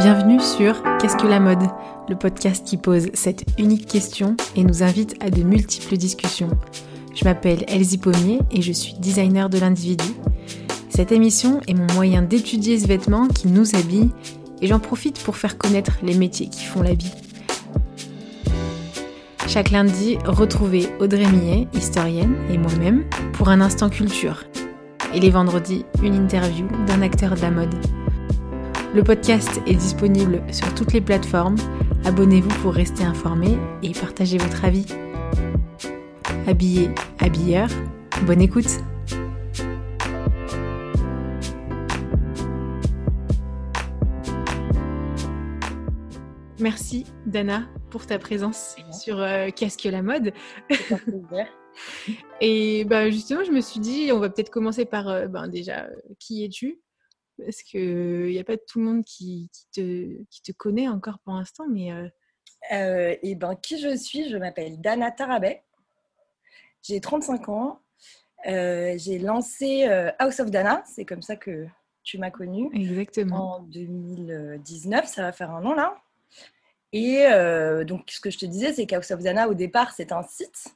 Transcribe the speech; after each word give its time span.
Bienvenue 0.00 0.40
sur 0.40 0.82
Qu'est-ce 0.98 1.18
que 1.18 1.26
la 1.26 1.40
mode? 1.40 1.62
Le 2.08 2.16
podcast 2.16 2.66
qui 2.66 2.78
pose 2.78 3.08
cette 3.12 3.44
unique 3.58 3.86
question 3.86 4.34
et 4.56 4.64
nous 4.64 4.82
invite 4.82 5.14
à 5.22 5.28
de 5.28 5.42
multiples 5.42 5.98
discussions. 5.98 6.48
Je 7.14 7.22
m'appelle 7.26 7.66
Elsie 7.68 7.98
Pommier 7.98 8.38
et 8.50 8.62
je 8.62 8.72
suis 8.72 8.94
designer 8.94 9.50
de 9.50 9.58
l'individu. 9.58 10.06
Cette 10.88 11.12
émission 11.12 11.60
est 11.68 11.74
mon 11.74 11.86
moyen 11.92 12.22
d'étudier 12.22 12.78
ce 12.78 12.86
vêtement 12.86 13.28
qui 13.28 13.48
nous 13.48 13.76
habille 13.76 14.08
et 14.62 14.68
j'en 14.68 14.78
profite 14.78 15.22
pour 15.22 15.36
faire 15.36 15.58
connaître 15.58 15.98
les 16.02 16.14
métiers 16.14 16.48
qui 16.48 16.64
font 16.64 16.80
la 16.80 16.94
vie. 16.94 17.12
Chaque 19.48 19.70
lundi, 19.70 20.16
retrouvez 20.24 20.88
Audrey 20.98 21.26
Millet, 21.26 21.68
historienne, 21.74 22.36
et 22.50 22.56
moi-même 22.56 23.04
pour 23.34 23.50
un 23.50 23.60
instant 23.60 23.90
culture. 23.90 24.44
Et 25.12 25.20
les 25.20 25.30
vendredis, 25.30 25.84
une 26.02 26.14
interview 26.14 26.66
d'un 26.86 27.02
acteur 27.02 27.34
de 27.34 27.42
la 27.42 27.50
mode. 27.50 27.74
Le 28.92 29.04
podcast 29.04 29.60
est 29.68 29.76
disponible 29.76 30.42
sur 30.52 30.74
toutes 30.74 30.92
les 30.92 31.00
plateformes. 31.00 31.54
Abonnez-vous 32.04 32.60
pour 32.60 32.74
rester 32.74 33.04
informé 33.04 33.56
et 33.84 33.92
partager 33.92 34.36
votre 34.36 34.64
avis. 34.64 34.84
Habillé, 36.48 36.90
habilleur, 37.20 37.68
bonne 38.26 38.40
écoute. 38.40 38.66
Merci 46.58 47.06
Dana 47.26 47.68
pour 47.90 48.06
ta 48.06 48.18
présence 48.18 48.74
sur 48.90 49.20
euh, 49.20 49.50
Qu'est-ce 49.54 49.78
que 49.78 49.88
la 49.88 50.02
mode. 50.02 50.32
Et 52.40 52.84
bah, 52.86 53.08
justement, 53.08 53.44
je 53.44 53.52
me 53.52 53.60
suis 53.60 53.78
dit, 53.78 54.10
on 54.12 54.18
va 54.18 54.30
peut-être 54.30 54.50
commencer 54.50 54.84
par 54.84 55.08
euh, 55.08 55.28
ben, 55.28 55.46
déjà, 55.46 55.84
euh, 55.84 55.94
qui 56.18 56.44
es-tu? 56.44 56.80
Parce 57.44 57.62
qu'il 57.62 58.26
n'y 58.26 58.38
a 58.38 58.44
pas 58.44 58.56
tout 58.56 58.78
le 58.80 58.84
monde 58.84 59.04
qui, 59.04 59.50
te, 59.72 60.22
qui 60.30 60.42
te 60.42 60.52
connaît 60.52 60.88
encore 60.88 61.18
pour 61.24 61.34
l'instant, 61.34 61.64
mais... 61.68 61.90
et 62.70 63.34
ben, 63.34 63.54
qui 63.56 63.78
je 63.78 63.96
suis? 63.96 64.28
Je 64.28 64.36
m'appelle 64.36 64.80
Dana 64.80 65.10
Tarabet. 65.10 65.62
J'ai 66.82 67.00
35 67.00 67.48
ans. 67.48 67.80
j'ai 68.44 69.18
lancé 69.18 69.84
House 70.18 70.40
of 70.40 70.50
Dana, 70.50 70.82
c'est 70.86 71.04
comme 71.04 71.22
ça 71.22 71.36
que 71.36 71.66
tu 72.02 72.18
m'as 72.18 72.30
connue. 72.30 72.70
Exactement. 72.74 73.56
En 73.56 73.62
2019, 73.62 75.06
ça 75.06 75.22
va 75.22 75.32
faire 75.32 75.50
un 75.50 75.64
an 75.64 75.74
là. 75.74 75.96
Et 76.92 77.26
euh, 77.26 77.84
donc, 77.84 78.10
ce 78.10 78.20
que 78.20 78.30
je 78.30 78.38
te 78.38 78.46
disais, 78.46 78.72
c'est 78.72 78.86
qu'House 78.86 79.10
of 79.12 79.22
Dana, 79.22 79.48
au 79.48 79.54
départ, 79.54 79.92
c'est 79.92 80.12
un 80.12 80.22
site, 80.24 80.74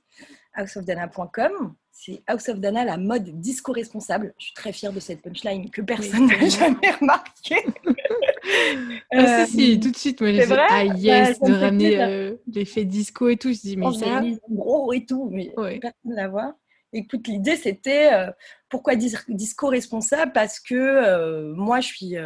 houseofdana.com. 0.57 1.75
C'est 1.91 2.23
House 2.27 2.49
of 2.49 2.59
Dana, 2.59 2.85
la 2.85 2.97
mode 2.97 3.41
disco-responsable. 3.41 4.35
Je 4.39 4.47
suis 4.47 4.55
très 4.55 4.73
fière 4.73 4.93
de 4.93 4.99
cette 5.01 5.23
punchline 5.23 5.71
que 5.71 5.81
personne 5.81 6.27
n'a 6.27 6.49
jamais 6.49 6.91
remarquée. 7.01 7.65
ah, 9.13 9.47
si, 9.47 9.53
si, 9.53 9.81
tout 9.81 9.91
de 9.91 9.97
suite, 9.97 10.21
moi, 10.21 10.33
j'ai 10.33 10.45
dit, 10.45 10.53
ah 10.53 10.85
yes, 10.85 11.41
de 11.41 11.53
ramener 11.53 12.03
euh, 12.03 12.35
l'effet 12.53 12.85
disco 12.85 13.29
et 13.29 13.37
tout. 13.37 13.53
Je 13.53 13.61
dis, 13.61 13.77
mais 13.77 13.93
ça. 13.93 14.23
gros 14.51 14.93
et 14.93 15.07
tout, 15.07 15.31
mais 15.31 15.53
personne 15.81 15.93
ne 16.05 16.17
la 16.17 16.29
voit. 16.29 16.57
Écoute, 16.93 17.27
l'idée, 17.29 17.57
c'était 17.57 18.13
euh, 18.13 18.31
pourquoi 18.69 18.95
disco 18.97 19.69
responsable 19.69 20.33
Parce 20.33 20.61
que 20.61 21.53
moi, 21.55 21.81
je 21.81 21.87
suis 21.87 22.17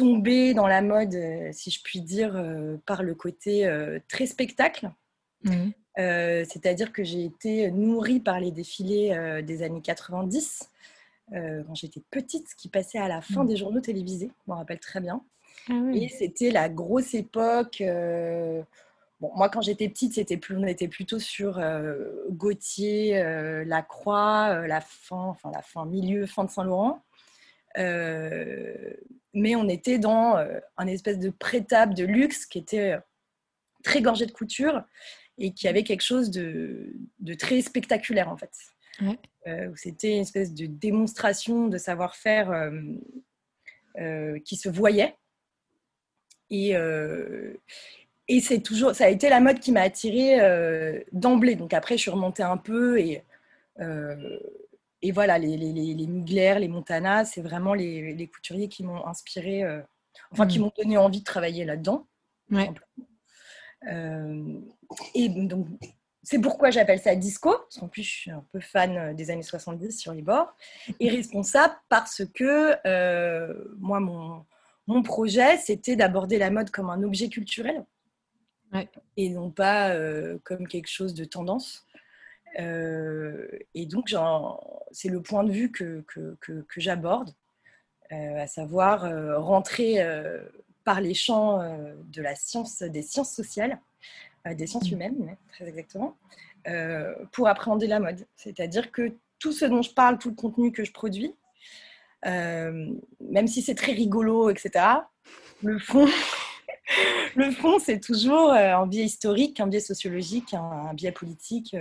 tombée 0.00 0.54
dans 0.54 0.66
la 0.66 0.80
mode, 0.80 1.14
euh, 1.14 1.50
si 1.52 1.70
je 1.70 1.82
puis 1.82 2.00
dire, 2.00 2.34
euh, 2.34 2.78
par 2.86 3.02
le 3.02 3.14
côté 3.14 3.66
euh, 3.66 3.98
très 4.08 4.24
spectacle. 4.24 4.90
Mmh. 5.44 5.70
C'est-à-dire 5.96 6.92
que 6.92 7.04
j'ai 7.04 7.24
été 7.24 7.70
nourrie 7.70 8.20
par 8.20 8.40
les 8.40 8.50
défilés 8.50 9.42
des 9.44 9.62
années 9.62 9.82
90, 9.82 10.70
quand 11.32 11.74
j'étais 11.74 12.02
petite, 12.10 12.54
qui 12.56 12.68
passaient 12.68 12.98
à 12.98 13.08
la 13.08 13.20
fin 13.20 13.44
mmh. 13.44 13.48
des 13.48 13.56
journaux 13.56 13.80
télévisés, 13.80 14.30
je 14.46 14.50
m'en 14.50 14.56
rappelle 14.56 14.80
très 14.80 15.00
bien. 15.00 15.22
Ah 15.68 15.74
Et 15.92 16.08
c'était 16.08 16.50
la 16.50 16.68
grosse 16.68 17.14
époque. 17.14 17.82
Bon, 19.20 19.30
moi, 19.36 19.50
quand 19.50 19.60
j'étais 19.60 19.88
petite, 19.88 20.14
c'était 20.14 20.38
plus, 20.38 20.56
on 20.56 20.66
était 20.66 20.88
plutôt 20.88 21.18
sur 21.18 21.60
Gauthier, 22.30 23.22
Lacroix, 23.66 24.66
la 24.66 24.80
fin, 24.80 25.24
enfin 25.24 25.50
la 25.52 25.62
fin, 25.62 25.84
milieu, 25.84 26.24
fin 26.26 26.44
de 26.44 26.50
Saint-Laurent 26.50 27.02
mais 29.34 29.56
on 29.56 29.68
était 29.68 29.98
dans 29.98 30.36
euh, 30.36 30.58
un 30.76 30.86
espèce 30.86 31.18
de 31.18 31.30
prétable 31.30 31.94
de 31.94 32.04
luxe 32.04 32.46
qui 32.46 32.58
était 32.58 32.92
euh, 32.92 33.00
très 33.82 34.02
gorgé 34.02 34.26
de 34.26 34.32
couture 34.32 34.82
et 35.40 35.52
qui 35.52 35.66
avait 35.66 35.82
quelque 35.82 36.02
chose 36.02 36.30
de, 36.30 36.94
très 37.38 37.60
spectaculaire 37.60 38.28
en 38.28 38.36
fait. 38.36 38.52
Euh, 39.46 39.70
c'était 39.74 40.12
une 40.12 40.22
espèce 40.22 40.52
de 40.54 40.66
démonstration 40.66 41.66
de 41.66 41.78
savoir-faire 41.78 42.70
qui 44.44 44.56
se 44.56 44.68
voyait. 44.68 45.16
Et, 46.50 46.74
et 48.28 48.40
c'est 48.40 48.60
toujours, 48.60 48.94
ça 48.94 49.06
a 49.06 49.08
été 49.08 49.28
la 49.28 49.40
mode 49.40 49.58
qui 49.58 49.72
m'a 49.72 49.82
attirée 49.82 51.04
d'emblée. 51.12 51.56
Donc 51.56 51.74
après, 51.74 51.96
je 51.96 52.02
suis 52.02 52.10
remontée 52.10 52.42
un 52.42 52.58
peu 52.58 53.00
et 53.00 53.24
et 55.02 55.12
voilà, 55.12 55.38
les, 55.38 55.56
les, 55.56 55.72
les, 55.72 56.06
Mugler, 56.06 56.56
les 56.58 56.68
Montana, 56.68 57.24
c'est 57.24 57.40
vraiment 57.40 57.74
les, 57.74 58.30
couturiers 58.32 58.68
qui 58.68 58.84
m'ont 58.84 59.06
inspiré, 59.06 59.64
euh, 59.64 59.80
enfin 60.30 60.46
qui 60.46 60.58
hmm. 60.58 60.62
m'ont 60.62 60.72
donné 60.76 60.96
envie 60.98 61.20
de 61.20 61.24
travailler 61.24 61.64
là-dedans. 61.64 62.06
Euh, 62.52 62.64
et 63.86 65.28
donc, 65.28 65.66
c'est 66.22 66.38
pourquoi 66.38 66.70
j'appelle 66.70 67.00
ça 67.00 67.16
disco, 67.16 67.50
parce 67.50 67.78
qu'en 67.78 67.88
plus, 67.88 68.02
je 68.02 68.10
suis 68.10 68.30
un 68.30 68.44
peu 68.52 68.60
fan 68.60 68.96
euh, 68.96 69.14
des 69.14 69.30
années 69.30 69.42
70 69.42 69.98
sur 69.98 70.12
les 70.12 70.22
bords, 70.22 70.54
et 71.00 71.08
responsable 71.08 71.74
parce 71.88 72.22
que 72.34 72.76
moi, 73.78 74.00
mon, 74.00 74.44
mon 74.86 75.02
projet, 75.02 75.56
c'était 75.58 75.96
d'aborder 75.96 76.38
la 76.38 76.50
mode 76.50 76.70
comme 76.70 76.90
un 76.90 77.02
objet 77.02 77.28
culturel 77.28 77.84
et 79.16 79.30
non 79.30 79.50
pas 79.50 79.96
comme 80.44 80.68
quelque 80.68 80.88
chose 80.88 81.14
de 81.14 81.24
tendance. 81.24 81.86
Euh, 82.58 83.48
et 83.74 83.86
donc, 83.86 84.14
c'est 84.90 85.08
le 85.08 85.22
point 85.22 85.44
de 85.44 85.52
vue 85.52 85.70
que, 85.70 86.04
que, 86.08 86.36
que, 86.40 86.80
j'aborde, 86.80 87.30
euh, 88.12 88.42
à 88.42 88.46
savoir 88.46 89.04
euh, 89.04 89.38
rentrer 89.38 89.98
par 90.84 91.00
les 91.00 91.14
champs 91.14 91.58
de 91.58 92.22
la 92.22 92.34
science, 92.34 92.82
des 92.82 93.02
sciences 93.02 93.32
sociales, 93.32 93.78
des 94.46 94.66
sciences 94.66 94.90
mmh. 94.90 94.94
humaines, 94.94 95.36
très 95.52 95.68
exactement, 95.68 96.16
pour 97.32 97.48
appréhender 97.48 97.86
la 97.86 98.00
mode. 98.00 98.26
C'est-à-dire 98.36 98.90
que 98.90 99.12
tout 99.38 99.52
ce 99.52 99.64
dont 99.64 99.82
je 99.82 99.92
parle, 99.92 100.18
tout 100.18 100.30
le 100.30 100.34
contenu 100.34 100.72
que 100.72 100.84
je 100.84 100.92
produis, 100.92 101.34
même 102.24 103.46
si 103.46 103.62
c'est 103.62 103.74
très 103.74 103.92
rigolo, 103.92 104.50
etc., 104.50 104.84
le 105.62 105.78
fond, 105.78 106.06
le 107.36 107.50
fond, 107.50 107.78
c'est 107.78 108.00
toujours 108.00 108.52
un 108.52 108.86
biais 108.86 109.04
historique, 109.04 109.60
un 109.60 109.66
biais 109.66 109.80
sociologique, 109.80 110.54
un 110.54 110.94
biais 110.94 111.12
politique, 111.12 111.76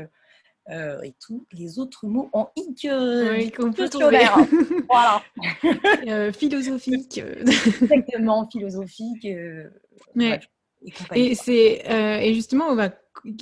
euh, 0.71 1.01
et 1.01 1.15
tous 1.19 1.47
les 1.51 1.79
autres 1.79 2.05
mots 2.05 2.29
en 2.31 2.49
ic 2.55 2.87
oui, 2.87 3.51
qu'on 3.51 3.73
peut 3.73 3.89
voilà. 4.89 5.23
Euh, 6.07 6.31
philosophique. 6.31 7.17
Exactement, 7.17 8.47
philosophique. 8.49 9.25
Euh, 9.25 9.69
et, 11.13 11.35
c'est 11.35 11.81
et 12.23 12.33
justement, 12.33 12.75
va, 12.75 12.93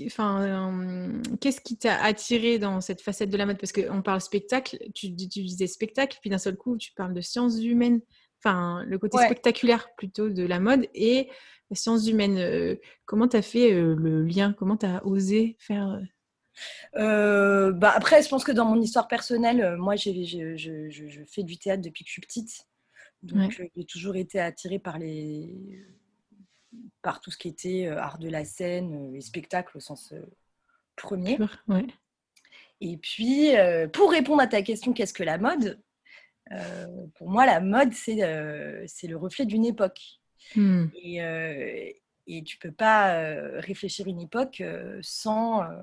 enfin, 0.06 1.12
qu'est-ce 1.42 1.62
qui 1.62 1.78
t'a 1.78 2.02
attiré 2.02 2.60
dans 2.60 2.82
cette 2.82 3.02
facette 3.02 3.30
de 3.30 3.38
la 3.38 3.46
mode? 3.46 3.58
Parce 3.58 3.72
qu'on 3.72 4.02
parle 4.02 4.22
spectacle, 4.22 4.78
tu, 4.94 5.14
tu, 5.16 5.44
disais 5.44 5.68
spectacle, 5.68 6.18
puis 6.22 6.30
d'un 6.30 6.38
seul 6.38 6.56
coup, 6.56 6.78
tu 6.78 6.94
parles 6.94 7.14
de 7.14 7.22
sciences 7.22 7.60
humaines, 7.62 8.02
enfin, 8.44 8.84
le 8.88 8.98
côté 8.98 9.18
spectaculaire 9.18 9.90
plutôt 9.98 10.30
de 10.30 10.44
la 10.44 10.60
mode 10.60 10.88
et 10.94 11.30
les 11.70 11.76
sciences 11.76 12.08
humaines. 12.08 12.78
comment 13.06 13.28
tu 13.28 13.38
as 13.38 13.42
fait 13.42 13.72
le 13.72 14.24
lien? 14.24 14.54
Comment 14.54 14.78
tu 14.78 14.86
as 14.86 15.06
osé 15.06 15.58
faire 15.60 16.00
euh, 16.96 17.72
bah 17.72 17.92
après, 17.96 18.22
je 18.22 18.30
pense 18.30 18.44
que 18.44 18.52
dans 18.52 18.66
mon 18.66 18.82
histoire 18.82 19.08
personnelle, 19.08 19.62
euh, 19.62 19.78
moi, 19.78 19.96
j'ai, 19.96 20.24
je, 20.26 20.56
je, 20.58 21.24
fais 21.26 21.44
du 21.44 21.58
théâtre 21.58 21.82
depuis 21.82 22.04
que 22.04 22.10
je 22.10 22.14
suis 22.14 22.22
petite. 22.22 22.68
Donc, 23.24 23.60
euh, 23.60 23.68
j'ai 23.76 23.86
toujours 23.86 24.16
été 24.16 24.40
attirée 24.40 24.80
par, 24.80 25.00
les, 25.00 25.56
par 27.02 27.20
tout 27.20 27.32
ce 27.32 27.38
qui 27.38 27.48
était 27.48 27.88
art 27.88 28.20
de 28.20 28.30
la 28.30 28.46
scène 28.46 29.14
et 29.16 29.22
spectacle 29.22 29.78
au 29.78 29.80
sens 29.80 30.14
premier. 30.96 31.38
Et 32.80 32.98
puis, 32.98 33.54
pour 33.94 34.12
répondre 34.12 34.42
à 34.42 34.48
ta 34.48 34.62
question, 34.62 34.94
qu'est-ce 34.94 35.14
que 35.14 35.24
la 35.24 35.38
mode 35.38 35.82
Pour 37.16 37.30
moi, 37.30 37.46
la 37.46 37.60
mode, 37.60 37.94
c'est, 37.94 38.86
c'est 38.88 39.08
le 39.08 39.18
reflet 39.18 39.46
d'une 39.46 39.66
époque. 39.66 40.02
Hmm. 40.56 40.86
Et, 40.94 42.02
et 42.28 42.44
tu 42.44 42.58
peux 42.58 42.72
pas 42.72 43.16
euh, 43.16 43.60
réfléchir 43.60 44.08
une 44.08 44.22
époque 44.22 44.62
euh, 44.62 45.00
sans, 45.02 45.64
euh, 45.64 45.82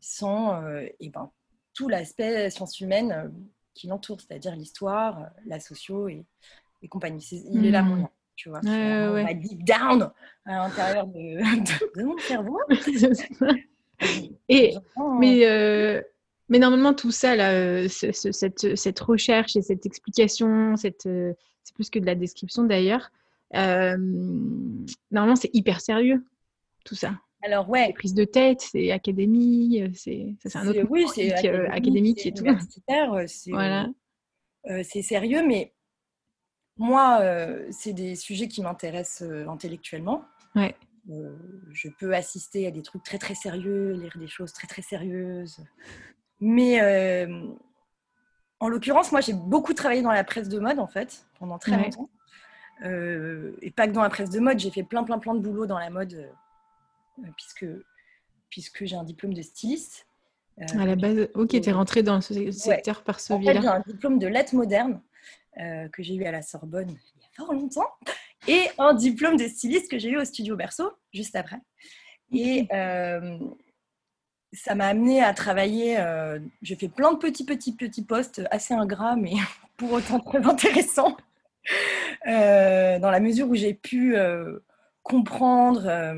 sans 0.00 0.60
et 1.00 1.08
ben, 1.08 1.30
tout 1.72 1.88
l'aspect 1.88 2.50
sciences 2.50 2.80
humaines 2.80 3.32
qui 3.74 3.86
l'entoure, 3.86 4.20
c'est-à-dire 4.20 4.54
l'histoire, 4.54 5.26
la 5.46 5.58
socio 5.60 6.08
et, 6.08 6.24
et 6.82 6.88
compagnie. 6.88 7.24
il 7.50 7.66
est 7.66 7.70
là 7.70 7.82
mon 7.82 7.96
mmh. 7.96 8.00
nom, 8.00 8.08
tu 8.36 8.48
vois. 8.48 8.60
Ouais, 8.60 9.34
deep 9.34 9.64
down 9.64 10.10
à 10.44 10.56
l'intérieur 10.56 11.06
de, 11.06 12.02
mon 12.04 12.18
cerveau. 12.18 12.60
et, 14.48 14.74
mais, 15.18 16.04
mais 16.48 16.58
normalement, 16.58 16.94
tout 16.94 17.10
ça, 17.10 17.34
là, 17.34 17.88
cette, 17.88 18.76
cette, 18.76 19.00
recherche 19.00 19.56
et 19.56 19.62
cette 19.62 19.86
explication, 19.86 20.76
c'est 20.76 21.04
plus 21.74 21.90
que 21.90 21.98
de 21.98 22.06
la 22.06 22.14
description 22.14 22.62
d'ailleurs, 22.62 23.10
normalement, 23.54 25.36
c'est 25.36 25.50
hyper 25.54 25.80
sérieux, 25.80 26.24
tout 26.84 26.94
ça. 26.94 27.18
Alors, 27.42 27.68
ouais. 27.68 27.92
Prise 27.92 28.14
de 28.14 28.24
tête, 28.24 28.62
c'est 28.62 28.90
académie, 28.90 29.90
c'est 29.94 30.34
un 30.54 30.66
autre 30.66 30.86
oui, 30.88 31.06
c'est 31.14 31.32
académique 31.32 32.24
et 32.26 32.32
tout. 32.32 32.44
Voilà. 33.48 33.86
c'est 34.82 35.02
sérieux, 35.02 35.46
mais 35.46 35.74
moi, 36.76 37.20
c'est 37.70 37.92
des 37.92 38.16
sujets 38.16 38.48
qui 38.48 38.62
m'intéressent 38.62 39.28
intellectuellement. 39.46 40.24
Ouais. 40.56 40.74
je 41.72 41.88
peux 41.88 42.14
assister 42.14 42.66
à 42.66 42.70
des 42.70 42.82
trucs 42.82 43.02
très 43.02 43.18
très 43.18 43.34
sérieux, 43.34 43.92
lire 43.92 44.16
des 44.16 44.28
choses 44.28 44.52
très 44.52 44.66
très 44.66 44.82
sérieuses. 44.82 45.58
Mais 46.40 47.26
en 48.60 48.68
l'occurrence, 48.68 49.12
moi, 49.12 49.20
j'ai 49.20 49.34
beaucoup 49.34 49.74
travaillé 49.74 50.02
dans 50.02 50.12
la 50.12 50.24
presse 50.24 50.48
de 50.48 50.58
mode, 50.58 50.78
en 50.78 50.86
fait, 50.86 51.26
pendant 51.38 51.58
très 51.58 51.76
longtemps. 51.76 52.08
Euh, 52.82 53.52
et 53.62 53.70
pas 53.70 53.86
que 53.86 53.92
dans 53.92 54.02
la 54.02 54.10
presse 54.10 54.30
de 54.30 54.40
mode, 54.40 54.58
j'ai 54.58 54.70
fait 54.70 54.82
plein, 54.82 55.04
plein, 55.04 55.18
plein 55.18 55.34
de 55.34 55.40
boulot 55.40 55.66
dans 55.66 55.78
la 55.78 55.90
mode, 55.90 56.14
euh, 57.18 57.28
puisque, 57.36 57.66
puisque 58.50 58.84
j'ai 58.84 58.96
un 58.96 59.04
diplôme 59.04 59.34
de 59.34 59.42
styliste. 59.42 60.06
Euh, 60.60 60.64
à 60.78 60.86
la 60.86 60.96
base, 60.96 61.28
ok, 61.34 61.48
tu 61.48 61.68
es 61.68 61.72
rentrée 61.72 62.02
dans 62.02 62.20
ce 62.20 62.50
secteur 62.50 63.02
par 63.02 63.20
ce 63.20 63.34
biais-là. 63.34 63.60
j'ai 63.60 63.68
un 63.68 63.82
diplôme 63.86 64.18
de 64.18 64.26
lettres 64.26 64.54
modernes 64.54 65.00
que 65.92 66.02
j'ai 66.02 66.16
eu 66.16 66.24
à 66.24 66.32
la 66.32 66.42
Sorbonne 66.42 66.90
il 66.90 67.22
y 67.22 67.24
a 67.24 67.28
fort 67.36 67.52
longtemps, 67.52 67.88
et 68.48 68.64
un 68.78 68.92
diplôme 68.92 69.36
de 69.36 69.46
styliste 69.46 69.88
que 69.88 69.98
j'ai 69.98 70.10
eu 70.10 70.18
au 70.18 70.24
Studio 70.24 70.56
Berceau, 70.56 70.90
juste 71.12 71.36
après. 71.36 71.60
Et 72.32 72.66
ça 74.54 74.74
m'a 74.74 74.86
amené 74.86 75.22
à 75.22 75.34
travailler. 75.34 75.98
Euh, 75.98 76.38
j'ai 76.62 76.76
fait 76.76 76.88
plein 76.88 77.12
de 77.12 77.18
petits, 77.18 77.44
petits, 77.44 77.72
petits 77.72 78.04
postes 78.04 78.42
assez 78.50 78.74
ingrats, 78.74 79.16
mais 79.16 79.34
pour 79.76 79.92
autant 79.92 80.20
très 80.20 80.44
intéressants, 80.44 81.16
euh, 82.26 82.98
dans 82.98 83.10
la 83.10 83.20
mesure 83.20 83.48
où 83.48 83.54
j'ai 83.54 83.74
pu 83.74 84.16
euh, 84.16 84.60
comprendre 85.02 86.14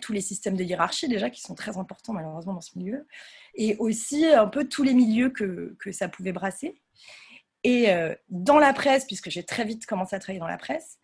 tous 0.00 0.12
les 0.12 0.20
systèmes 0.20 0.56
de 0.56 0.64
hiérarchie, 0.64 1.08
déjà, 1.08 1.30
qui 1.30 1.40
sont 1.40 1.54
très 1.54 1.76
importants 1.76 2.12
malheureusement 2.12 2.54
dans 2.54 2.60
ce 2.60 2.78
milieu, 2.78 3.06
et 3.54 3.76
aussi 3.78 4.24
un 4.26 4.46
peu 4.46 4.68
tous 4.68 4.82
les 4.82 4.94
milieux 4.94 5.30
que, 5.30 5.76
que 5.78 5.92
ça 5.92 6.08
pouvait 6.08 6.32
brasser. 6.32 6.80
Et 7.62 7.88
dans 8.30 8.58
la 8.58 8.72
presse, 8.72 9.04
puisque 9.04 9.28
j'ai 9.28 9.42
très 9.42 9.64
vite 9.64 9.84
commencé 9.84 10.16
à 10.16 10.18
travailler 10.18 10.40
dans 10.40 10.46
la 10.46 10.56
presse, 10.56 10.98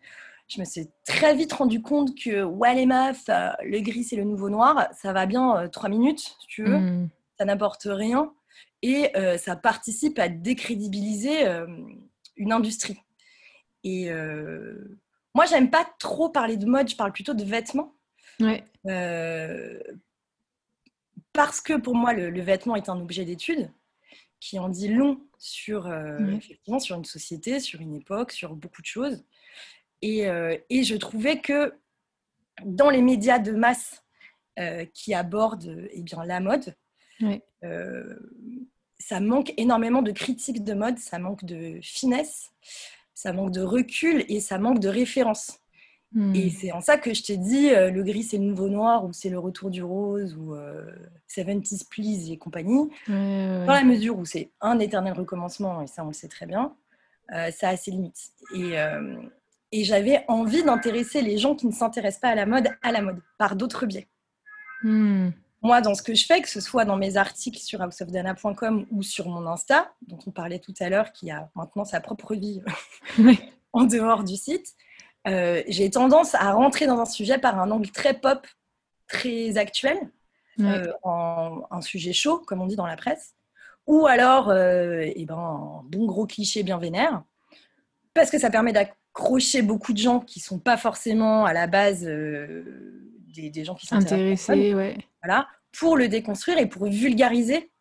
je 0.47 0.59
me 0.59 0.65
suis 0.65 0.87
très 1.05 1.35
vite 1.35 1.53
rendu 1.53 1.81
compte 1.81 2.17
que 2.17 2.43
ouais 2.43 2.73
les 2.73 2.87
euh, 2.89 3.51
le 3.63 3.79
gris 3.81 4.03
c'est 4.03 4.15
le 4.15 4.23
nouveau 4.23 4.49
noir, 4.49 4.87
ça 4.93 5.13
va 5.13 5.25
bien 5.25 5.57
euh, 5.57 5.67
trois 5.67 5.89
minutes 5.89 6.19
si 6.19 6.47
tu 6.47 6.63
veux, 6.63 6.77
mm. 6.77 7.09
ça 7.37 7.45
n'apporte 7.45 7.87
rien 7.89 8.33
et 8.81 9.15
euh, 9.17 9.37
ça 9.37 9.55
participe 9.55 10.19
à 10.19 10.29
décrédibiliser 10.29 11.45
une 12.35 12.51
industrie. 12.51 12.99
Et 13.83 14.09
moi 15.33 15.45
j'aime 15.45 15.69
pas 15.69 15.87
trop 15.99 16.29
parler 16.29 16.57
de 16.57 16.65
mode, 16.65 16.89
je 16.89 16.95
parle 16.95 17.13
plutôt 17.13 17.33
de 17.33 17.43
vêtements. 17.43 17.93
Ouais. 18.39 18.63
parce 21.33 21.61
que 21.61 21.73
pour 21.73 21.95
moi 21.95 22.13
le, 22.13 22.41
vêtement 22.41 22.75
est 22.75 22.89
un 22.89 22.99
objet 22.99 23.25
d'étude 23.25 23.71
qui 24.39 24.59
en 24.59 24.69
dit 24.69 24.89
long 24.89 25.19
sur, 25.39 25.87
effectivement, 26.35 26.79
sur 26.79 26.95
une 26.95 27.05
société, 27.05 27.59
sur 27.59 27.81
une 27.81 27.95
époque, 27.95 28.31
sur 28.31 28.55
beaucoup 28.55 28.81
de 28.81 28.87
choses. 28.87 29.23
Euh, 30.03 30.57
et, 30.69 30.83
je 30.83 30.95
trouvais 30.95 31.39
que 31.39 31.73
dans 32.63 32.89
les 32.89 33.01
médias 33.01 33.39
de 33.39 33.51
masse 33.51 34.03
euh, 34.59 34.85
qui 34.93 35.13
abordent 35.13 35.87
eh 35.91 36.01
bien, 36.01 36.23
la 36.23 36.39
mode, 36.39 36.75
euh, 37.63 38.15
ça 38.99 39.19
manque 39.19 39.53
énormément 39.57 40.01
de 40.01 40.11
critiques 40.11 40.63
de 40.63 40.73
mode, 40.73 40.99
ça 40.99 41.19
manque 41.19 41.45
de 41.45 41.79
finesse, 41.81 42.51
ça 43.17 43.33
manque 43.33 43.49
de 43.49 43.61
recul 43.61 44.23
et 44.29 44.39
ça 44.39 44.59
manque 44.59 44.79
de 44.79 44.89
référence. 44.89 45.59
Hmm. 46.13 46.35
Et 46.35 46.51
c'est 46.51 46.71
en 46.71 46.81
ça 46.81 46.99
que 46.99 47.15
je 47.15 47.23
t'ai 47.23 47.37
dit, 47.37 47.69
le 47.71 48.03
gris 48.03 48.21
c'est 48.21 48.37
le 48.37 48.43
nouveau 48.43 48.69
noir 48.69 49.05
ou 49.05 49.11
c'est 49.11 49.29
le 49.29 49.39
retour 49.39 49.71
du 49.71 49.81
rose 49.81 50.37
ou 50.37 50.55
70s 51.27 51.87
Please 51.89 52.31
et 52.31 52.37
compagnie. 52.37 52.89
Dans 53.07 53.73
la 53.73 53.83
mesure 53.83 54.19
où 54.19 54.23
c'est 54.23 54.51
un 54.61 54.77
éternel 54.77 55.13
recommencement, 55.13 55.81
et 55.81 55.87
ça 55.87 56.03
on 56.03 56.09
le 56.09 56.13
sait 56.13 56.27
très 56.27 56.45
bien, 56.45 56.75
ça 57.29 57.69
a 57.69 57.75
ses 57.75 57.89
limites. 57.89 58.31
Et, 58.55 58.75
et 59.71 59.83
j'avais 59.83 60.23
envie 60.27 60.63
d'intéresser 60.63 61.23
les 61.23 61.39
gens 61.39 61.55
qui 61.55 61.65
ne 61.65 61.73
s'intéressent 61.73 62.21
pas 62.21 62.29
à 62.29 62.35
la 62.35 62.45
mode 62.45 62.69
à 62.83 62.91
la 62.91 63.01
mode, 63.01 63.19
par 63.39 63.55
d'autres 63.55 63.87
biais. 63.87 64.07
Hmm. 64.83 65.29
Moi, 65.67 65.81
dans 65.81 65.95
ce 65.95 66.01
que 66.01 66.15
je 66.15 66.25
fais, 66.25 66.41
que 66.41 66.47
ce 66.47 66.61
soit 66.61 66.85
dans 66.85 66.95
mes 66.95 67.17
articles 67.17 67.59
sur 67.59 67.81
houseofdana.com 67.81 68.85
ou 68.89 69.03
sur 69.03 69.27
mon 69.27 69.45
Insta, 69.47 69.91
dont 70.07 70.17
on 70.25 70.31
parlait 70.31 70.59
tout 70.59 70.73
à 70.79 70.87
l'heure, 70.87 71.11
qui 71.11 71.29
a 71.29 71.49
maintenant 71.55 71.83
sa 71.83 71.99
propre 71.99 72.35
vie 72.35 72.61
en 73.73 73.83
dehors 73.83 74.23
du 74.23 74.37
site, 74.37 74.75
euh, 75.27 75.61
j'ai 75.67 75.89
tendance 75.89 76.35
à 76.35 76.53
rentrer 76.53 76.87
dans 76.87 77.01
un 77.01 77.05
sujet 77.05 77.37
par 77.37 77.59
un 77.59 77.69
angle 77.69 77.91
très 77.91 78.13
pop, 78.13 78.47
très 79.09 79.57
actuel, 79.57 79.99
euh, 80.61 80.87
en, 81.03 81.63
un 81.69 81.81
sujet 81.81 82.13
chaud, 82.13 82.41
comme 82.47 82.61
on 82.61 82.67
dit 82.67 82.77
dans 82.77 82.87
la 82.87 82.95
presse, 82.95 83.35
ou 83.87 84.07
alors 84.07 84.49
euh, 84.49 85.03
eh 85.03 85.25
ben, 85.25 85.35
un 85.35 85.81
bon 85.83 86.05
gros 86.05 86.27
cliché 86.27 86.63
bien 86.63 86.77
vénère, 86.77 87.23
parce 88.13 88.31
que 88.31 88.39
ça 88.39 88.49
permet 88.49 88.77
accrocher 88.77 89.63
beaucoup 89.63 89.91
de 89.91 89.97
gens 89.97 90.21
qui 90.21 90.39
sont 90.39 90.59
pas 90.59 90.77
forcément 90.77 91.43
à 91.43 91.51
la 91.51 91.67
base 91.67 92.05
euh, 92.07 93.03
des, 93.35 93.65
gens 93.65 93.75
qui 93.75 93.85
sont 93.85 93.97
intéressés, 93.97 94.73
ouais. 94.73 94.97
voilà, 95.21 95.49
pour 95.77 95.97
le 95.97 96.07
déconstruire 96.07 96.57
et 96.57 96.67
pour 96.67 96.85
vulgariser 96.87 97.71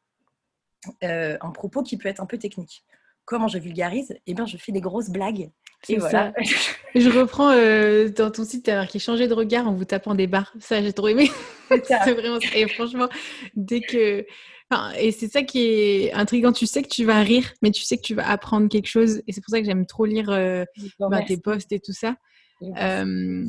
euh, 1.03 1.37
un 1.41 1.51
propos 1.51 1.83
qui 1.83 1.97
peut 1.97 2.09
être 2.09 2.21
un 2.21 2.27
peu 2.27 2.39
technique. 2.39 2.85
Comment 3.25 3.49
je 3.49 3.59
vulgarise? 3.59 4.17
Eh 4.27 4.35
bien, 4.35 4.47
je 4.47 4.57
fais 4.57 4.73
des 4.73 4.81
grosses 4.81 5.11
blagues. 5.11 5.51
Et 5.89 5.97
voilà. 5.97 6.33
je 6.95 7.09
reprends 7.11 7.51
euh, 7.51 8.09
dans 8.09 8.31
ton 8.31 8.45
site, 8.45 8.65
tu 8.65 8.71
as 8.71 8.77
marqué 8.77 8.99
changer 8.99 9.29
de 9.29 9.35
regard 9.35 9.67
en 9.67 9.75
vous 9.75 9.85
tapant 9.85 10.15
des 10.15 10.27
barres. 10.27 10.53
Ça, 10.61 10.83
j'ai 10.83 10.93
trop 10.93 11.09
aimé. 11.09 11.31
c'est 11.69 12.13
vraiment 12.13 12.39
Et 12.55 12.69
franchement, 12.69 13.09
dès 13.55 13.81
que 13.81 14.25
et 14.99 15.13
c'est 15.13 15.29
ça 15.29 15.43
qui 15.43 15.61
est 15.61 16.13
intriguant. 16.13 16.53
Tu 16.53 16.67
sais 16.67 16.83
que 16.83 16.89
tu 16.89 17.05
vas 17.05 17.21
rire, 17.21 17.53
mais 17.63 17.71
tu 17.71 17.83
sais 17.83 17.97
que 17.97 18.03
tu 18.03 18.15
vas 18.15 18.29
apprendre 18.29 18.69
quelque 18.69 18.89
chose. 18.89 19.23
Et 19.27 19.33
c'est 19.33 19.41
pour 19.41 19.51
ça 19.51 19.61
que 19.61 19.67
j'aime 19.67 19.87
trop 19.87 20.05
lire 20.07 20.31
euh, 20.31 20.65
bah, 20.99 21.23
tes 21.23 21.37
posts 21.37 21.71
et 21.73 21.79
tout 21.79 21.93
ça. 21.93 22.17
Euh, 22.63 23.47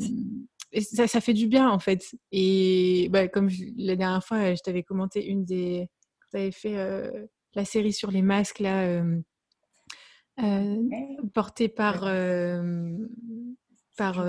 et 0.72 0.80
ça, 0.80 1.06
ça, 1.06 1.20
fait 1.20 1.32
du 1.32 1.46
bien, 1.46 1.68
en 1.68 1.78
fait. 1.78 2.14
Et 2.32 3.08
bah, 3.10 3.28
comme 3.28 3.48
la 3.76 3.96
dernière 3.96 4.24
fois, 4.24 4.54
je 4.54 4.60
t'avais 4.60 4.82
commenté 4.82 5.26
une 5.26 5.44
des. 5.44 5.88
Tu 6.30 6.36
avais 6.36 6.52
fait 6.52 6.76
euh, 6.76 7.26
la 7.54 7.64
série 7.64 7.92
sur 7.92 8.10
les 8.10 8.22
masques, 8.22 8.60
là, 8.60 9.02
portée 11.34 11.68
par. 11.68 12.00
par 13.96 14.26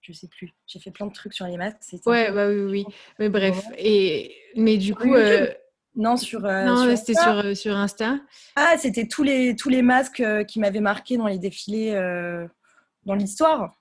je 0.00 0.12
sais 0.12 0.28
plus. 0.28 0.52
J'ai 0.66 0.78
fait 0.78 0.90
plein 0.90 1.06
de 1.06 1.12
trucs 1.12 1.34
sur 1.34 1.46
les 1.46 1.56
masques. 1.56 1.80
Ouais, 2.06 2.32
bah 2.32 2.48
oui, 2.48 2.62
oui. 2.62 2.84
Mais 3.18 3.28
bref. 3.28 3.62
Et, 3.76 4.34
mais 4.56 4.78
du 4.78 4.94
coup, 4.94 5.14
non, 5.98 6.16
sur. 6.16 6.44
Euh, 6.44 6.64
non, 6.64 6.96
c'était 6.96 7.14
sur, 7.14 7.38
euh, 7.38 7.54
sur, 7.54 7.76
Insta. 7.76 8.20
Ah, 8.54 8.76
c'était 8.78 9.08
tous 9.08 9.24
les, 9.24 9.56
tous 9.56 9.68
les 9.68 9.82
masques 9.82 10.20
euh, 10.20 10.44
qui 10.44 10.60
m'avaient 10.60 10.80
marqué 10.80 11.16
dans 11.16 11.26
les 11.26 11.38
défilés 11.38 11.92
dans 13.04 13.14
l'histoire. 13.14 13.74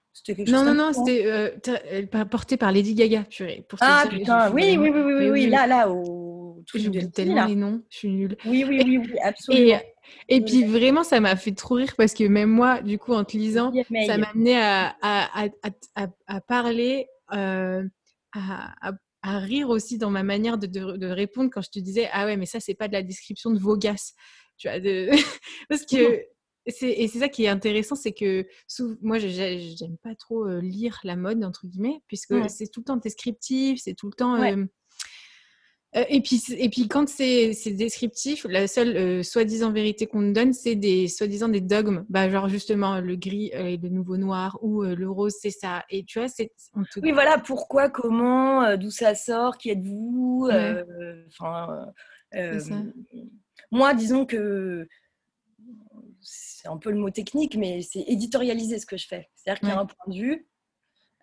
Non, 0.47 0.63
non, 0.63 0.74
non, 0.74 0.91
c'était 0.93 2.07
porté 2.29 2.57
par 2.57 2.71
Lady 2.71 2.95
Gaga, 2.95 3.25
Pour 3.67 3.79
ah, 3.81 4.05
putain, 4.09 4.51
oui, 4.51 4.77
oui, 4.77 4.89
oui, 4.89 5.01
oui, 5.01 5.29
oui, 5.29 5.47
là, 5.47 5.67
là, 5.67 5.89
au 5.89 6.63
J'oublie 6.74 7.09
tellement 7.12 7.45
les 7.45 7.55
noms, 7.55 7.81
je 7.89 7.97
suis 7.97 8.09
nulle. 8.09 8.38
Oui, 8.45 8.65
oui, 8.67 8.81
oui, 8.83 8.97
oui 8.97 9.19
absolument. 9.24 9.79
Et, 10.29 10.41
puis 10.41 10.63
vraiment, 10.65 11.03
ça 11.03 11.19
m'a 11.19 11.36
fait 11.36 11.53
trop 11.53 11.75
rire 11.75 11.93
parce 11.97 12.13
que 12.13 12.24
même 12.25 12.50
moi, 12.50 12.81
du 12.81 12.97
coup, 12.97 13.13
en 13.13 13.24
te 13.24 13.38
lisant, 13.38 13.71
ça 14.05 14.17
m'a 14.17 14.27
amené 14.27 14.57
à, 14.57 14.95
à, 15.01 15.47
à, 15.95 16.07
à, 16.27 16.41
parler, 16.41 17.07
à, 17.29 17.81
à 19.27 19.39
rire 19.39 19.69
aussi 19.69 19.97
dans 19.97 20.09
ma 20.09 20.24
manière 20.24 20.57
de, 20.57 20.67
de, 20.67 21.07
répondre 21.07 21.50
quand 21.51 21.62
je 21.62 21.69
te 21.69 21.79
disais 21.79 22.07
ah 22.13 22.25
ouais 22.25 22.38
mais 22.38 22.45
ça 22.45 22.59
c'est 22.59 22.75
pas 22.75 22.88
de 22.88 22.93
la 22.93 23.01
description 23.01 23.51
de 23.51 23.59
Vogas 23.59 24.13
tu 24.57 24.67
vois 24.67 24.79
de... 24.79 25.09
parce 25.69 25.86
que 25.86 26.21
et 26.67 27.07
c'est 27.07 27.19
ça 27.19 27.29
qui 27.29 27.45
est 27.45 27.47
intéressant 27.47 27.95
c'est 27.95 28.12
que 28.13 28.45
moi 29.01 29.17
j'aime 29.19 29.97
pas 30.03 30.15
trop 30.15 30.45
euh, 30.45 30.59
lire 30.62 31.00
la 31.03 31.15
mode 31.15 31.43
entre 31.43 31.65
guillemets 31.65 32.01
puisque 32.07 32.36
c'est 32.50 32.67
tout 32.67 32.81
le 32.81 32.86
temps 32.86 32.97
descriptif 32.97 33.79
c'est 33.83 33.93
tout 33.93 34.07
le 34.07 34.13
temps 34.13 34.36
euh, 34.36 34.65
euh, 35.95 36.03
et, 36.09 36.21
puis, 36.21 36.41
et 36.57 36.69
puis, 36.69 36.88
quand 36.88 37.07
c'est 37.07 37.53
descriptif, 37.71 38.45
la 38.50 38.67
seule 38.67 38.95
euh, 38.97 39.24
soi-disant 39.24 39.71
vérité 39.71 40.05
qu'on 40.05 40.21
nous 40.21 40.33
donne, 40.33 40.53
c'est 40.53 40.75
des 40.75 41.07
soi-disant 41.07 41.47
des 41.47 41.62
dogmes. 41.62 42.05
Bah, 42.09 42.29
genre, 42.29 42.50
justement, 42.50 43.00
le 43.00 43.15
gris 43.15 43.50
est 43.53 43.81
le 43.81 43.89
nouveau 43.89 44.17
noir 44.17 44.57
ou 44.62 44.83
euh, 44.83 44.95
le 44.95 45.09
rose, 45.09 45.36
c'est 45.39 45.50
ça. 45.50 45.86
Et 45.89 46.03
tu 46.03 46.19
vois, 46.19 46.27
c'est. 46.27 46.51
Oui, 47.01 47.12
voilà, 47.12 47.39
pourquoi, 47.39 47.89
comment, 47.89 48.75
d'où 48.77 48.91
ça 48.91 49.15
sort, 49.15 49.57
qui 49.57 49.69
êtes-vous 49.69 50.50
Enfin. 51.29 51.88
moi, 53.71 53.93
disons 53.93 54.25
que 54.25 54.88
c'est 56.29 56.67
un 56.67 56.77
peu 56.77 56.91
le 56.91 56.98
mot 56.98 57.10
technique, 57.10 57.55
mais 57.55 57.81
c'est 57.81 58.01
éditorialiser 58.01 58.79
ce 58.79 58.86
que 58.86 58.98
je 58.98 59.07
fais. 59.07 59.29
C'est-à-dire 59.36 59.60
qu'il 59.60 59.69
y 59.69 59.72
a 59.72 59.79
un 59.79 59.86
point 59.86 60.13
de 60.13 60.19
vue. 60.19 60.48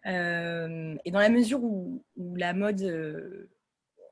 et 0.07 1.11
dans 1.11 1.19
la 1.19 1.29
mesure 1.29 1.63
où, 1.63 2.05
où 2.17 2.37
la 2.37 2.55
mode 2.55 2.83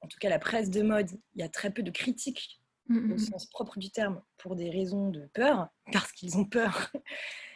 en 0.02 0.08
tout 0.08 0.18
cas 0.18 0.28
la 0.28 0.38
presse 0.38 0.70
de 0.70 0.82
mode, 0.82 1.10
il 1.34 1.40
y 1.40 1.44
a 1.44 1.48
très 1.48 1.70
peu 1.70 1.82
de 1.82 1.90
critiques 1.90 2.60
mm, 2.88 2.98
mm, 2.98 3.12
au 3.12 3.14
mm. 3.14 3.18
sens 3.18 3.46
propre 3.46 3.78
du 3.78 3.90
terme 3.90 4.20
pour 4.36 4.56
des 4.56 4.70
raisons 4.70 5.10
de 5.10 5.28
peur, 5.32 5.68
parce 5.92 6.12
qu'ils 6.12 6.36
ont 6.36 6.44
peur 6.44 6.92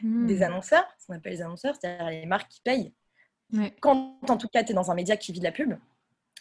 des 0.03 0.43
annonceurs, 0.43 0.87
qu'on 1.07 1.15
appelle 1.15 1.35
les 1.35 1.43
annonceurs, 1.43 1.77
c'est-à-dire 1.79 2.09
les 2.11 2.27
marques 2.27 2.51
qui 2.51 2.61
payent. 2.61 2.95
Quand 3.81 4.19
en 4.29 4.37
tout 4.37 4.49
cas 4.49 4.65
tu 4.65 4.73
es 4.73 4.75
dans 4.75 4.91
un 4.91 4.95
média 4.95 5.17
qui 5.17 5.33
vit 5.33 5.39
de 5.39 5.45
la 5.45 5.53
pub, 5.53 5.75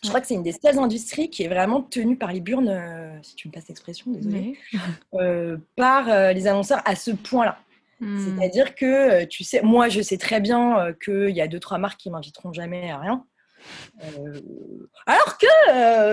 je 0.05 0.09
crois 0.09 0.21
que 0.21 0.27
c'est 0.27 0.35
une 0.35 0.43
des 0.43 0.53
seules 0.53 0.77
industries 0.77 1.29
qui 1.29 1.43
est 1.43 1.47
vraiment 1.47 1.81
tenue 1.81 2.15
par 2.15 2.31
les 2.31 2.39
burnes, 2.39 2.69
euh, 2.69 3.17
si 3.23 3.35
tu 3.35 3.47
me 3.47 3.53
passes 3.53 3.67
l'expression, 3.67 4.11
désolé, 4.11 4.57
euh, 5.15 5.57
par 5.75 6.09
euh, 6.09 6.31
les 6.31 6.47
annonceurs 6.47 6.81
à 6.85 6.95
ce 6.95 7.11
point-là. 7.11 7.57
Hmm. 7.99 8.19
C'est-à-dire 8.19 8.75
que 8.75 9.23
tu 9.25 9.43
sais, 9.43 9.61
moi 9.61 9.89
je 9.89 10.01
sais 10.01 10.17
très 10.17 10.41
bien 10.41 10.93
qu'il 11.03 11.29
y 11.29 11.41
a 11.41 11.47
deux 11.47 11.59
trois 11.59 11.77
marques 11.77 11.99
qui 11.99 12.09
m'inviteront 12.09 12.51
jamais 12.51 12.91
à 12.91 12.99
rien. 12.99 13.23
alors 15.05 15.37
que 15.37 15.47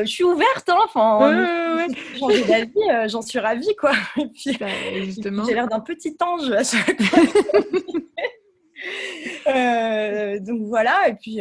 je 0.05 0.09
suis 0.09 0.25
ouverte, 0.25 0.69
hein, 0.69 0.79
enfin, 0.85 1.89
changer 2.19 2.45
d'avis, 2.45 3.09
j'en 3.09 3.21
suis 3.21 3.41
ravie 3.41 3.75
quoi. 3.79 3.93
Et 4.17 4.29
puis, 4.29 4.57
bah, 4.59 4.69
j'ai 5.47 5.55
l'air 5.55 5.67
d'un 5.67 5.81
petit 5.81 6.17
ange 6.21 6.51
à 6.53 6.63
chaque 6.63 7.03
fois. 7.03 7.23
donc 10.41 10.63
voilà, 10.63 11.09
et 11.09 11.15
puis 11.15 11.41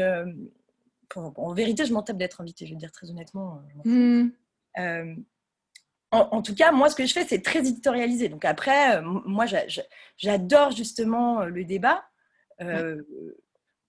en 1.17 1.53
vérité, 1.53 1.85
je 1.85 1.93
m'en 1.93 2.03
tape 2.03 2.17
d'être 2.17 2.41
invitée, 2.41 2.65
je 2.65 2.71
vais 2.71 2.77
dire 2.77 2.91
très 2.91 3.09
honnêtement. 3.09 3.61
Euh, 3.85 3.89
hmm. 3.89 4.31
euh, 4.79 5.15
en, 6.11 6.41
tout 6.41 6.55
cas, 6.55 6.71
moi, 6.71 6.89
ce 6.89 6.95
que 6.95 7.05
je 7.05 7.13
fais, 7.13 7.25
c'est 7.25 7.41
très 7.41 7.59
éditorialisé. 7.59 8.27
Donc 8.29 8.43
après, 8.43 8.97
euh, 8.97 9.01
moi, 9.01 9.45
j'adore 10.17 10.71
justement 10.71 11.45
le 11.45 11.63
débat. 11.63 12.03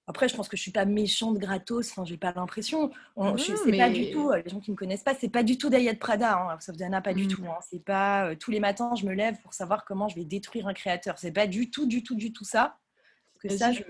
Après, 0.08 0.28
je 0.28 0.34
pense 0.34 0.48
que 0.48 0.56
je 0.56 0.62
suis 0.62 0.72
pas 0.72 0.84
méchante 0.84 1.38
gratos. 1.38 1.90
Enfin, 1.90 2.04
j'ai 2.04 2.16
pas 2.16 2.32
l'impression. 2.32 2.90
On, 3.16 3.36
c'est 3.36 3.76
pas 3.76 3.88
du 3.88 4.10
tout. 4.10 4.32
Les 4.32 4.50
gens 4.50 4.60
qui 4.60 4.70
me 4.70 4.76
connaissent 4.76 5.04
pas, 5.04 5.14
c'est 5.14 5.28
pas 5.28 5.42
du 5.42 5.58
tout 5.58 5.70
d'Ayat 5.70 5.94
Prada. 5.94 6.36
Hein, 6.36 6.58
sauf 6.60 6.76
Diana, 6.76 7.00
pas 7.00 7.14
du 7.14 7.24
hmm. 7.24 7.28
tout. 7.28 7.44
Hein. 7.46 7.58
c'est 7.68 7.84
pas 7.84 8.34
tous 8.36 8.50
les 8.50 8.60
matins, 8.60 8.94
je 8.94 9.06
me 9.06 9.12
lève 9.12 9.40
pour 9.42 9.54
savoir 9.54 9.84
comment 9.84 10.08
je 10.08 10.16
vais 10.16 10.24
détruire 10.24 10.66
un 10.66 10.74
créateur. 10.74 11.18
C'est 11.18 11.32
pas 11.32 11.46
du 11.46 11.70
tout, 11.70 11.86
du 11.86 12.02
tout, 12.02 12.14
du 12.14 12.32
tout 12.32 12.44
ça. 12.44 12.78
que 13.40 13.48
ça, 13.48 13.72
je, 13.72 13.82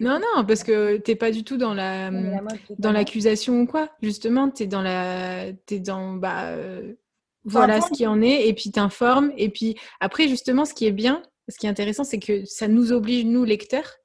non, 0.00 0.20
non, 0.20 0.44
parce 0.44 0.62
que 0.62 0.96
tu 0.98 1.10
n'es 1.10 1.16
pas 1.16 1.30
du 1.30 1.44
tout 1.44 1.56
dans 1.56 1.74
la 1.74 2.10
dans 2.78 2.92
l'accusation 2.92 3.60
ou 3.60 3.66
quoi. 3.66 3.90
Justement, 4.02 4.50
tu 4.50 4.64
es 4.64 4.66
dans 4.66 4.82
la 4.82 5.48
es 5.48 5.80
dans 5.80 6.14
bah 6.14 6.50
euh, 6.50 6.94
voilà 7.44 7.80
ce 7.80 7.90
qui 7.92 8.06
en 8.06 8.22
est 8.22 8.48
et 8.48 8.54
puis 8.54 8.70
t'informes. 8.70 9.32
Et 9.36 9.48
puis 9.48 9.76
après 10.00 10.28
justement 10.28 10.64
ce 10.64 10.74
qui 10.74 10.86
est 10.86 10.92
bien, 10.92 11.22
ce 11.48 11.58
qui 11.58 11.66
est 11.66 11.70
intéressant 11.70 12.04
c'est 12.04 12.18
que 12.18 12.44
ça 12.44 12.68
nous 12.68 12.92
oblige 12.92 13.24
nous 13.24 13.44
lecteurs 13.44 13.96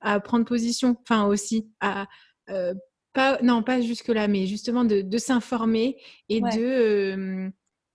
à 0.00 0.20
prendre 0.20 0.44
position, 0.44 0.96
enfin 1.02 1.26
aussi 1.26 1.68
à 1.80 2.06
euh, 2.50 2.74
pas 3.12 3.38
non 3.42 3.62
pas 3.62 3.80
jusque 3.80 4.08
là 4.08 4.28
mais 4.28 4.46
justement 4.46 4.84
de, 4.84 5.00
de 5.00 5.18
s'informer 5.18 5.96
et 6.28 6.40
de 6.40 6.58
euh, 6.58 7.48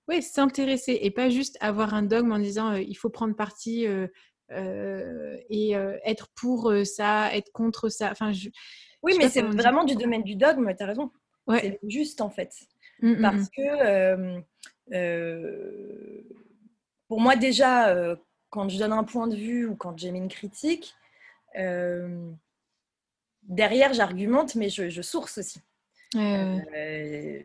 ouais, 0.08 0.22
s'intéresser 0.22 1.00
et 1.02 1.12
pas 1.12 1.30
juste 1.30 1.58
avoir 1.62 1.94
un 1.94 2.04
dogme 2.04 2.32
en 2.32 2.40
disant 2.40 2.74
il 2.74 2.96
faut 2.96 3.10
prendre 3.10 3.36
parti 3.36 3.86
euh, 3.86 4.08
et 4.52 5.76
euh, 5.76 5.98
être 6.06 6.30
pour 6.36 6.72
euh, 6.72 6.84
ça, 6.84 7.36
être 7.36 7.52
contre 7.52 7.90
ça. 7.90 8.12
Enfin, 8.12 8.32
je, 8.32 8.50
oui, 9.02 9.16
mais 9.18 9.30
c'est 9.30 9.42
vraiment 9.42 9.84
du 9.84 9.96
domaine 9.96 10.24
du 10.24 10.36
dogme, 10.36 10.74
tu 10.76 10.84
as 10.84 10.88
raison. 10.88 11.12
C'est 11.50 11.80
juste 11.88 12.22
en 12.22 12.30
fait. 12.30 12.54
Mmh, 13.02 13.12
mmh, 13.12 13.22
Parce 13.22 13.44
mmh. 13.44 13.50
que 13.58 14.44
pour 17.08 17.20
moi, 17.22 17.36
déjà, 17.36 18.16
quand 18.50 18.70
je 18.70 18.78
donne 18.78 18.94
un 18.94 19.04
point 19.04 19.28
de 19.28 19.36
vue 19.36 19.66
ou 19.66 19.76
quand 19.76 19.98
j'émets 19.98 20.20
une 20.20 20.28
critique, 20.28 20.94
derrière, 23.44 23.94
j'argumente, 23.94 24.54
mais 24.56 24.70
je, 24.70 24.90
je, 24.90 25.02
source 25.02 25.40
aussi. 25.40 25.60
Euh, 26.16 27.42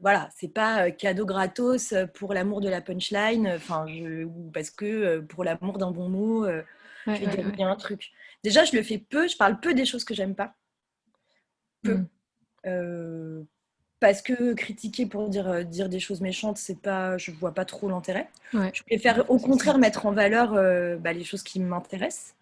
voilà, 0.00 0.28
c'est 0.36 0.52
pas 0.52 0.86
euh, 0.86 0.90
cadeau 0.90 1.26
gratos 1.26 1.92
euh, 1.92 2.06
pour 2.06 2.32
l'amour 2.32 2.60
de 2.60 2.68
la 2.68 2.80
punchline, 2.80 3.48
enfin, 3.56 3.86
ou 3.88 4.50
parce 4.52 4.70
que 4.70 5.20
pour 5.20 5.44
l'amour 5.44 5.78
d'un 5.78 5.90
bon 5.90 6.08
mot, 6.08 6.46
je 7.06 7.12
vais 7.12 7.26
dire 7.26 7.68
un 7.68 7.76
truc. 7.76 8.12
Déjà, 8.42 8.64
je 8.64 8.76
le 8.76 8.82
fais 8.82 8.98
peu, 8.98 9.26
je 9.26 9.36
parle 9.36 9.58
peu 9.58 9.74
des 9.74 9.84
choses 9.84 10.04
que 10.04 10.14
j'aime 10.14 10.34
pas. 10.34 10.54
Peu. 11.82 11.98
Mmh. 12.66 13.44
parce 14.00 14.22
que 14.22 14.54
critiquer 14.54 15.04
pour 15.04 15.28
dire, 15.28 15.66
dire 15.66 15.90
des 15.90 16.00
choses 16.00 16.22
méchantes, 16.22 16.56
c'est 16.56 16.80
pas, 16.80 17.18
je 17.18 17.30
vois 17.30 17.52
pas 17.52 17.66
trop 17.66 17.90
l'intérêt. 17.90 18.30
Je 18.52 18.82
préfère 18.84 19.30
au 19.30 19.38
contraire 19.38 19.76
mettre 19.76 20.06
en 20.06 20.12
valeur 20.12 20.52
bah, 20.98 21.12
les 21.12 21.24
choses 21.24 21.42
qui 21.42 21.60
m'intéressent. 21.60 22.36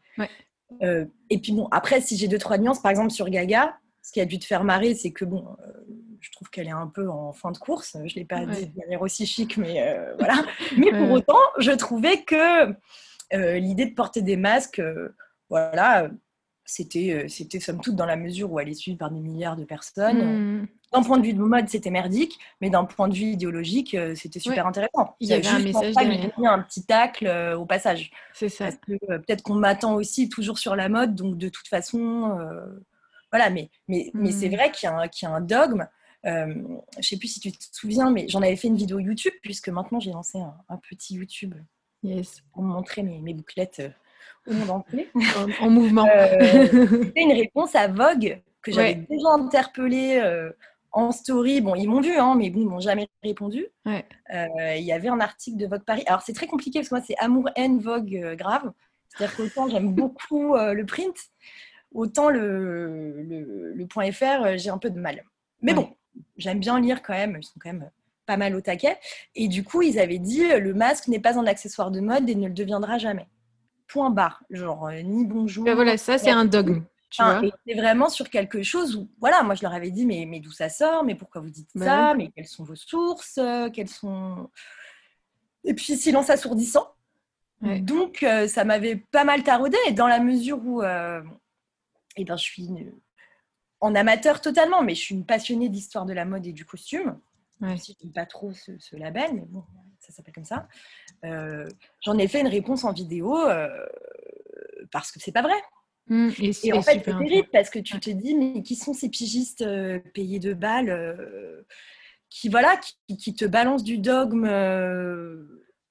et 0.80 1.38
puis 1.42 1.52
bon, 1.52 1.66
après, 1.72 2.00
si 2.00 2.16
j'ai 2.16 2.28
deux, 2.28 2.38
trois 2.38 2.58
nuances, 2.58 2.80
par 2.80 2.90
exemple 2.90 3.10
sur 3.10 3.28
Gaga, 3.30 3.76
ce 4.02 4.10
qui 4.12 4.20
a 4.20 4.24
dû 4.24 4.38
te 4.38 4.44
faire 4.44 4.64
marrer, 4.64 4.94
c'est 4.94 5.12
que 5.12 5.24
bon, 5.24 5.46
euh, 5.60 5.72
je 6.20 6.30
trouve 6.32 6.50
qu'elle 6.50 6.66
est 6.66 6.70
un 6.70 6.88
peu 6.88 7.08
en 7.08 7.32
fin 7.32 7.52
de 7.52 7.58
course. 7.58 7.96
Je 8.04 8.14
ne 8.14 8.14
l'ai 8.16 8.24
pas 8.24 8.44
dit 8.44 8.66
de 8.66 8.80
manière 8.80 9.00
aussi 9.00 9.26
chic, 9.26 9.56
mais 9.56 9.82
euh, 9.82 10.14
voilà. 10.18 10.44
Mais 10.76 10.90
pour 10.90 11.10
autant, 11.12 11.38
je 11.58 11.70
trouvais 11.70 12.22
que 12.22 12.74
euh, 13.32 13.58
l'idée 13.58 13.86
de 13.86 13.94
porter 13.94 14.20
des 14.20 14.36
masques, 14.36 14.82
voilà, 15.48 16.10
c'était, 16.64 17.26
c'était 17.28 17.60
somme 17.60 17.80
toute 17.80 17.94
dans 17.94 18.06
la 18.06 18.16
mesure 18.16 18.50
où 18.50 18.58
elle 18.58 18.68
est 18.68 18.74
suivie 18.74 18.96
par 18.96 19.10
des 19.10 19.20
milliards 19.20 19.56
de 19.56 19.64
personnes. 19.64 20.62
Hmm. 20.62 20.66
D'un 20.92 21.02
point 21.02 21.18
de 21.18 21.24
vue 21.24 21.32
de 21.32 21.40
mode, 21.40 21.68
c'était 21.68 21.90
merdique, 21.90 22.38
mais 22.60 22.68
d'un 22.68 22.84
point 22.84 23.08
de 23.08 23.14
vue 23.14 23.28
idéologique, 23.28 23.96
c'était 24.14 24.40
super 24.40 24.66
intéressant. 24.66 25.16
Il 25.20 25.28
y 25.28 25.32
avait 25.32 25.46
un 25.46 25.60
message 25.60 25.94
un 25.96 26.58
petit 26.58 26.84
tacle 26.84 27.54
au 27.56 27.64
passage. 27.64 28.10
C'est 28.34 28.50
ça. 28.50 28.68
peut-être 28.86 29.42
qu'on 29.42 29.54
m'attend 29.54 29.94
aussi 29.94 30.28
toujours 30.28 30.58
sur 30.58 30.76
la 30.76 30.88
mode, 30.88 31.14
donc 31.14 31.38
de 31.38 31.48
toute 31.48 31.68
façon 31.68 32.36
voilà, 33.32 33.50
mais, 33.50 33.70
mais, 33.88 34.10
mais 34.14 34.30
c'est 34.30 34.48
hmm. 34.48 34.54
vrai 34.54 34.70
qu'il 34.70 34.88
y, 34.88 34.92
y, 34.92 35.26
a 35.26 35.30
un 35.30 35.40
dogme. 35.40 35.86
Euh, 36.24 36.54
je 36.94 36.98
ne 36.98 37.02
sais 37.02 37.16
plus 37.16 37.28
si 37.28 37.40
tu 37.40 37.50
te 37.50 37.64
souviens, 37.72 38.10
mais 38.10 38.28
j'en 38.28 38.42
avais 38.42 38.56
fait 38.56 38.68
une 38.68 38.76
vidéo 38.76 38.98
YouTube, 38.98 39.32
puisque 39.42 39.68
maintenant 39.68 40.00
j'ai 40.00 40.12
lancé 40.12 40.38
un, 40.38 40.76
petit 40.88 41.14
YouTube 41.14 41.54
yes. 42.02 42.42
pour 42.52 42.62
montrer 42.62 43.02
mes, 43.02 43.18
mes 43.20 43.34
bouclettes 43.34 43.80
euh, 43.80 44.52
au 44.52 44.54
monde 44.54 44.70
entier. 44.70 45.10
en, 45.60 45.70
mouvement. 45.70 46.06
Euh, 46.06 46.68
c'était 47.04 47.22
une 47.22 47.32
réponse 47.32 47.74
à 47.74 47.88
Vogue 47.88 48.40
que 48.62 48.70
j'avais 48.70 48.94
déjà 48.94 49.28
interpellée 49.30 50.22
en 50.92 51.10
story. 51.10 51.60
Bon, 51.60 51.74
ils 51.74 51.88
m'ont 51.88 52.00
vu, 52.00 52.16
hein, 52.16 52.36
mais 52.36 52.50
bon, 52.50 52.60
ils 52.60 52.68
m'ont 52.68 52.80
jamais 52.80 53.08
répondu. 53.24 53.66
Il 53.86 54.84
y 54.84 54.92
avait 54.92 55.08
un 55.08 55.20
article 55.20 55.56
de 55.56 55.66
Vogue 55.66 55.84
Paris. 55.84 56.04
Alors, 56.06 56.22
c'est 56.22 56.34
très 56.34 56.46
compliqué 56.46 56.78
parce 56.78 56.88
que 56.90 56.94
moi, 56.94 57.04
c'est 57.04 57.16
amour-haine 57.18 57.80
Vogue 57.80 58.36
grave. 58.36 58.72
C'est-à-dire 59.08 59.36
qu'autant 59.36 59.68
j'aime 59.68 59.92
beaucoup 59.92 60.54
le 60.54 60.84
print, 60.84 61.16
autant 61.94 62.30
le, 62.30 63.22
le, 63.74 63.86
point 63.86 64.10
.fr, 64.12 64.42
euh, 64.42 64.54
j'ai 64.56 64.70
un 64.70 64.78
peu 64.78 64.90
de 64.90 64.98
mal. 64.98 65.24
Mais 65.60 65.74
bon, 65.74 65.94
j'aime 66.36 66.60
bien 66.60 66.80
lire 66.80 67.02
quand 67.02 67.12
même, 67.12 67.38
ils 67.40 67.44
sont 67.44 67.58
quand 67.60 67.72
même 67.72 67.90
pas 68.26 68.36
mal 68.36 68.54
au 68.54 68.60
taquet. 68.60 68.98
Et 69.34 69.48
du 69.48 69.64
coup, 69.64 69.82
ils 69.82 69.98
avaient 69.98 70.18
dit 70.18 70.46
le 70.48 70.74
masque 70.74 71.08
n'est 71.08 71.20
pas 71.20 71.38
un 71.38 71.46
accessoire 71.46 71.90
de 71.90 72.00
mode 72.00 72.28
et 72.28 72.34
ne 72.34 72.48
le 72.48 72.54
deviendra 72.54 72.98
jamais. 72.98 73.28
Point 73.88 74.10
barre. 74.10 74.42
Genre, 74.50 74.86
euh, 74.86 75.02
ni 75.02 75.24
bonjour. 75.24 75.64
Ben 75.64 75.74
voilà, 75.74 75.96
ça, 75.96 76.18
c'est 76.18 76.30
un 76.30 76.44
dogme. 76.44 76.82
c'est 77.10 77.74
vraiment 77.74 78.08
sur 78.08 78.30
quelque 78.30 78.62
chose 78.62 78.96
où, 78.96 79.08
voilà, 79.20 79.42
moi 79.42 79.54
je 79.54 79.62
leur 79.62 79.74
avais 79.74 79.90
dit, 79.90 80.06
mais, 80.06 80.24
mais 80.26 80.40
d'où 80.40 80.50
ça 80.50 80.68
sort, 80.68 81.04
mais 81.04 81.14
pourquoi 81.14 81.42
vous 81.42 81.50
dites 81.50 81.68
bah 81.74 81.84
ça, 81.84 82.14
mais 82.14 82.30
quelles 82.34 82.46
sont 82.46 82.64
vos 82.64 82.76
sources, 82.76 83.38
euh, 83.38 83.68
quelles 83.70 83.88
sont? 83.88 84.48
Et 85.64 85.74
puis 85.74 85.96
silence 85.96 86.30
assourdissant. 86.30 86.88
Donc 87.60 88.26
ça 88.48 88.64
m'avait 88.64 88.96
pas 88.96 89.22
mal 89.22 89.44
taraudé, 89.44 89.76
dans 89.92 90.08
la 90.08 90.18
mesure 90.18 90.58
où 90.64 90.82
eh 92.16 92.24
ben, 92.24 92.36
je 92.36 92.42
suis 92.42 92.68
en 93.80 93.94
amateur 93.94 94.40
totalement, 94.40 94.82
mais 94.82 94.94
je 94.94 95.00
suis 95.00 95.14
une 95.14 95.26
passionnée 95.26 95.68
d'histoire 95.68 96.06
de 96.06 96.12
la 96.12 96.24
mode 96.24 96.46
et 96.46 96.52
du 96.52 96.64
costume. 96.64 97.18
Ouais. 97.60 97.76
Si 97.76 97.96
je 98.00 98.08
pas 98.08 98.26
trop 98.26 98.52
ce, 98.52 98.96
label, 98.96 99.34
mais 99.34 99.44
bon, 99.48 99.64
ça 99.98 100.12
s'appelle 100.12 100.34
comme 100.34 100.44
ça. 100.44 100.68
Euh, 101.24 101.68
j'en 102.00 102.16
ai 102.18 102.28
fait 102.28 102.40
une 102.40 102.48
réponse 102.48 102.84
en 102.84 102.92
vidéo 102.92 103.36
euh, 103.36 103.68
parce 104.90 105.10
que 105.12 105.20
c'est 105.20 105.32
pas 105.32 105.42
vrai. 105.42 105.60
Mmh, 106.08 106.30
et, 106.40 106.72
en 106.72 106.82
fait, 106.82 106.94
c'est 106.94 107.02
terrible 107.02 107.48
parce 107.52 107.70
que 107.70 107.78
tu 107.78 107.98
te 108.00 108.10
dis, 108.10 108.34
mais 108.34 108.62
qui 108.62 108.74
sont 108.76 108.94
ces 108.94 109.08
pigistes 109.08 109.62
euh, 109.62 110.00
payés 110.14 110.40
de 110.40 110.54
balles 110.54 111.64
qui, 112.28 112.48
voilà, 112.48 112.80
qui, 113.18 113.34
te 113.34 113.44
balancent 113.44 113.84
du 113.84 113.98
dogme 113.98 114.44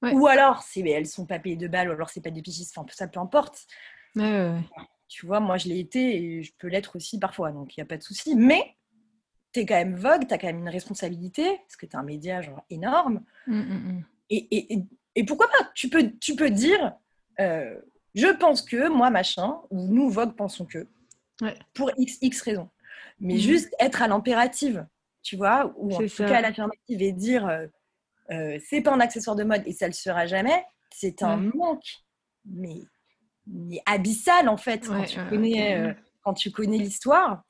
Ou 0.01 0.27
alors, 0.27 0.63
elles 0.75 1.07
sont 1.07 1.25
pas 1.25 1.39
payées 1.39 1.55
de 1.55 1.67
balles, 1.67 1.89
ou 1.89 1.93
alors 1.93 2.09
c'est 2.09 2.21
pas 2.21 2.31
des 2.31 2.41
pigistes, 2.41 2.77
enfin, 2.77 2.87
ça 2.93 3.07
peu 3.07 3.19
importe. 3.19 3.67
Ouais, 4.15 4.59
tu 5.11 5.25
vois, 5.25 5.41
moi, 5.41 5.57
je 5.57 5.67
l'ai 5.67 5.77
été 5.77 6.15
et 6.15 6.41
je 6.41 6.53
peux 6.57 6.69
l'être 6.69 6.95
aussi 6.95 7.19
parfois, 7.19 7.51
donc 7.51 7.75
il 7.75 7.81
n'y 7.81 7.83
a 7.83 7.85
pas 7.85 7.97
de 7.97 8.01
souci. 8.01 8.33
Mais 8.33 8.77
tu 9.51 9.59
es 9.59 9.65
quand 9.65 9.75
même 9.75 9.95
Vogue, 9.95 10.25
tu 10.25 10.33
as 10.33 10.37
quand 10.37 10.47
même 10.47 10.59
une 10.59 10.69
responsabilité, 10.69 11.57
parce 11.57 11.75
que 11.75 11.85
tu 11.85 11.91
es 11.91 11.95
un 11.97 12.03
média 12.03 12.41
genre 12.41 12.63
énorme. 12.69 13.21
Mmh, 13.45 13.59
mmh, 13.59 13.73
mmh. 13.73 14.05
Et, 14.29 14.57
et, 14.57 14.83
et, 15.15 15.25
pourquoi 15.25 15.49
pas? 15.49 15.69
Tu 15.75 15.89
peux, 15.89 16.13
tu 16.21 16.37
peux 16.37 16.49
dire, 16.49 16.93
euh, 17.41 17.77
je 18.15 18.27
pense 18.27 18.61
que, 18.61 18.87
moi, 18.87 19.09
machin, 19.09 19.57
ou 19.69 19.85
nous, 19.85 20.09
Vogue, 20.09 20.33
pensons 20.33 20.65
que, 20.65 20.87
pour 21.73 21.91
x, 21.97 22.17
x 22.21 22.41
raisons. 22.41 22.69
Mais 23.19 23.37
juste 23.37 23.75
être 23.81 24.01
à 24.01 24.07
l'impérative, 24.07 24.87
tu 25.23 25.35
vois, 25.35 25.73
ou 25.75 25.93
en 25.93 25.97
tout 25.97 26.23
cas 26.23 26.37
à 26.37 26.41
l'affirmative 26.41 27.01
et 27.01 27.11
dire, 27.11 27.45
euh, 27.47 27.67
euh, 28.31 28.57
c'est 28.65 28.79
pas 28.79 28.93
un 28.93 29.01
accessoire 29.01 29.35
de 29.35 29.43
mode 29.43 29.63
et 29.65 29.73
ça 29.73 29.87
le 29.87 29.93
sera 29.93 30.25
jamais, 30.25 30.63
c'est 30.89 31.21
un 31.21 31.35
manque. 31.35 31.97
Mais 32.45 32.83
abyssal 33.85 34.49
en 34.49 34.57
fait 34.57 34.87
quand, 34.87 35.03
tu 35.05 35.19
connais, 35.29 35.77
euh, 35.77 35.93
quand 36.23 36.33
tu 36.33 36.51
connais 36.51 36.77
l'histoire 36.77 37.43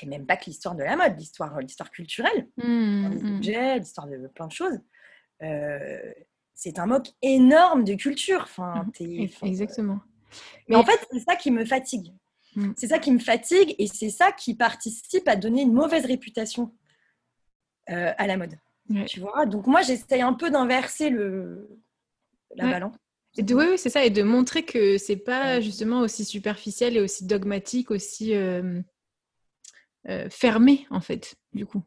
et 0.00 0.06
même 0.06 0.26
pas 0.26 0.36
que 0.36 0.46
l'histoire 0.46 0.74
de 0.74 0.82
la 0.82 0.96
mode, 0.96 1.18
l'histoire, 1.18 1.60
l'histoire 1.60 1.90
culturelle, 1.90 2.48
mmh, 2.56 3.08
mmh. 3.08 3.40
l'histoire 3.78 4.06
de 4.08 4.26
plein 4.28 4.46
de 4.46 4.52
choses. 4.52 4.80
Euh, 5.42 6.12
c'est 6.54 6.78
un 6.78 6.86
moque 6.86 7.08
énorme 7.20 7.84
de 7.84 7.94
culture. 7.94 8.42
Enfin, 8.42 8.86
mmh. 8.98 9.26
Exactement. 9.42 10.00
Mais 10.68 10.76
en 10.76 10.84
fait, 10.84 10.98
c'est 11.10 11.20
ça 11.20 11.36
qui 11.36 11.50
me 11.50 11.64
fatigue. 11.64 12.12
C'est 12.76 12.88
ça 12.88 12.98
qui 12.98 13.10
me 13.10 13.18
fatigue 13.18 13.74
et 13.78 13.86
c'est 13.86 14.10
ça 14.10 14.30
qui 14.30 14.54
participe 14.54 15.26
à 15.26 15.36
donner 15.36 15.62
une 15.62 15.72
mauvaise 15.72 16.04
réputation 16.04 16.74
euh, 17.90 18.12
à 18.16 18.26
la 18.26 18.36
mode. 18.36 18.58
Tu 19.06 19.20
vois? 19.20 19.46
Donc 19.46 19.66
moi, 19.66 19.80
j'essaye 19.80 20.20
un 20.20 20.34
peu 20.34 20.50
d'inverser 20.50 21.08
le 21.08 21.80
la 22.54 22.70
balance. 22.70 22.94
Oui, 23.38 23.78
c'est 23.78 23.90
ça, 23.90 24.04
et 24.04 24.10
de 24.10 24.22
montrer 24.22 24.64
que 24.64 24.98
c'est 24.98 25.16
pas 25.16 25.60
justement 25.60 26.00
aussi 26.00 26.24
superficiel 26.24 26.96
et 26.96 27.00
aussi 27.00 27.26
dogmatique, 27.26 27.90
aussi 27.90 28.34
euh, 28.34 28.80
euh, 30.08 30.28
fermé 30.30 30.86
en 30.90 31.00
fait, 31.00 31.34
du 31.52 31.66
coup. 31.66 31.82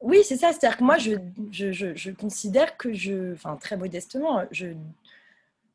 Oui, 0.00 0.18
c'est 0.24 0.36
ça. 0.36 0.52
C'est-à-dire 0.52 0.78
que 0.78 0.84
moi, 0.84 0.98
je, 0.98 1.12
je, 1.50 1.94
je, 1.94 2.10
considère 2.10 2.76
que 2.76 2.92
je, 2.92 3.32
enfin 3.34 3.56
très 3.56 3.76
modestement, 3.76 4.42
je, 4.50 4.68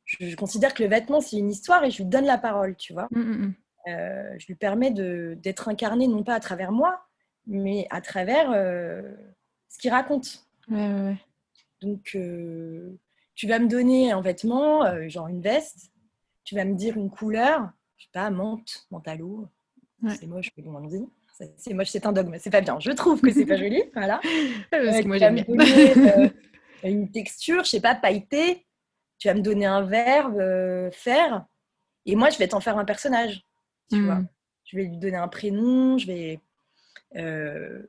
je, 0.06 0.36
considère 0.36 0.74
que 0.74 0.84
le 0.84 0.90
vêtement 0.90 1.22
c'est 1.22 1.38
une 1.38 1.50
histoire 1.50 1.84
et 1.84 1.92
je 1.92 1.98
lui 1.98 2.06
donne 2.06 2.26
la 2.26 2.38
parole, 2.38 2.76
tu 2.76 2.94
vois. 2.94 3.08
Mmh, 3.12 3.20
mmh, 3.20 3.46
mmh. 3.46 3.54
Euh, 3.90 4.36
je 4.38 4.48
lui 4.48 4.56
permets 4.56 4.92
d'être 4.92 5.70
incarné 5.70 6.08
non 6.08 6.24
pas 6.24 6.34
à 6.34 6.40
travers 6.42 6.74
moi, 6.74 7.06
mais 7.46 7.88
à 7.90 8.02
travers 8.02 8.52
ce 9.70 9.78
qu'il 9.80 9.92
raconte. 9.92 10.46
Donc, 11.82 12.12
euh, 12.16 12.98
tu 13.38 13.48
vas 13.48 13.60
me 13.60 13.68
donner 13.68 14.12
un 14.12 14.20
vêtement, 14.20 15.08
genre 15.08 15.28
une 15.28 15.42
veste, 15.42 15.92
tu 16.44 16.56
vas 16.56 16.66
me 16.66 16.74
dire 16.74 16.98
une 16.98 17.10
couleur, 17.10 17.70
je 17.98 18.06
sais 18.06 18.10
pas, 18.12 18.30
menthe, 18.32 18.88
mentalo, 18.92 19.48
c'est 20.10 20.28
moche, 20.28 20.52
mais 20.58 20.64
bon. 20.64 21.10
C'est 21.58 21.74
moche, 21.76 21.90
c'est 21.90 22.06
un 22.08 22.12
dogme, 22.12 22.36
c'est 22.40 22.50
pas 22.50 22.62
bien. 22.62 22.80
Je 22.80 22.92
trouve 22.92 23.22
que 23.22 23.32
c'est 23.32 23.46
pas 23.46 23.58
joli, 23.58 23.84
voilà. 23.94 24.20
Parce 24.72 25.02
que 25.02 25.08
moi 25.08 25.20
j'aime 25.20 25.36
bien. 25.36 26.32
une 26.84 27.12
texture, 27.12 27.64
je 27.64 27.70
sais 27.70 27.82
pas, 27.82 27.96
pailleté. 27.96 28.66
Tu 29.20 29.28
vas 29.28 29.36
me 29.36 29.42
donner 29.42 29.68
un 29.68 29.84
verbe, 29.84 30.42
faire, 30.92 31.46
et 32.08 32.16
moi 32.16 32.32
je 32.32 32.40
vais 32.40 32.48
t'en 32.48 32.60
faire 32.60 32.78
un 32.78 32.86
personnage. 32.86 33.44
Tu 33.92 34.04
vois 34.04 34.16
hmm. 34.16 34.28
Je 34.66 34.78
vais 34.78 34.84
lui 34.84 34.98
donner 34.98 35.18
un 35.18 35.28
prénom, 35.28 35.98
je 35.98 36.08
vais. 36.08 36.40
Euh, 37.16 37.84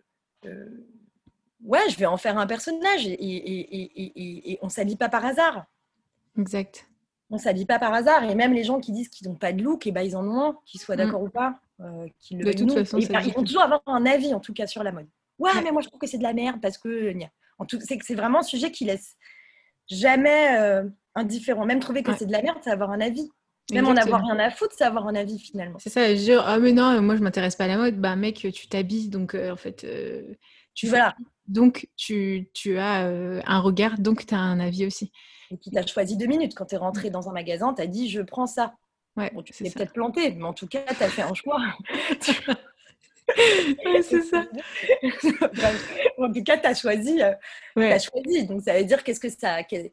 euh, 0.45 0.69
ouais, 1.65 1.89
je 1.91 1.97
vais 1.97 2.07
en 2.07 2.17
faire 2.17 2.39
un 2.39 2.47
personnage 2.47 3.07
et, 3.07 3.13
et, 3.13 4.53
et, 4.53 4.59
on 4.63 4.69
s'habille 4.69 4.97
pas 4.97 5.09
par 5.09 5.25
hasard. 5.25 5.65
Exact. 6.39 6.87
On 7.31 7.39
s'habille 7.39 7.67
pas 7.67 7.79
par 7.79 7.93
hasard 7.93 8.25
et 8.25 8.35
même 8.35 8.55
les 8.55 8.65
gens 8.65 8.81
qui 8.81 8.93
disent 8.93 9.09
qu'ils 9.09 9.29
n'ont 9.29 9.35
pas 9.35 9.53
de 9.53 9.63
look, 9.63 9.87
et 9.87 9.91
eh 9.91 9.93
ben, 9.93 10.03
ils 10.03 10.17
en 10.17 10.27
ont 10.27 10.51
un, 10.51 10.59
qu'ils 10.65 10.81
soient 10.81 10.95
hmm. 10.95 10.99
d'accord 10.99 11.23
ou 11.23 11.29
pas. 11.29 11.61
Euh, 11.81 12.07
le 12.31 12.45
de 12.45 12.53
toute 12.53 12.73
façon, 12.73 12.99
ils 12.99 13.33
vont 13.33 13.45
toujours 13.45 13.63
avoir 13.63 13.83
un 13.87 14.07
avis 14.07 14.35
en 14.35 14.41
tout 14.41 14.53
cas 14.53 14.67
sur 14.67 14.83
la 14.83 14.93
mode. 14.93 15.07
Ouais, 15.39 15.51
mais 15.63 15.71
moi 15.71 15.83
je 15.83 15.89
trouve 15.89 16.01
que 16.01 16.07
c'est 16.09 16.19
de 16.19 16.23
la 16.23 16.33
merde 16.33 16.61
parce 16.61 16.79
que 16.79 17.13
en 17.59 17.65
tout, 17.65 17.79
c'est, 17.81 17.99
c'est 18.03 18.15
vraiment 18.15 18.41
un 18.41 18.45
sujet 18.45 18.73
qui 18.73 18.85
laisse 18.85 19.17
jamais 19.89 20.59
euh, 20.59 20.85
indifférent. 21.15 21.65
Même 21.65 21.81
trouver 21.81 22.03
que 22.03 22.17
c'est 22.17 22.27
de 22.27 22.33
la 22.33 22.43
merde, 22.43 22.59
c'est 22.63 22.71
avoir 22.71 22.91
un 22.91 23.01
avis. 23.01 23.31
Même 23.73 23.87
en 23.87 23.97
avoir 23.97 24.23
rien 24.23 24.39
à 24.39 24.51
foutre, 24.51 24.75
c'est 24.77 24.85
avoir 24.85 25.07
un 25.07 25.15
avis 25.15 25.39
finalement. 25.39 25.79
C'est 25.79 25.91
ça, 25.91 26.15
je 26.15 26.33
ah 26.33 26.59
mais 26.59 26.73
non, 26.73 27.03
moi 27.03 27.17
je 27.17 27.23
m'intéresse 27.23 27.55
pas 27.55 27.65
à 27.65 27.69
la 27.69 27.77
mode. 27.77 28.01
Bah 28.01 28.17
mec, 28.17 28.47
tu 28.53 28.69
t'habilles, 28.69 29.11
donc 29.11 29.35
euh, 29.35 29.53
en 29.53 29.57
fait, 29.57 29.85
euh, 29.85 30.23
tu 30.75 30.87
voilà. 30.87 31.15
Donc 31.49 31.89
tu, 31.97 32.51
tu 32.53 32.79
as 32.79 33.07
euh, 33.07 33.41
un 33.47 33.61
regard, 33.61 33.99
donc 33.99 34.27
tu 34.27 34.35
as 34.35 34.39
un 34.39 34.61
avis 34.61 34.87
aussi. 34.87 35.11
Et 35.51 35.57
qui 35.57 35.71
t'a 35.71 35.87
choisi 35.87 36.17
deux 36.17 36.27
minutes. 36.27 36.55
Quand 36.55 36.67
tu 36.67 36.75
es 36.75 36.79
rentré 36.79 37.11
dans 37.11 37.29
un 37.29 37.33
magasin, 37.33 37.73
tu 37.75 37.83
as 37.83 37.87
dit 37.87 38.09
je 38.09 38.21
prends 38.21 38.47
ça. 38.47 38.75
Ouais, 39.17 39.33
tu 39.45 39.53
t'es 39.53 39.71
peut-être 39.71 39.95
planté, 39.95 40.33
mais 40.33 40.45
en 40.45 40.53
tout 40.53 40.69
cas, 40.69 40.85
tu 40.87 41.03
as 41.03 41.09
fait 41.09 41.23
un 41.23 41.35
choix. 41.35 41.59
c'est 44.03 44.23
ça. 44.23 44.45
en 46.19 46.33
tout 46.33 46.45
cas, 46.45 46.57
tu 46.57 46.67
as 46.67 46.75
choisi, 46.75 47.21
as 47.23 47.99
choisi. 47.99 48.47
Donc 48.47 48.63
ça 48.63 48.79
veut 48.79 48.85
dire 48.85 49.03
qu'est-ce 49.03 49.21
que 49.21 49.29
ça. 49.29 49.61
Il 49.73 49.91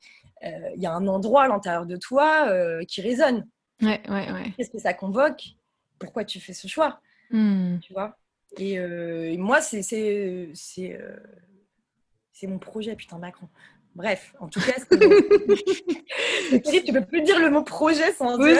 y 0.76 0.86
a 0.86 0.94
un 0.94 1.08
endroit 1.08 1.44
à 1.44 1.48
l'intérieur 1.48 1.86
de 1.86 1.96
toi 1.96 2.50
qui 2.86 3.02
résonne. 3.02 3.48
Ouais, 3.82 4.02
ouais, 4.10 4.32
ouais. 4.32 4.54
Qu'est-ce 4.56 4.70
que 4.70 4.80
ça 4.80 4.94
convoque? 4.94 5.44
Pourquoi 6.00 6.24
tu 6.24 6.40
fais 6.40 6.54
ce 6.54 6.68
choix? 6.68 7.00
Hmm. 7.32 7.80
Tu 7.80 7.94
vois? 7.94 8.18
Et, 8.58 8.80
euh, 8.80 9.36
moi, 9.38 9.62
c'est 9.62 9.82
c'est 9.82 10.54
euh, 10.94 11.18
c'est 12.32 12.48
mon 12.48 12.60
projet, 12.60 12.96
putain, 12.96 13.18
Macron. 13.18 13.48
Bref, 13.96 14.34
en 14.42 14.50
tout 14.50 14.60
cas, 14.60 14.74
c'est 16.66 16.84
tu 16.84 16.92
peux 16.92 17.06
plus 17.06 17.22
dire 17.22 17.40
le 17.40 17.50
mot 17.50 17.64
projet 17.64 18.12
sans 18.12 18.38
oui. 18.38 18.52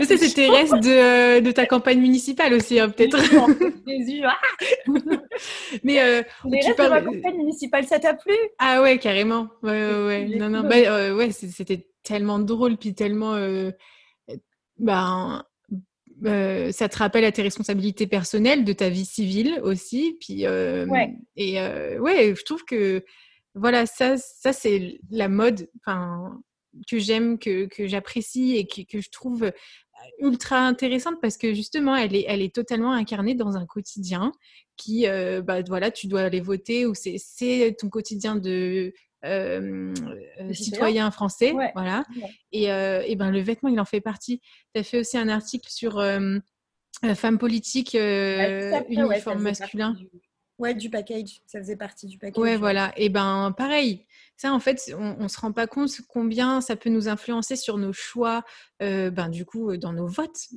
C'est 0.00 0.16
c'était 0.16 0.48
reste 0.48 0.74
de, 0.74 1.38
de, 1.38 1.50
ta 1.52 1.64
campagne 1.64 2.00
municipale 2.00 2.52
aussi, 2.54 2.80
hein, 2.80 2.90
peut-être. 2.90 3.18
Jésus, 3.86 4.22
ah 4.24 4.36
Mais 5.84 6.02
euh, 6.02 6.22
les 6.44 6.60
restes 6.60 6.76
de 6.76 6.88
ma 6.88 7.02
campagne 7.02 7.36
municipale, 7.36 7.86
ça 7.86 8.00
t'a 8.00 8.14
plu? 8.14 8.34
Ah 8.58 8.82
ouais, 8.82 8.98
carrément. 8.98 9.48
Ouais, 9.62 9.70
ouais, 9.70 10.06
ouais. 10.06 10.36
Non, 10.36 10.48
non, 10.48 10.62
bah, 10.62 10.74
euh, 10.74 11.14
ouais, 11.14 11.30
c'était 11.30 11.86
tellement 12.02 12.40
drôle, 12.40 12.76
puis 12.76 12.94
tellement 12.94 13.36
ben, 14.78 15.44
euh, 16.24 16.72
ça 16.72 16.88
te 16.88 16.98
rappelle 16.98 17.24
à 17.24 17.32
tes 17.32 17.42
responsabilités 17.42 18.06
personnelles, 18.06 18.64
de 18.64 18.72
ta 18.72 18.88
vie 18.88 19.04
civile 19.04 19.60
aussi. 19.62 20.16
Puis, 20.20 20.46
euh, 20.46 20.86
Et 21.36 21.60
euh, 21.60 21.98
ouais, 21.98 22.34
je 22.36 22.44
trouve 22.44 22.64
que 22.64 23.04
voilà, 23.54 23.86
ça, 23.86 24.16
ça 24.16 24.52
c'est 24.52 24.98
la 25.10 25.28
mode 25.28 25.68
que 26.88 26.98
j'aime, 26.98 27.38
que, 27.38 27.66
que 27.66 27.86
j'apprécie 27.86 28.56
et 28.56 28.66
que, 28.66 28.82
que, 28.82 29.00
je 29.00 29.10
trouve 29.10 29.52
ultra 30.18 30.58
intéressante 30.66 31.16
parce 31.20 31.36
que 31.36 31.52
justement, 31.52 31.94
elle 31.94 32.14
est, 32.16 32.24
elle 32.26 32.40
est 32.40 32.54
totalement 32.54 32.92
incarnée 32.92 33.34
dans 33.34 33.56
un 33.56 33.66
quotidien 33.66 34.32
qui, 34.76 35.06
bah, 35.44 35.62
voilà, 35.68 35.90
tu 35.90 36.06
dois 36.06 36.22
aller 36.22 36.40
voter 36.40 36.86
ou 36.86 36.94
c'est 36.94 37.76
ton 37.78 37.88
quotidien 37.88 38.36
de 38.36 38.92
euh, 39.24 39.94
citoyen 40.52 41.10
français. 41.10 41.52
Voilà. 41.74 42.04
Et, 42.52 42.64
et, 42.64 43.16
ben, 43.16 43.30
le 43.30 43.40
vêtement, 43.40 43.68
il 43.68 43.80
en 43.80 43.84
fait 43.84 44.00
partie. 44.00 44.40
Tu 44.74 44.80
as 44.80 44.84
fait 44.84 44.98
aussi 44.98 45.18
un 45.18 45.28
article 45.28 45.70
sur 45.70 46.02
femmes 47.14 47.38
politiques, 47.38 47.94
uniforme 47.94 49.42
masculin. 49.42 49.92
Du... 49.92 50.08
Ouais, 50.58 50.74
du 50.74 50.90
package. 50.90 51.42
Ça 51.46 51.58
faisait 51.58 51.76
partie 51.76 52.06
du 52.06 52.18
package. 52.18 52.40
Ouais, 52.40 52.56
voilà. 52.56 52.92
Et 52.96 53.08
ben, 53.08 53.52
pareil. 53.56 54.06
Ça, 54.36 54.52
en 54.52 54.60
fait, 54.60 54.92
on 54.98 55.22
ne 55.22 55.28
se 55.28 55.38
rend 55.38 55.52
pas 55.52 55.66
compte 55.66 55.90
combien 56.08 56.60
ça 56.60 56.76
peut 56.76 56.90
nous 56.90 57.08
influencer 57.08 57.56
sur 57.56 57.78
nos 57.78 57.92
choix, 57.92 58.42
ben, 58.80 59.28
du 59.28 59.44
coup, 59.44 59.76
dans 59.76 59.92
nos 59.92 60.06
votes. 60.06 60.48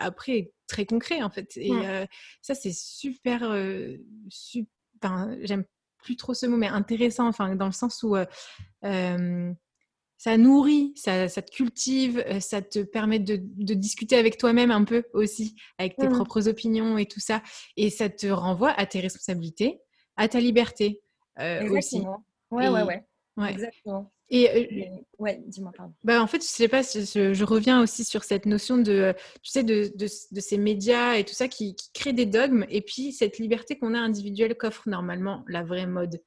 après, 0.00 0.52
très 0.66 0.86
concret, 0.86 1.22
en 1.22 1.30
fait. 1.30 1.56
Et 1.56 1.72
ça, 2.42 2.54
c'est 2.54 2.74
super, 2.74 3.54
super 4.28 4.66
j'aime 5.42 5.64
plus 6.06 6.16
trop 6.16 6.34
ce 6.34 6.46
mot, 6.46 6.56
mais 6.56 6.68
intéressant, 6.68 7.26
enfin, 7.26 7.56
dans 7.56 7.66
le 7.66 7.72
sens 7.72 8.04
où 8.04 8.14
euh, 8.14 8.24
euh, 8.84 9.52
ça 10.16 10.38
nourrit, 10.38 10.92
ça, 10.94 11.28
te 11.28 11.50
cultive, 11.50 12.22
euh, 12.28 12.38
ça 12.38 12.62
te 12.62 12.78
permet 12.78 13.18
de, 13.18 13.36
discuter 13.74 14.16
avec 14.16 14.38
toi-même 14.38 14.70
un 14.70 14.84
peu 14.84 15.02
aussi, 15.12 15.56
avec 15.78 15.96
tes 15.96 16.08
mmh. 16.08 16.12
propres 16.12 16.46
opinions 16.46 16.96
et 16.96 17.06
tout 17.06 17.18
ça. 17.18 17.42
Et 17.76 17.90
ça 17.90 18.08
te 18.08 18.28
renvoie 18.28 18.70
à 18.70 18.86
tes 18.86 19.00
responsabilités, 19.00 19.80
à 20.16 20.28
ta 20.28 20.38
liberté 20.38 21.02
aussi. 21.70 22.00
Ouais, 22.52 22.68
ouais, 22.68 22.82
ouais, 22.82 23.04
ouais. 23.36 23.50
Exactement. 23.50 24.12
Et 24.28 24.50
euh, 24.50 24.86
ouais, 25.18 25.40
dis-moi, 25.46 25.72
pardon. 25.76 25.94
Bah, 26.02 26.20
en 26.20 26.26
fait, 26.26 26.42
je 26.42 26.48
sais 26.48 26.66
pas, 26.68 26.82
je, 26.82 27.32
je, 27.32 27.44
reviens 27.44 27.80
aussi 27.80 28.04
sur 28.04 28.24
cette 28.24 28.44
notion 28.44 28.76
de, 28.76 29.14
tu 29.42 29.50
sais, 29.52 29.62
de, 29.62 29.92
de, 29.94 30.06
de 30.06 30.40
ces 30.40 30.58
médias 30.58 31.14
et 31.14 31.24
tout 31.24 31.34
ça 31.34 31.46
qui, 31.46 31.76
qui, 31.76 31.92
créent 31.92 32.12
des 32.12 32.26
dogmes, 32.26 32.66
et 32.68 32.82
puis 32.82 33.12
cette 33.12 33.38
liberté 33.38 33.78
qu'on 33.78 33.94
a 33.94 33.98
individuelle 33.98 34.56
qu'offre 34.56 34.88
normalement 34.88 35.44
la 35.46 35.62
vraie 35.62 35.86
mode, 35.86 36.20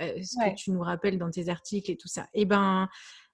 euh, 0.00 0.22
ce 0.22 0.36
que 0.36 0.54
tu 0.54 0.70
nous 0.70 0.80
rappelles 0.80 1.18
dans 1.18 1.30
tes 1.30 1.48
articles 1.48 1.90
et 1.90 1.96
tout 1.96 2.08
ça. 2.08 2.28
Et 2.34 2.44
ben, 2.44 2.88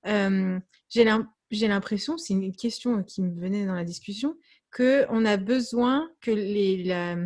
euh, 0.07 0.59
j'ai 0.88 1.68
l'impression, 1.68 2.16
c'est 2.16 2.33
une 2.33 2.57
question 2.57 3.02
qui 3.02 3.20
me 3.20 3.38
venait 3.38 3.66
dans 3.66 3.74
la 3.74 3.85
discussion, 3.85 4.35
que 4.70 5.05
on 5.11 5.26
a 5.26 5.37
besoin 5.37 6.11
que 6.22 6.31
les, 6.31 6.85
la, 6.85 7.16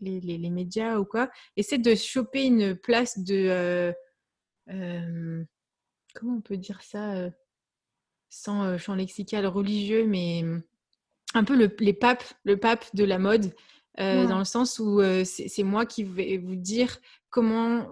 les, 0.00 0.20
les, 0.20 0.36
les, 0.36 0.50
médias 0.50 0.98
ou 0.98 1.04
quoi 1.04 1.30
essaient 1.56 1.78
de 1.78 1.94
choper 1.94 2.44
une 2.44 2.74
place 2.74 3.20
de 3.20 3.94
comment 6.18 6.36
on 6.36 6.40
peut 6.40 6.56
dire 6.56 6.82
ça 6.82 7.30
sans 8.30 8.76
champ 8.76 8.94
lexical 8.94 9.46
religieux, 9.46 10.06
mais 10.06 10.42
mmh, 10.42 10.62
un 11.34 11.44
peu 11.44 11.56
le, 11.56 11.74
les 11.78 11.92
papes, 11.92 12.24
le 12.44 12.56
pape 12.56 12.84
de 12.94 13.04
la 13.04 13.18
mode, 13.18 13.54
dans 13.96 14.38
le 14.38 14.44
sens 14.44 14.78
où 14.78 15.00
c'est 15.24 15.62
moi 15.62 15.86
qui 15.86 16.04
vais 16.04 16.38
vous 16.38 16.56
dire 16.56 16.98
comment, 17.30 17.86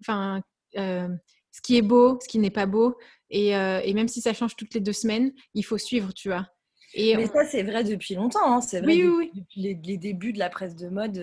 enfin, 0.00 0.42
ce 0.74 1.60
qui 1.62 1.76
est 1.76 1.82
beau, 1.82 2.18
ce 2.20 2.28
qui 2.28 2.38
n'est 2.38 2.50
pas 2.50 2.66
beau, 2.66 2.96
et, 3.30 3.50
et, 3.50 3.94
même 3.94 4.08
si 4.08 4.20
ça 4.20 4.34
change 4.34 4.56
toutes 4.56 4.74
les 4.74 4.80
deux 4.80 4.92
semaines, 4.92 5.32
il 5.54 5.64
faut 5.64 5.78
suivre, 5.78 6.12
tu 6.12 6.28
vois. 6.28 6.46
Et 6.94 7.16
mais 7.16 7.26
ça, 7.26 7.44
c'est 7.44 7.62
vrai 7.62 7.84
depuis 7.84 8.14
longtemps, 8.14 8.56
hein, 8.56 8.60
c'est 8.60 8.80
vrai 8.80 8.96
depuis, 8.96 9.46
les, 9.56 9.74
les, 9.82 9.96
débuts 9.96 10.32
de 10.32 10.38
la 10.38 10.50
presse 10.50 10.74
de 10.74 10.88
mode. 10.88 11.18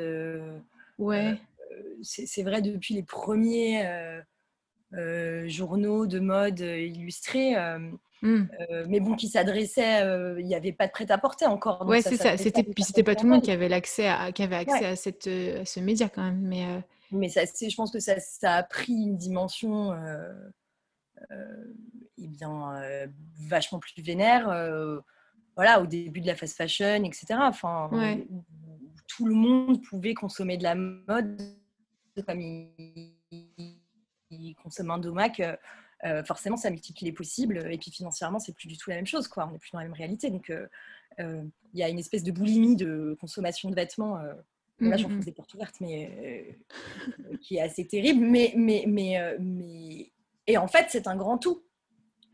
ouais. 0.98 1.40
c'est 2.02 2.44
vrai 2.44 2.62
depuis 2.62 2.94
les 2.94 3.04
premiers 3.04 3.86
euh, 3.86 4.22
journaux 5.48 6.06
de 6.08 6.20
mode 6.20 6.62
euh, 6.62 6.80
illustrés. 6.80 7.56
Euh, 7.56 7.80
mmh. 8.22 8.44
mais 8.88 9.00
bon, 9.00 9.16
qui 9.16 9.28
s'adressaient, 9.28 10.02
il 10.40 10.46
n'y 10.46 10.56
avait 10.56 10.72
pas 10.72 10.88
de 10.88 10.92
prêt-à-porter 10.92 11.46
encore. 11.46 11.86
ouais, 11.86 12.02
c'est 12.02 12.18
ça. 12.18 12.38
C'était, 12.38 12.64
puis 12.64 12.84
c'était 12.84 13.04
pas 13.04 13.16
tout 13.16 13.26
le 13.26 13.32
monde 13.32 13.44
qui 13.44 13.52
avait 13.52 13.70
l'accès 13.70 14.08
à, 14.08 14.32
qui 14.32 14.44
avait 14.44 14.56
accès 14.56 14.86
à, 14.86 14.96
cette, 14.96 15.26
ce 15.26 15.80
média 15.80 16.10
quand 16.10 16.24
même. 16.24 16.42
Mais, 16.42 16.66
mais 17.12 17.30
ça, 17.30 17.42
je 17.46 17.76
pense 17.76 17.92
que 17.92 18.00
ça, 18.00 18.20
ça, 18.20 18.56
a 18.56 18.64
pris 18.64 18.94
une 18.94 19.18
dimension 19.18 19.96
eh 21.32 22.28
bien, 22.28 23.10
vachement 23.48 23.80
plus 23.80 23.94
vénère 24.02 24.52
voilà, 25.56 25.82
au 25.82 25.88
début 25.88 26.22
de 26.22 26.28
la 26.28 26.36
fast 26.36 26.56
fashion, 26.56 27.04
etc. 27.04 27.26
Enfin, 27.40 27.90
tout 29.08 29.26
le 29.26 29.34
monde 29.34 29.82
pouvait 29.84 30.14
consommer 30.14 30.58
de 30.58 30.64
la 30.64 30.76
mode 30.76 31.42
comme 32.26 32.42
il, 32.42 33.17
consomme 34.64 34.92
un 34.92 34.98
domac. 34.98 35.42
Euh, 36.06 36.24
forcément, 36.24 36.58
ça 36.58 36.70
multiplie 36.70 37.06
les 37.06 37.12
possibles. 37.12 37.72
Et 37.72 37.78
puis 37.78 37.92
financièrement, 37.92 38.40
c'est 38.40 38.54
plus 38.54 38.68
du 38.68 38.78
tout 38.78 38.90
la 38.90 38.98
même 38.98 39.08
chose. 39.08 39.28
Quoi. 39.28 39.48
On 39.48 39.52
n'est 39.52 39.60
plus 39.60 39.72
dans 39.72 39.80
la 39.80 39.86
même 39.86 39.94
réalité. 39.94 40.30
Donc, 40.30 40.50
euh, 40.50 40.68
euh, 41.20 41.44
il 41.74 41.80
y 41.80 41.84
a 41.84 41.90
une 41.90 42.00
espèce 42.00 42.24
de 42.24 42.32
boulimie 42.32 42.76
de 42.76 43.18
consommation 43.20 43.70
de 43.70 43.76
vêtements. 43.76 44.18
là, 44.80 44.98
j'en 44.98 45.10
fais 45.10 45.26
des 45.26 45.32
portes 45.32 45.54
ouvertes, 45.54 45.80
mais 45.82 46.56
qui 47.42 47.58
est 47.58 47.62
assez 47.62 47.86
terrible. 47.88 48.24
Mais, 48.24 48.54
mais, 48.56 48.86
mais, 48.88 49.38
mais... 49.40 50.12
Et 50.46 50.58
en 50.58 50.68
fait, 50.68 50.88
c'est 50.90 51.08
un 51.08 51.16
grand 51.16 51.38
tout. 51.38 51.64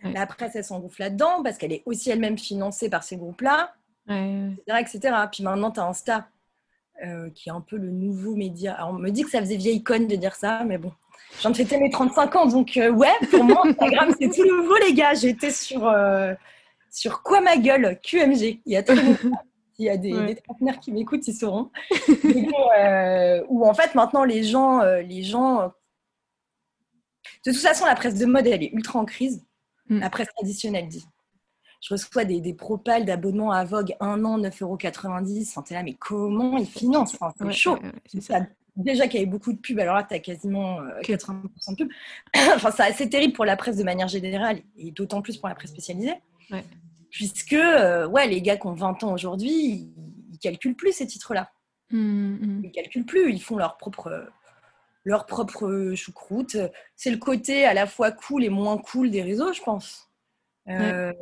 La 0.04 0.28
presse, 0.28 0.56
elle 0.56 0.66
s'engouffre 0.66 1.00
là-dedans 1.00 1.42
parce 1.44 1.58
qu'elle 1.58 1.72
est 1.72 1.84
aussi 1.86 2.10
elle-même 2.10 2.38
financée 2.38 2.90
par 2.90 3.04
ces 3.04 3.16
groupes-là, 3.16 3.74
etc., 4.10 4.62
etc. 4.82 5.16
Puis 5.32 5.44
maintenant, 5.44 5.72
tu 5.72 5.80
as 5.80 5.86
Insta, 5.86 6.28
qui 7.34 7.48
est 7.48 7.54
un 7.54 7.62
peu 7.62 7.78
le 7.78 7.90
nouveau 7.90 8.36
média. 8.36 8.74
Alors, 8.76 8.90
on 8.90 9.00
me 9.00 9.10
dit 9.10 9.24
que 9.24 9.30
ça 9.30 9.40
faisait 9.40 9.56
vieille 9.56 9.82
conne 9.82 10.08
de 10.08 10.18
dire 10.18 10.36
ça, 10.36 10.66
mais 10.66 10.78
bon, 10.78 10.92
je 11.36 11.42
viens 11.42 11.52
de 11.52 11.56
fêter 11.56 11.78
mes 11.78 11.90
35 11.90 12.36
ans, 12.36 12.46
donc 12.46 12.78
euh, 12.78 12.92
ouais, 12.92 13.12
pour 13.32 13.44
moi, 13.44 13.62
Instagram, 13.68 14.14
c'est 14.20 14.30
tout 14.30 14.46
nouveau, 14.46 14.76
les 14.86 14.94
gars. 14.94 15.14
J'étais 15.14 15.52
sur, 15.52 15.88
euh, 15.88 16.34
sur 16.92 17.24
quoi 17.24 17.42
ma 17.42 17.58
gueule? 17.58 18.00
QMG. 18.04 18.62
Il 18.66 18.74
y 18.74 18.78
a 18.78 18.84
très 18.84 18.96
Il 19.80 19.86
y 19.86 19.90
a 19.90 19.98
des, 19.98 20.14
ouais. 20.14 20.36
trentenaires 20.36 20.80
qui 20.80 20.92
m'écoutent, 20.92 21.28
ils 21.28 21.34
sauront. 21.34 21.72
euh, 22.80 23.44
où 23.50 23.66
en 23.68 23.74
fait, 23.74 23.96
maintenant, 23.96 24.24
les 24.24 24.44
gens, 24.44 24.82
les 24.84 25.24
gens. 25.24 25.72
De 27.46 27.52
toute 27.52 27.60
façon, 27.60 27.86
la 27.86 27.96
presse 27.96 28.16
de 28.16 28.26
mode, 28.26 28.46
elle 28.48 28.64
est 28.64 28.72
ultra 28.72 29.00
en 29.00 29.06
crise. 29.06 29.44
Mm. 29.90 30.00
La 30.00 30.10
presse 30.10 30.28
traditionnelle 30.36 30.88
dit. 30.88 31.06
Je 31.82 31.94
reçois 31.94 32.24
des, 32.24 32.40
des 32.40 32.54
propales 32.54 33.04
d'abonnement 33.04 33.52
à 33.52 33.66
Vogue 33.66 33.96
un 34.00 34.24
an, 34.24 34.40
9,90 34.40 34.64
euros. 34.64 34.78
Enfin, 35.42 35.62
t'es 35.64 35.74
là, 35.74 35.84
mais 35.84 35.96
comment 36.00 36.58
ils 36.58 36.66
financent? 36.68 37.16
Enfin, 37.20 37.34
C'est 37.38 37.52
chaud. 37.52 37.78
ça 38.22 38.40
déjà 38.76 39.08
qu'il 39.08 39.20
y 39.20 39.24
avait 39.24 39.32
beaucoup 39.32 39.54
de 39.54 39.60
pubs, 39.60 39.80
alors 39.80 39.96
là, 39.96 40.04
tu 40.04 40.14
as 40.14 40.20
quasiment 40.20 40.82
80% 41.02 41.24
euh, 41.32 41.72
de 41.72 41.76
pubs. 41.76 41.92
enfin, 42.56 42.72
c'est 42.72 42.84
assez 42.84 43.10
terrible 43.10 43.34
pour 43.34 43.46
la 43.46 43.56
presse 43.56 43.78
de 43.78 43.84
manière 43.84 44.08
générale 44.08 44.62
et 44.78 44.92
d'autant 44.92 45.22
plus 45.22 45.38
pour 45.38 45.50
la 45.50 45.56
presse 45.56 45.72
spécialisée. 45.72 46.16
Puisque, 47.10 47.54
euh, 47.54 48.08
ouais, 48.08 48.28
les 48.28 48.42
gars 48.42 48.58
qui 48.58 48.68
ont 48.68 48.74
20 48.74 49.04
ans 49.04 49.14
aujourd'hui, 49.14 49.92
ils, 50.32 50.40
calculent 50.42 50.76
plus 50.76 50.92
ces 50.92 51.08
titres-là. 51.08 51.52
Mmh. 51.92 52.64
Ils 52.66 52.72
calculent 52.72 53.06
plus, 53.06 53.32
ils 53.32 53.42
font 53.42 53.56
leur 53.56 53.78
propre, 53.78 54.28
leur 55.06 55.26
propre 55.26 55.94
choucroute. 55.96 56.58
C'est 56.98 57.12
le 57.12 57.18
côté 57.18 57.64
à 57.66 57.74
la 57.74 57.88
fois 57.88 58.12
cool 58.12 58.44
et 58.44 58.50
moins 58.50 58.78
cool 58.78 59.10
des 59.10 59.22
réseaux, 59.22 59.54
je 59.54 59.62
pense. 59.62 60.10
Euh, 60.68 61.14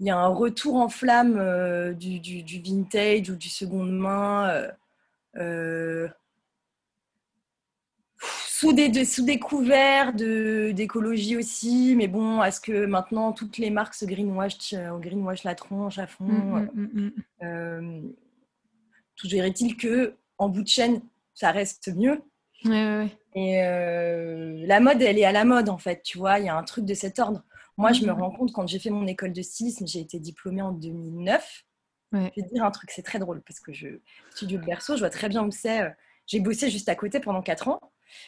il 0.00 0.06
y 0.06 0.10
a 0.10 0.18
un 0.18 0.26
retour 0.26 0.74
en 0.74 0.90
flamme 0.90 1.94
du, 1.94 2.20
du, 2.20 2.42
du, 2.42 2.60
vintage 2.60 3.30
ou 3.30 3.36
du 3.36 3.48
seconde 3.48 3.90
main 3.90 4.68
sous 8.58 8.72
des, 8.72 9.04
sous 9.04 9.22
des 9.22 9.38
couverts 9.38 10.14
d'écologie 10.14 11.36
aussi, 11.36 11.94
mais 11.94 12.08
bon, 12.08 12.42
est-ce 12.42 12.60
que 12.60 12.86
maintenant 12.86 13.32
toutes 13.32 13.58
les 13.58 13.68
marques 13.68 13.92
se 13.92 14.06
greenwash, 14.06 14.72
euh, 14.72 14.96
greenwash 14.96 15.44
la 15.44 15.54
tronche 15.54 15.98
à 15.98 16.06
fond 16.06 16.24
mm, 16.24 16.70
mm, 16.72 16.88
mm, 16.94 17.12
euh, 17.42 18.00
est-il 19.30 19.76
que 19.76 20.14
en 20.38 20.48
bout 20.48 20.62
de 20.62 20.68
chaîne, 20.68 21.02
ça 21.34 21.50
reste 21.50 21.94
mieux. 21.94 22.22
Et 23.34 23.62
euh, 23.62 24.64
la 24.66 24.80
mode, 24.80 25.02
elle 25.02 25.18
est 25.18 25.26
à 25.26 25.32
la 25.32 25.44
mode 25.44 25.68
en 25.68 25.76
fait, 25.76 26.02
tu 26.02 26.16
vois, 26.16 26.38
il 26.38 26.46
y 26.46 26.48
a 26.48 26.56
un 26.56 26.64
truc 26.64 26.86
de 26.86 26.94
cet 26.94 27.18
ordre. 27.18 27.44
Moi, 27.76 27.92
je 27.92 28.06
me 28.06 28.12
rends 28.12 28.30
compte 28.30 28.52
quand 28.54 28.66
j'ai 28.66 28.78
fait 28.78 28.88
mon 28.88 29.06
école 29.06 29.34
de 29.34 29.42
stylisme, 29.42 29.86
j'ai 29.86 30.00
été 30.00 30.18
diplômée 30.18 30.62
en 30.62 30.72
2009. 30.72 31.64
Je 32.12 32.18
vais 32.18 32.30
te 32.30 32.54
dire 32.54 32.64
un 32.64 32.70
truc, 32.70 32.90
c'est 32.90 33.02
très 33.02 33.18
drôle 33.18 33.42
parce 33.42 33.60
que 33.60 33.74
je 33.74 33.88
studio 34.30 34.58
de 34.58 34.64
berceau, 34.64 34.94
je 34.94 35.00
vois 35.00 35.10
très 35.10 35.28
bien 35.28 35.44
où 35.44 35.50
c'est. 35.50 35.94
J'ai 36.26 36.40
bossé 36.40 36.70
juste 36.70 36.88
à 36.88 36.94
côté 36.94 37.20
pendant 37.20 37.42
4 37.42 37.68
ans. 37.68 37.80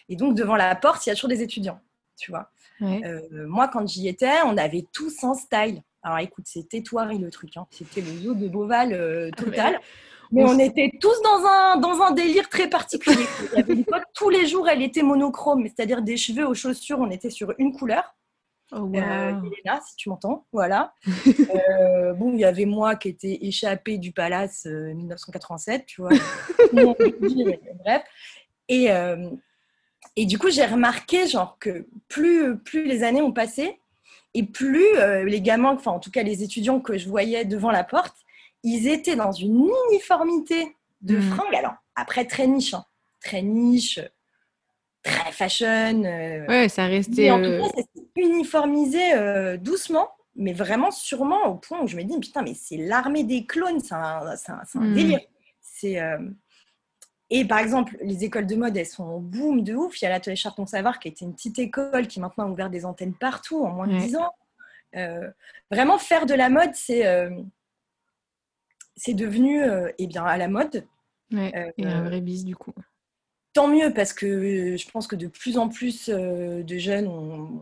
Et 0.08 0.16
donc, 0.16 0.34
devant 0.34 0.56
la 0.56 0.74
porte, 0.74 1.06
il 1.06 1.10
y 1.10 1.12
a 1.12 1.14
toujours 1.14 1.30
des 1.30 1.42
étudiants, 1.42 1.80
tu 2.16 2.30
vois. 2.30 2.50
Euh, 2.82 3.20
moi, 3.46 3.68
quand 3.68 3.86
j'y 3.88 4.08
étais, 4.08 4.42
on 4.44 4.56
avait 4.56 4.86
tous 4.92 5.24
un 5.24 5.34
style. 5.34 5.82
Alors, 6.02 6.18
écoute, 6.18 6.44
c'était 6.46 6.82
toiré 6.82 7.18
le 7.18 7.30
truc. 7.30 7.56
Hein. 7.56 7.66
C'était 7.70 8.00
le 8.00 8.16
zoo 8.18 8.34
de 8.34 8.48
Beauval 8.48 8.92
euh, 8.92 9.30
ah, 9.32 9.36
total. 9.36 9.80
Mais 10.30 10.44
on 10.44 10.58
était 10.58 10.92
tous 11.00 11.22
dans 11.22 11.44
un, 11.46 11.76
dans 11.78 12.02
un 12.02 12.12
délire 12.12 12.48
très 12.48 12.68
particulier. 12.68 13.24
Il 13.52 13.58
y 13.58 13.62
avait 13.62 13.72
une 13.72 13.84
pote, 13.84 14.02
tous 14.14 14.28
les 14.28 14.46
jours, 14.46 14.68
elle 14.68 14.82
était 14.82 15.02
monochrome, 15.02 15.66
c'est-à-dire 15.66 16.02
des 16.02 16.16
cheveux 16.16 16.46
aux 16.46 16.54
chaussures, 16.54 16.98
on 17.00 17.10
était 17.10 17.30
sur 17.30 17.54
une 17.58 17.72
couleur. 17.72 18.14
Oh, 18.70 18.80
wow. 18.80 18.96
euh, 18.96 19.32
si 19.86 19.96
tu 19.96 20.10
m'entends, 20.10 20.46
voilà. 20.52 20.92
Euh, 21.26 22.12
bon, 22.12 22.32
il 22.34 22.40
y 22.40 22.44
avait 22.44 22.66
moi 22.66 22.94
qui 22.96 23.08
étais 23.08 23.38
échappée 23.42 23.96
du 23.98 24.12
palace 24.12 24.66
1987, 24.66 25.86
tu 25.86 26.02
vois. 26.02 26.10
Bref. 26.72 28.02
Et, 28.68 28.88
et 30.20 30.26
du 30.26 30.36
coup, 30.36 30.50
j'ai 30.50 30.66
remarqué 30.66 31.28
genre 31.28 31.58
que 31.60 31.86
plus, 32.08 32.58
plus 32.58 32.84
les 32.84 33.04
années 33.04 33.22
ont 33.22 33.30
passé 33.30 33.78
et 34.34 34.42
plus 34.42 34.96
euh, 34.96 35.22
les 35.22 35.40
gamins, 35.40 35.74
enfin 35.76 35.92
en 35.92 36.00
tout 36.00 36.10
cas 36.10 36.24
les 36.24 36.42
étudiants 36.42 36.80
que 36.80 36.98
je 36.98 37.08
voyais 37.08 37.44
devant 37.44 37.70
la 37.70 37.84
porte, 37.84 38.16
ils 38.64 38.88
étaient 38.88 39.14
dans 39.14 39.30
une 39.30 39.70
uniformité 39.92 40.74
de 41.02 41.18
mmh. 41.18 41.22
fringues. 41.22 41.54
Alors 41.54 41.74
après 41.94 42.24
très 42.24 42.48
niche, 42.48 42.74
hein. 42.74 42.84
très 43.20 43.42
niche, 43.42 44.00
très 45.04 45.30
fashion. 45.30 46.02
Euh, 46.04 46.46
ouais, 46.48 46.68
ça 46.68 46.86
restait. 46.86 47.30
en 47.30 47.38
tout 47.38 47.44
euh, 47.44 47.60
cas, 47.60 47.68
ça 47.76 47.82
uniformisé 48.16 49.58
doucement, 49.58 50.08
mais 50.34 50.52
vraiment 50.52 50.90
sûrement 50.90 51.46
au 51.46 51.54
point 51.54 51.80
où 51.80 51.86
je 51.86 51.94
me 51.94 52.02
dis 52.02 52.18
putain, 52.18 52.42
mais 52.42 52.54
c'est 52.54 52.76
l'armée 52.76 53.22
des 53.22 53.46
clones, 53.46 53.78
c'est 53.78 53.94
un, 53.94 54.26
un, 54.26 54.80
mmh. 54.80 54.94
délire. 54.94 55.20
C'est 55.60 56.00
et 57.30 57.44
par 57.44 57.58
exemple, 57.58 57.96
les 58.00 58.24
écoles 58.24 58.46
de 58.46 58.56
mode, 58.56 58.76
elles 58.76 58.86
sont 58.86 59.04
en 59.04 59.18
boom 59.18 59.62
de 59.62 59.74
ouf. 59.74 60.00
Il 60.00 60.04
y 60.04 60.06
a 60.06 60.10
l'atelier 60.10 60.36
Charton 60.36 60.66
Savoir 60.66 60.98
qui 60.98 61.08
a 61.08 61.10
été 61.10 61.24
une 61.24 61.34
petite 61.34 61.58
école 61.58 62.06
qui 62.06 62.20
maintenant 62.20 62.46
a 62.46 62.48
ouvert 62.48 62.70
des 62.70 62.86
antennes 62.86 63.14
partout 63.14 63.64
en 63.64 63.70
moins 63.70 63.86
de 63.86 63.98
10 63.98 64.16
ans. 64.16 64.32
Euh, 64.96 65.30
vraiment, 65.70 65.98
faire 65.98 66.24
de 66.24 66.32
la 66.32 66.48
mode, 66.48 66.74
c'est 66.74 67.06
euh, 67.06 67.30
c'est 68.96 69.12
devenu 69.12 69.62
euh, 69.62 69.90
eh 69.98 70.06
bien, 70.06 70.24
à 70.24 70.38
la 70.38 70.48
mode. 70.48 70.86
Ouais, 71.30 71.72
et 71.76 71.84
un 71.84 72.02
vrai 72.04 72.22
bis 72.22 72.44
du 72.46 72.56
coup. 72.56 72.72
Tant 73.52 73.68
mieux 73.68 73.92
parce 73.92 74.14
que 74.14 74.76
je 74.76 74.90
pense 74.90 75.06
que 75.06 75.16
de 75.16 75.26
plus 75.26 75.58
en 75.58 75.68
plus 75.68 76.08
de 76.08 76.78
jeunes 76.78 77.06
ont, 77.06 77.60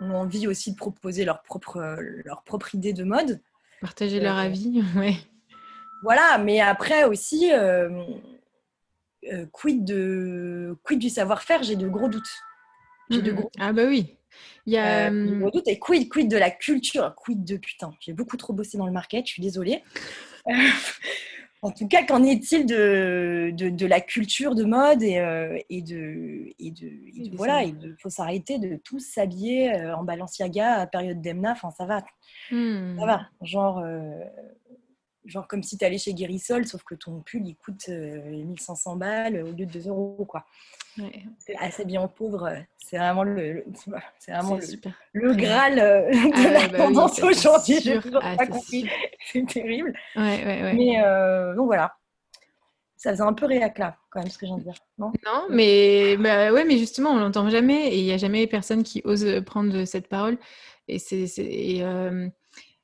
ont, 0.00 0.14
envie 0.14 0.48
aussi 0.48 0.72
de 0.72 0.76
proposer 0.76 1.24
leur 1.24 1.42
propre, 1.42 1.96
leur 2.24 2.42
propre 2.42 2.74
idée 2.74 2.92
de 2.92 3.04
mode. 3.04 3.40
Partager 3.80 4.18
leur 4.18 4.36
avis, 4.36 4.82
ouais. 4.96 5.14
Voilà, 6.02 6.38
mais 6.38 6.60
après 6.60 7.04
aussi, 7.04 7.52
euh, 9.30 9.46
quid, 9.52 9.84
de, 9.84 10.76
quid 10.84 10.98
du 10.98 11.08
savoir-faire, 11.08 11.62
j'ai 11.62 11.76
de 11.76 11.88
gros 11.88 12.08
doutes. 12.08 12.30
J'ai 13.10 13.22
de 13.22 13.32
gros 13.32 13.50
Ah 13.58 13.72
bah 13.72 13.84
oui. 13.86 14.16
Il 14.66 14.72
y 14.72 14.78
a... 14.78 15.10
Euh, 15.10 15.26
de 15.26 15.38
gros 15.38 15.50
doutes. 15.50 15.68
Et 15.68 15.78
quid, 15.78 16.08
quid 16.10 16.28
de 16.28 16.36
la 16.36 16.50
culture, 16.50 17.14
quid 17.14 17.44
de 17.44 17.56
putain. 17.56 17.92
J'ai 18.00 18.12
beaucoup 18.12 18.36
trop 18.36 18.52
bossé 18.52 18.78
dans 18.78 18.86
le 18.86 18.92
market, 18.92 19.26
je 19.26 19.32
suis 19.32 19.42
désolée. 19.42 19.82
en 21.62 21.70
tout 21.70 21.86
cas, 21.86 22.04
qu'en 22.04 22.24
est-il 22.24 22.66
de, 22.66 23.52
de, 23.54 23.86
la 23.86 24.00
culture 24.00 24.56
de 24.56 24.64
mode 24.64 25.02
et, 25.02 25.18
euh, 25.18 25.56
et 25.70 25.82
de, 25.82 26.52
et 26.58 26.70
de, 26.72 27.36
voilà, 27.36 27.62
il 27.62 27.94
faut 28.00 28.10
s'arrêter 28.10 28.58
de 28.58 28.76
tous 28.76 29.00
s'habiller 29.00 29.72
en 29.96 30.02
Balenciaga 30.02 30.80
à 30.80 30.86
période 30.88 31.20
d'Emna. 31.20 31.52
Enfin, 31.52 31.70
ça 31.70 31.86
va, 31.86 32.02
hmm. 32.50 32.98
ça 32.98 33.06
va. 33.06 33.28
Genre, 33.42 33.84
genre 35.24 35.46
comme 35.46 35.62
si 35.62 35.78
tu 35.78 35.84
allais 35.84 35.98
chez 35.98 36.14
Guérissol, 36.14 36.66
sauf 36.66 36.82
que 36.82 36.94
ton 36.94 37.20
pull 37.20 37.46
il 37.46 37.56
coûte 37.56 37.88
1500 37.88 38.94
euh, 38.94 38.96
balles 38.96 39.42
au 39.42 39.52
lieu 39.52 39.66
de 39.66 39.72
2 39.72 39.88
euros. 39.88 40.26
Quoi. 40.28 40.44
Ouais. 40.98 41.24
Assez 41.58 41.84
bien 41.84 42.06
pauvre, 42.08 42.46
euh, 42.46 42.56
c'est 42.78 42.98
vraiment 42.98 43.24
le, 43.24 43.64
c'est 44.18 44.32
vraiment 44.32 44.56
le, 44.56 44.90
le, 45.12 45.34
Graal 45.34 45.78
euh, 45.78 46.10
de 46.10 46.32
ah 46.34 46.50
la 46.50 46.68
bah 46.68 46.78
tendance 46.78 47.22
aujourd'hui. 47.22 47.78
Ah, 48.20 48.36
c'est 49.32 49.46
terrible. 49.46 49.94
Mais 50.16 51.02
donc 51.56 51.66
voilà. 51.66 51.94
Ça 52.96 53.10
faisait 53.10 53.22
un 53.22 53.32
peu 53.32 53.46
réac 53.46 53.78
là, 53.78 53.96
quand 54.10 54.20
même, 54.20 54.30
ce 54.30 54.38
que 54.38 54.46
j'ai 54.46 54.52
envie 54.52 54.62
de 54.62 54.70
dire. 54.70 54.78
Non, 54.96 55.12
non 55.26 55.46
mais, 55.50 56.16
bah, 56.18 56.52
ouais, 56.52 56.64
mais 56.64 56.78
justement, 56.78 57.10
on 57.10 57.18
l'entend 57.18 57.50
jamais 57.50 57.88
et 57.88 57.98
il 57.98 58.04
n'y 58.04 58.12
a 58.12 58.16
jamais 58.16 58.46
personne 58.46 58.84
qui 58.84 59.02
ose 59.04 59.42
prendre 59.44 59.84
cette 59.86 60.06
parole. 60.06 60.38
Et 60.86 61.00
c'est. 61.00 61.26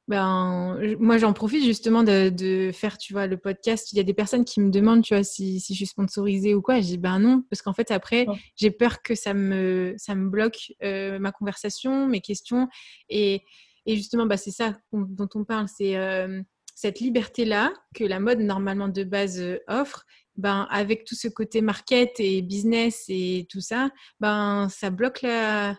Ben, 0.09 0.79
moi, 0.99 1.19
j'en 1.19 1.35
profite 1.35 1.63
justement 1.63 2.03
de, 2.03 2.71
faire, 2.73 2.97
tu 2.97 3.13
vois, 3.13 3.27
le 3.27 3.37
podcast. 3.37 3.93
Il 3.93 3.97
y 3.97 4.01
a 4.01 4.05
des 4.05 4.15
personnes 4.15 4.47
qui 4.47 4.61
me 4.61 4.71
demandent, 4.71 5.03
tu 5.03 5.15
vois, 5.15 5.23
si, 5.23 5.61
si 5.61 5.75
je 5.75 5.79
suis 5.79 5.87
sponsorisée 5.87 6.55
ou 6.55 6.63
quoi. 6.63 6.81
Je 6.81 6.87
dis, 6.87 6.99
ben 6.99 7.19
non, 7.19 7.43
parce 7.51 7.61
qu'en 7.61 7.75
fait, 7.75 7.91
après, 7.91 8.27
j'ai 8.57 8.71
peur 8.71 9.03
que 9.03 9.15
ça 9.15 9.35
me, 9.35 9.95
ça 9.99 10.15
me 10.15 10.31
bloque 10.31 10.73
euh, 10.83 11.19
ma 11.19 11.31
conversation, 11.31 12.07
mes 12.07 12.23
questions. 12.23 12.69
Et, 13.11 13.43
et 13.85 13.97
justement, 13.97 14.25
bah, 14.25 14.39
c'est 14.39 14.51
ça 14.51 14.79
dont 14.93 15.29
on 15.35 15.45
parle. 15.45 15.69
C'est 15.69 15.99
euh, 15.99 16.41
cette 16.75 17.01
liberté-là 17.01 17.71
que 17.95 18.05
la 18.05 18.19
mode, 18.19 18.41
normalement, 18.41 18.89
de 18.89 19.05
base, 19.05 19.41
euh, 19.41 19.59
offre. 19.69 20.07
Ben, 20.37 20.69
avec 20.71 21.05
tout 21.05 21.17
ce 21.17 21.27
côté 21.27 21.61
market 21.63 22.13
et 22.21 22.43
business 22.43 23.07
et 23.09 23.49
tout 23.51 23.61
ça, 23.61 23.91
ben, 24.21 24.69
ça 24.71 24.89
bloque 24.91 25.23
la, 25.23 25.75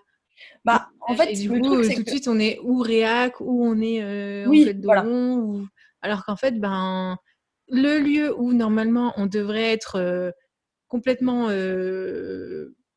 Bah, 0.65 0.89
en 1.01 1.15
fait, 1.15 1.33
du 1.33 1.49
coup, 1.49 1.59
tout 1.59 2.03
de 2.03 2.09
suite, 2.09 2.27
on 2.27 2.39
est 2.39 2.59
ou 2.63 2.79
réac, 2.79 3.39
ou 3.39 3.65
on 3.65 3.79
est 3.81 4.01
en 4.45 4.51
fait 4.51 4.73
de 4.73 4.87
ou... 5.07 5.67
alors 6.01 6.25
qu'en 6.25 6.35
fait, 6.35 6.59
ben, 6.59 7.17
le 7.67 7.99
lieu 7.99 8.35
où 8.37 8.53
normalement 8.53 9.13
on 9.17 9.25
devrait 9.25 9.71
être 9.71 10.33
complètement 10.87 11.47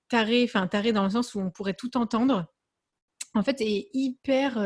taré, 0.08 0.44
enfin 0.44 0.66
taré 0.66 0.92
dans 0.92 1.04
le 1.04 1.10
sens 1.10 1.34
où 1.34 1.40
on 1.40 1.50
pourrait 1.50 1.74
tout 1.74 1.96
entendre, 1.96 2.46
en 3.34 3.42
fait, 3.42 3.60
est 3.60 3.88
hyper 3.92 4.58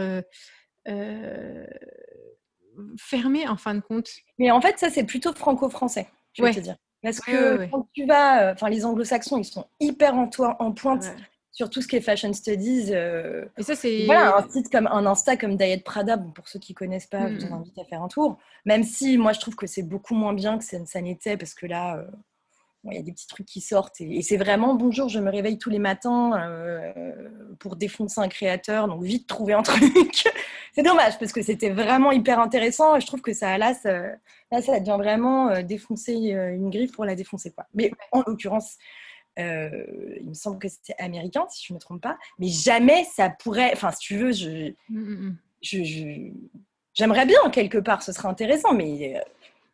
fermé 2.99 3.49
en 3.49 3.57
fin 3.57 3.75
de 3.75 3.81
compte. 3.81 4.11
Mais 4.39 4.51
en 4.51 4.61
fait, 4.61 4.79
ça, 4.79 4.91
c'est 4.91 5.05
plutôt 5.05 5.33
franco-français, 5.33 6.09
je 6.33 6.43
vais 6.43 6.55
te 6.55 6.61
dire. 6.61 6.77
Parce 7.03 7.21
que 7.21 7.71
quand 7.71 7.89
tu 7.93 8.05
vas, 8.07 8.53
enfin, 8.53 8.69
les 8.69 8.85
anglo-saxons, 8.85 9.39
ils 9.39 9.45
sont 9.45 9.67
hyper 9.79 10.15
en, 10.15 10.29
en 10.59 10.73
pointe 10.73 11.15
sur 11.57 11.71
tout 11.71 11.81
ce 11.81 11.89
qui 11.89 11.97
est 11.97 12.03
fashion 12.03 12.35
studies. 12.35 12.91
Euh, 12.91 13.47
et 13.57 13.63
ça, 13.63 13.75
c'est. 13.75 14.05
Voilà, 14.05 14.37
un 14.37 14.49
site 14.51 14.71
comme 14.71 14.87
un 14.87 15.07
Insta 15.07 15.39
comme 15.39 15.57
Diet 15.57 15.83
Prada, 15.83 16.19
pour 16.19 16.49
ceux 16.49 16.59
qui 16.59 16.75
connaissent 16.75 17.07
pas, 17.07 17.31
je 17.31 17.47
vous 17.47 17.55
invite 17.55 17.79
à 17.79 17.85
faire 17.85 18.03
un 18.03 18.09
tour. 18.09 18.39
Même 18.67 18.85
si 18.85 19.17
moi, 19.17 19.33
je 19.33 19.41
trouve 19.41 19.57
que 19.57 19.67
c'est 19.67 19.83
beaucoup 19.83 20.15
moins 20.15 20.35
bien 20.35 20.59
que 20.59 20.65
ça, 20.65 21.01
n'était, 21.01 21.39
parce 21.39 21.55
que 21.55 21.65
là, 21.65 21.97
euh, 21.97 22.05
il 22.85 22.93
y 22.93 22.99
a 22.99 23.03
des 23.03 23.11
petits 23.11 23.27
trucs 23.27 23.47
qui 23.47 23.63
sortent. 23.63 24.03
Et, 24.03 24.21
c'est 24.21 24.37
vraiment 24.37 24.75
bonjour, 24.75 25.09
je 25.09 25.19
me 25.19 25.31
réveille 25.31 25.57
tous 25.57 25.71
les 25.71 25.79
matins 25.79 26.39
euh, 26.39 26.93
pour 27.59 27.77
défoncer 27.77 28.21
un 28.21 28.29
créateur, 28.29 28.87
donc 28.87 29.03
vite 29.03 29.27
trouver 29.27 29.55
un 29.55 29.63
truc. 29.63 30.29
c'est 30.75 30.83
dommage, 30.83 31.19
parce 31.19 31.33
que 31.33 31.41
c'était 31.41 31.71
vraiment 31.71 32.13
hyper 32.13 32.39
intéressant. 32.39 32.97
Et 32.97 33.01
je 33.01 33.07
trouve 33.07 33.23
que 33.23 33.33
ça, 33.33 33.57
là, 33.57 33.73
ça, 33.73 34.09
là, 34.53 34.61
ça 34.61 34.79
devient 34.79 34.99
vraiment 34.99 35.63
défoncer 35.63 36.13
une 36.13 36.69
griffe 36.69 36.93
pour 36.93 37.07
la 37.07 37.15
défoncer. 37.15 37.51
Quoi. 37.51 37.65
Mais 37.73 37.93
en 38.13 38.23
l'occurrence, 38.27 38.77
euh, 39.39 39.85
il 40.21 40.29
me 40.29 40.35
semble 40.35 40.59
que 40.59 40.69
c'était 40.69 40.95
américain, 40.99 41.47
si 41.51 41.67
je 41.67 41.73
ne 41.73 41.77
me 41.77 41.81
trompe 41.81 42.01
pas. 42.01 42.17
Mais 42.39 42.49
jamais 42.49 43.05
ça 43.05 43.31
pourrait. 43.31 43.71
Enfin, 43.73 43.91
si 43.93 43.99
tu 43.99 44.17
veux, 44.17 44.33
je, 44.33 44.73
mm, 44.89 44.99
mm, 44.99 45.37
mm. 45.63 46.33
j'aimerais 46.95 47.27
bien 47.27 47.39
quelque 47.53 47.79
part, 47.79 48.03
ce 48.03 48.13
serait 48.13 48.29
intéressant, 48.29 48.73
mais 48.73 49.23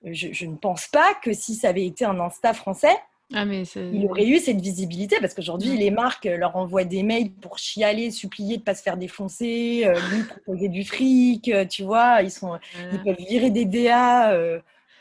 euh, 0.04 0.12
je, 0.12 0.46
ne 0.46 0.56
pense 0.56 0.88
pas 0.88 1.14
que 1.22 1.32
si 1.32 1.54
ça 1.54 1.68
avait 1.68 1.86
été 1.86 2.04
un 2.04 2.18
Insta 2.18 2.54
français, 2.54 2.96
ah, 3.34 3.46
mais 3.46 3.62
il 3.62 4.04
aurait 4.10 4.26
eu 4.26 4.38
cette 4.38 4.60
visibilité 4.60 5.16
parce 5.18 5.32
qu'aujourd'hui, 5.32 5.74
les 5.78 5.90
marques 5.90 6.26
leur 6.26 6.54
envoient 6.56 6.84
des 6.84 7.02
mails 7.02 7.30
pour 7.30 7.56
chialer, 7.56 8.10
supplier 8.10 8.56
de 8.56 8.60
ne 8.60 8.64
pas 8.64 8.74
se 8.74 8.82
faire 8.82 8.98
défoncer, 8.98 9.84
euh, 9.86 9.94
lui 10.12 10.24
proposer 10.24 10.68
du 10.68 10.84
fric, 10.84 11.50
tu 11.70 11.82
vois, 11.82 12.20
ils, 12.22 12.30
sont, 12.30 12.58
ils 12.92 13.02
peuvent 13.02 13.16
virer 13.26 13.50
des 13.50 13.64
DA 13.64 14.36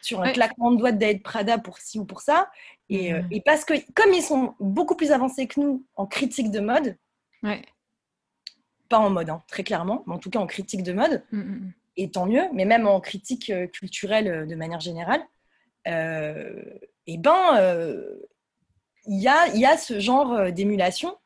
sur 0.02 0.22
un 0.22 0.32
claquement 0.32 0.72
de 0.72 0.78
doigts 0.78 0.92
d'être 0.92 1.24
Prada 1.24 1.58
pour 1.58 1.78
ci 1.78 2.00
ou 2.00 2.06
pour 2.06 2.22
ça. 2.22 2.50
Euh, 2.92 3.22
et, 3.32 3.42
parce 3.42 3.64
que, 3.64 3.74
comme 3.94 4.14
ils 4.14 4.22
sont 4.22 4.56
beaucoup 4.60 4.96
plus 4.96 5.12
avancés 5.12 5.48
que 5.48 5.60
nous 5.60 5.86
en 5.96 6.06
critique 6.06 6.52
de 6.52 6.60
mode, 6.60 6.98
pas 8.90 9.00
en 9.00 9.10
mode, 9.10 9.30
hein, 9.30 9.42
très 9.48 9.64
clairement, 9.64 10.04
mais 10.06 10.14
en 10.14 10.20
tout 10.20 10.30
cas 10.30 10.40
en 10.40 10.48
critique 10.48 10.84
de 10.84 10.92
mode, 10.92 11.24
mm, 11.32 11.40
mm, 11.40 11.44
mm. 11.44 11.74
et 11.98 12.12
tant 12.12 12.26
mieux, 12.26 12.44
mais 12.54 12.66
même 12.66 12.88
en 12.88 13.00
critique 13.00 13.50
euh, 13.50 13.68
culturelle 13.68 14.28
euh, 14.28 14.46
de 14.46 14.56
manière 14.56 14.82
générale, 14.82 15.22
et 17.08 17.18
ben, 17.18 17.58
il 19.08 19.20
y, 19.20 19.28
a, 19.28 19.48
y 19.56 19.66
a 19.66 19.78
ce 19.78 20.00
genre 20.00 20.52
d'émulation 20.52 21.18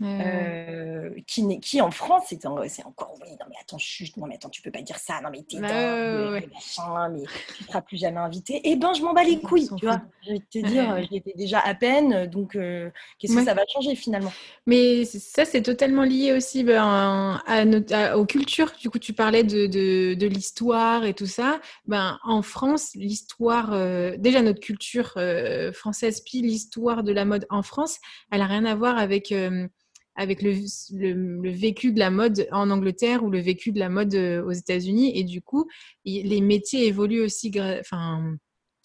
euh, 0.00 1.10
qui, 1.26 1.60
qui 1.60 1.80
en 1.80 1.90
France, 1.90 2.24
c'est 2.28 2.46
encore 2.46 3.14
oui, 3.20 3.28
non 3.32 3.46
mais 3.50 3.56
attends, 3.60 3.78
chut, 3.78 4.16
non 4.16 4.26
mais 4.26 4.36
attends, 4.36 4.48
tu 4.48 4.62
peux 4.62 4.70
pas 4.70 4.80
dire 4.80 4.96
ça, 4.96 5.20
non 5.22 5.28
mais 5.30 5.42
t'es 5.42 5.58
dans 5.58 6.30
machin, 6.52 7.08
mais 7.10 7.22
tu 7.56 7.64
seras 7.64 7.82
plus 7.82 7.98
jamais 7.98 8.18
invité. 8.18 8.54
Et 8.56 8.72
eh 8.72 8.76
ben, 8.76 8.94
je 8.94 9.02
m'en 9.02 9.12
bats 9.12 9.22
les 9.22 9.40
couilles, 9.40 9.68
tu 9.76 9.84
vois. 9.84 10.00
Je 10.26 10.32
vais 10.32 10.38
te 10.38 10.58
dire, 10.66 10.96
j'étais 11.10 11.34
déjà 11.36 11.60
à 11.60 11.74
peine, 11.74 12.26
donc 12.26 12.56
euh, 12.56 12.90
qu'est-ce 13.18 13.34
que 13.34 13.44
ça 13.44 13.54
va 13.54 13.62
changer 13.72 13.94
finalement? 13.94 14.32
Mais 14.66 15.04
ça, 15.04 15.44
c'est 15.44 15.62
totalement 15.62 16.04
lié 16.04 16.32
aussi 16.32 16.64
ben, 16.64 17.40
à 17.46 17.64
notre, 17.64 18.16
aux 18.16 18.26
cultures. 18.26 18.72
Du 18.80 18.88
coup, 18.88 18.98
tu 18.98 19.12
parlais 19.12 19.44
de, 19.44 19.66
de, 19.66 20.14
de 20.14 20.26
l'histoire 20.26 21.04
et 21.04 21.12
tout 21.12 21.26
ça. 21.26 21.60
Ben, 21.86 22.18
en 22.24 22.40
France, 22.42 22.92
l'histoire, 22.94 23.70
déjà 24.16 24.40
notre 24.40 24.60
culture 24.60 25.18
française, 25.74 26.22
puis 26.24 26.40
l'histoire 26.40 27.02
de 27.02 27.12
la 27.12 27.24
mode 27.24 27.46
en 27.50 27.62
France, 27.62 27.98
elle 28.30 28.40
a 28.40 28.46
rien 28.46 28.64
à 28.64 28.74
voir 28.74 28.96
avec 28.96 29.34
avec 30.14 30.42
le, 30.42 30.52
le, 30.92 31.50
vécu 31.50 31.92
de 31.92 31.98
la 31.98 32.10
mode 32.10 32.46
en 32.52 32.70
Angleterre 32.70 33.24
ou 33.24 33.30
le 33.30 33.40
vécu 33.40 33.72
de 33.72 33.78
la 33.78 33.88
mode 33.88 34.14
euh, 34.14 34.44
aux 34.44 34.52
États-Unis. 34.52 35.18
Et 35.18 35.24
du 35.24 35.40
coup, 35.40 35.68
les 36.04 36.40
métiers 36.40 36.86
évoluent 36.86 37.22
aussi 37.22 37.50
enfin, 37.80 38.36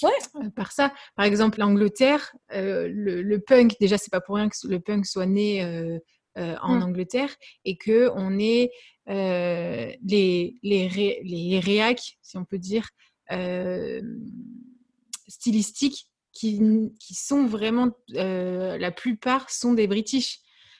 euh, 0.03 0.49
par 0.55 0.71
ça. 0.71 0.93
Par 1.15 1.25
exemple, 1.25 1.59
l'Angleterre, 1.59 2.33
euh, 2.53 2.87
le, 2.89 3.37
punk, 3.39 3.73
déjà, 3.79 3.97
c'est 3.97 4.11
pas 4.11 4.21
pour 4.21 4.35
rien 4.35 4.47
que 4.49 4.55
le 4.67 4.79
punk 4.79 5.05
soit 5.05 5.25
né 5.25 5.99
en 6.37 6.75
mmh. 6.75 6.83
Angleterre 6.83 7.35
et 7.65 7.77
que 7.77 8.09
on 8.15 8.37
est 8.39 8.71
les, 9.07 9.97
les, 10.63 11.21
les 11.23 11.59
réacs, 11.59 12.17
si 12.21 12.37
on 12.37 12.45
peut 12.45 12.59
dire, 12.59 12.89
stylistiques 15.27 16.07
qui, 16.31 16.61
qui, 16.99 17.15
sont 17.15 17.47
vraiment, 17.47 17.91
la 18.09 18.91
plupart 18.91 19.49
sont 19.49 19.73
des 19.73 19.87
British. 19.87 20.39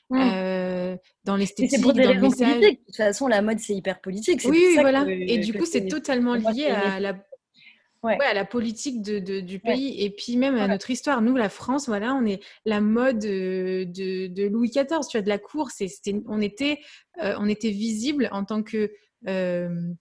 Mmh. 0.09 0.19
Euh, 0.19 0.95
dans 1.25 1.35
l'esthétique, 1.35 1.71
c'est 1.71 1.81
pour 1.81 1.93
des 1.93 2.05
raisons 2.05 2.29
politiques. 2.29 2.79
De 2.79 2.85
toute 2.85 2.95
façon, 2.95 3.27
la 3.27 3.41
mode, 3.41 3.59
c'est 3.59 3.73
hyper 3.73 3.99
politique. 3.99 4.41
Oui, 4.45 4.77
voilà. 4.79 5.05
et 5.07 5.39
du 5.39 5.53
coup, 5.53 5.65
c'est 5.65 5.87
totalement 5.87 6.35
lié 6.35 6.67
à 6.67 6.99
la, 6.99 7.17
ouais. 8.03 8.17
à 8.23 8.33
la 8.33 8.45
politique 8.45 9.01
de, 9.01 9.39
du 9.41 9.59
pays 9.59 10.01
et 10.01 10.09
puis 10.09 10.37
même 10.37 10.55
à 10.55 10.67
notre 10.67 10.89
histoire. 10.89 11.21
Nous, 11.21 11.35
la 11.35 11.49
France, 11.49 11.87
voilà, 11.87 12.13
on 12.13 12.25
est 12.25 12.41
la 12.65 12.79
mode 12.79 13.25
euh, 13.25 13.85
de, 13.85 14.27
de 14.27 14.47
Louis 14.47 14.69
XIV, 14.69 15.01
tu 15.09 15.17
vois, 15.17 15.21
de 15.21 15.29
la 15.29 15.39
cour. 15.39 15.71
C'était, 15.71 16.15
on, 16.27 16.41
était, 16.41 16.79
euh, 17.21 17.35
on 17.39 17.49
était 17.49 17.71
visible 17.71 18.29
en 18.31 18.45
tant 18.45 18.63
que 18.63 18.91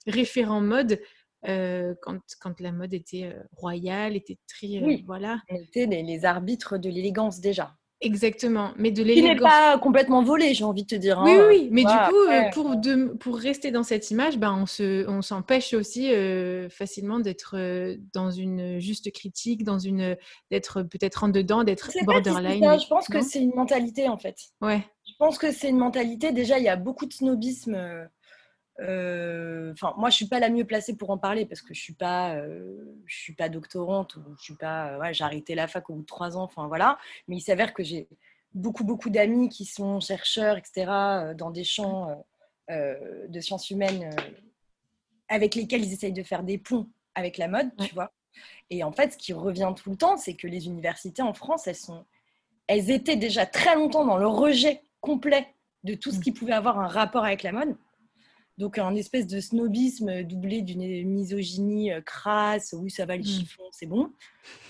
référent 0.05 0.61
mode. 0.61 1.01
quand, 1.43 2.19
quand, 2.39 2.59
la 2.61 2.71
mode 2.71 2.93
était 2.93 3.35
royale, 3.51 4.15
était 4.15 4.37
très. 4.47 4.79
oui. 4.79 5.03
voilà. 5.05 5.41
On 5.49 5.57
était 5.57 5.85
les, 5.85 6.01
les 6.01 6.23
arbitres 6.23 6.77
de 6.77 6.89
l'élégance 6.89 7.41
déjà. 7.41 7.76
Exactement, 7.99 8.73
mais 8.77 8.91
de 8.91 9.01
l'élégance. 9.01 9.29
Qui 9.29 9.33
n'est 9.33 9.39
pas 9.39 9.77
complètement 9.79 10.21
volé, 10.21 10.53
j'ai 10.53 10.63
envie 10.63 10.83
de 10.83 10.87
te 10.87 10.95
dire. 10.95 11.19
Oui, 11.23 11.31
hein. 11.31 11.45
oui, 11.49 11.67
mais 11.71 11.83
du 11.83 11.89
coup, 11.89 12.29
euh, 12.29 12.43
pour, 12.51 12.75
de, 12.75 13.05
pour 13.19 13.37
rester 13.37 13.71
dans 13.71 13.81
cette 13.81 14.11
image, 14.11 14.37
ben, 14.37 14.53
on, 14.53 14.67
se, 14.67 15.09
on 15.09 15.23
s'empêche 15.23 15.73
aussi 15.73 16.13
euh, 16.13 16.69
facilement 16.69 17.19
d'être 17.19 17.55
euh, 17.57 17.95
dans 18.13 18.29
une 18.29 18.79
juste 18.79 19.11
critique, 19.11 19.63
dans 19.63 19.79
une 19.79 20.15
d'être 20.51 20.83
peut-être 20.83 21.23
en 21.23 21.29
dedans, 21.29 21.63
d'être 21.63 21.89
borderline. 22.05 22.63
je 22.79 22.87
pense 22.87 23.07
que 23.07 23.21
c'est 23.21 23.41
une 23.41 23.55
mentalité 23.55 24.07
en 24.07 24.17
fait. 24.17 24.37
Ouais. 24.61 24.83
Je 25.07 25.13
pense 25.17 25.37
que 25.37 25.51
c'est 25.51 25.69
une 25.69 25.77
mentalité. 25.77 26.31
Déjà, 26.31 26.59
il 26.59 26.65
y 26.65 26.69
a 26.69 26.75
beaucoup 26.75 27.05
de 27.05 27.13
snobisme 27.13 27.75
euh, 27.75 28.05
enfin, 28.79 29.93
moi, 29.97 30.09
je 30.09 30.15
suis 30.15 30.27
pas 30.27 30.39
la 30.39 30.49
mieux 30.49 30.65
placée 30.65 30.95
pour 30.95 31.09
en 31.09 31.17
parler 31.17 31.45
parce 31.45 31.61
que 31.61 31.73
je 31.73 31.81
suis 31.81 31.93
pas, 31.93 32.35
euh, 32.35 32.95
je 33.05 33.15
suis 33.15 33.33
pas 33.33 33.49
doctorante 33.49 34.15
ou 34.15 34.21
je 34.37 34.43
suis 34.43 34.55
pas, 34.55 34.97
ouais, 34.99 35.13
j'ai 35.13 35.23
arrêté 35.23 35.55
la 35.55 35.67
fac 35.67 35.89
au 35.89 35.95
bout 35.95 36.01
de 36.01 36.05
trois 36.05 36.37
ans. 36.37 36.43
Enfin 36.43 36.67
voilà. 36.67 36.97
Mais 37.27 37.37
il 37.37 37.41
s'avère 37.41 37.73
que 37.73 37.83
j'ai 37.83 38.07
beaucoup 38.53 38.83
beaucoup 38.83 39.09
d'amis 39.09 39.49
qui 39.49 39.65
sont 39.65 39.99
chercheurs, 39.99 40.57
etc. 40.57 40.85
Euh, 40.89 41.33
dans 41.33 41.51
des 41.51 41.63
champs 41.63 42.23
de 42.69 43.39
sciences 43.39 43.69
humaines 43.69 44.13
avec 45.29 45.55
lesquels 45.55 45.85
ils 45.85 45.93
essayent 45.93 46.11
de 46.11 46.23
faire 46.23 46.43
des 46.43 46.57
ponts 46.57 46.89
avec 47.15 47.37
la 47.37 47.47
mode, 47.47 47.69
tu 47.79 47.93
vois. 47.93 48.11
Et 48.69 48.83
en 48.83 48.91
fait, 48.91 49.13
ce 49.13 49.17
qui 49.17 49.33
revient 49.33 49.73
tout 49.75 49.89
le 49.89 49.95
temps, 49.95 50.17
c'est 50.17 50.35
que 50.35 50.47
les 50.47 50.67
universités 50.67 51.21
en 51.21 51.33
France, 51.33 51.67
elles 51.67 51.75
sont, 51.75 52.05
elles 52.67 52.91
étaient 52.91 53.15
déjà 53.15 53.45
très 53.45 53.75
longtemps 53.75 54.05
dans 54.05 54.17
le 54.17 54.27
rejet 54.27 54.83
complet 55.01 55.47
de 55.83 55.93
tout 55.93 56.11
ce 56.11 56.17
mmh. 56.17 56.21
qui 56.21 56.31
pouvait 56.31 56.53
avoir 56.53 56.79
un 56.79 56.87
rapport 56.87 57.23
avec 57.23 57.43
la 57.43 57.51
mode. 57.51 57.77
Donc, 58.57 58.79
un 58.79 58.95
espèce 58.95 59.27
de 59.27 59.39
snobisme 59.39 60.23
doublé 60.23 60.63
d'une 60.63 61.07
misogynie 61.07 61.91
euh, 61.91 62.01
crasse, 62.01 62.73
oui, 62.75 62.89
ça 62.89 63.05
va 63.05 63.15
le 63.15 63.21
mmh. 63.21 63.25
chiffon, 63.25 63.63
c'est 63.71 63.85
bon. 63.85 64.11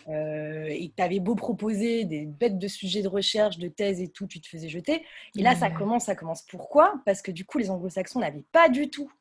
Euh, 0.09 0.65
et 0.67 0.91
tu 0.95 1.01
avais 1.01 1.21
beau 1.21 1.35
proposer 1.35 2.03
des 2.03 2.25
bêtes 2.25 2.59
de 2.59 2.67
sujets 2.67 3.01
de 3.01 3.07
recherche, 3.07 3.57
de 3.57 3.69
thèse 3.69 4.01
et 4.01 4.09
tout, 4.09 4.27
tu 4.27 4.41
te 4.41 4.47
faisais 4.47 4.67
jeter. 4.67 5.05
Et 5.37 5.41
là, 5.41 5.55
ça 5.55 5.69
commence, 5.69 6.05
ça 6.05 6.15
commence. 6.15 6.41
Pourquoi? 6.41 7.01
Parce 7.05 7.21
que 7.21 7.31
du 7.31 7.45
coup, 7.45 7.59
les 7.59 7.69
anglo-saxons 7.69 8.19
n'avaient 8.19 8.45
pas 8.51 8.67
du 8.67 8.89
tout 8.89 9.11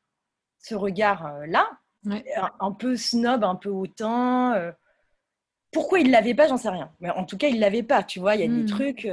ce 0.59 0.75
regard-là, 0.75 1.69
un, 2.59 2.71
peu 2.73 2.97
snob, 2.97 3.45
un 3.45 3.55
peu 3.55 3.69
hautain. 3.69 4.53
Euh. 4.57 4.71
Pourquoi 5.71 5.99
ils 5.99 6.07
ne 6.07 6.11
l'avaient 6.11 6.35
pas, 6.35 6.47
j'en 6.47 6.57
sais 6.57 6.69
rien. 6.69 6.91
Mais 6.99 7.09
en 7.09 7.23
tout 7.23 7.37
cas, 7.37 7.47
ils 7.47 7.55
ne 7.55 7.61
l'avaient 7.61 7.83
pas, 7.83 8.03
tu 8.03 8.19
vois, 8.19 8.35
il 8.35 8.41
y 8.41 8.43
a 8.43 8.47
des 8.47 8.63
mmh. 8.63 8.65
trucs... 8.65 9.03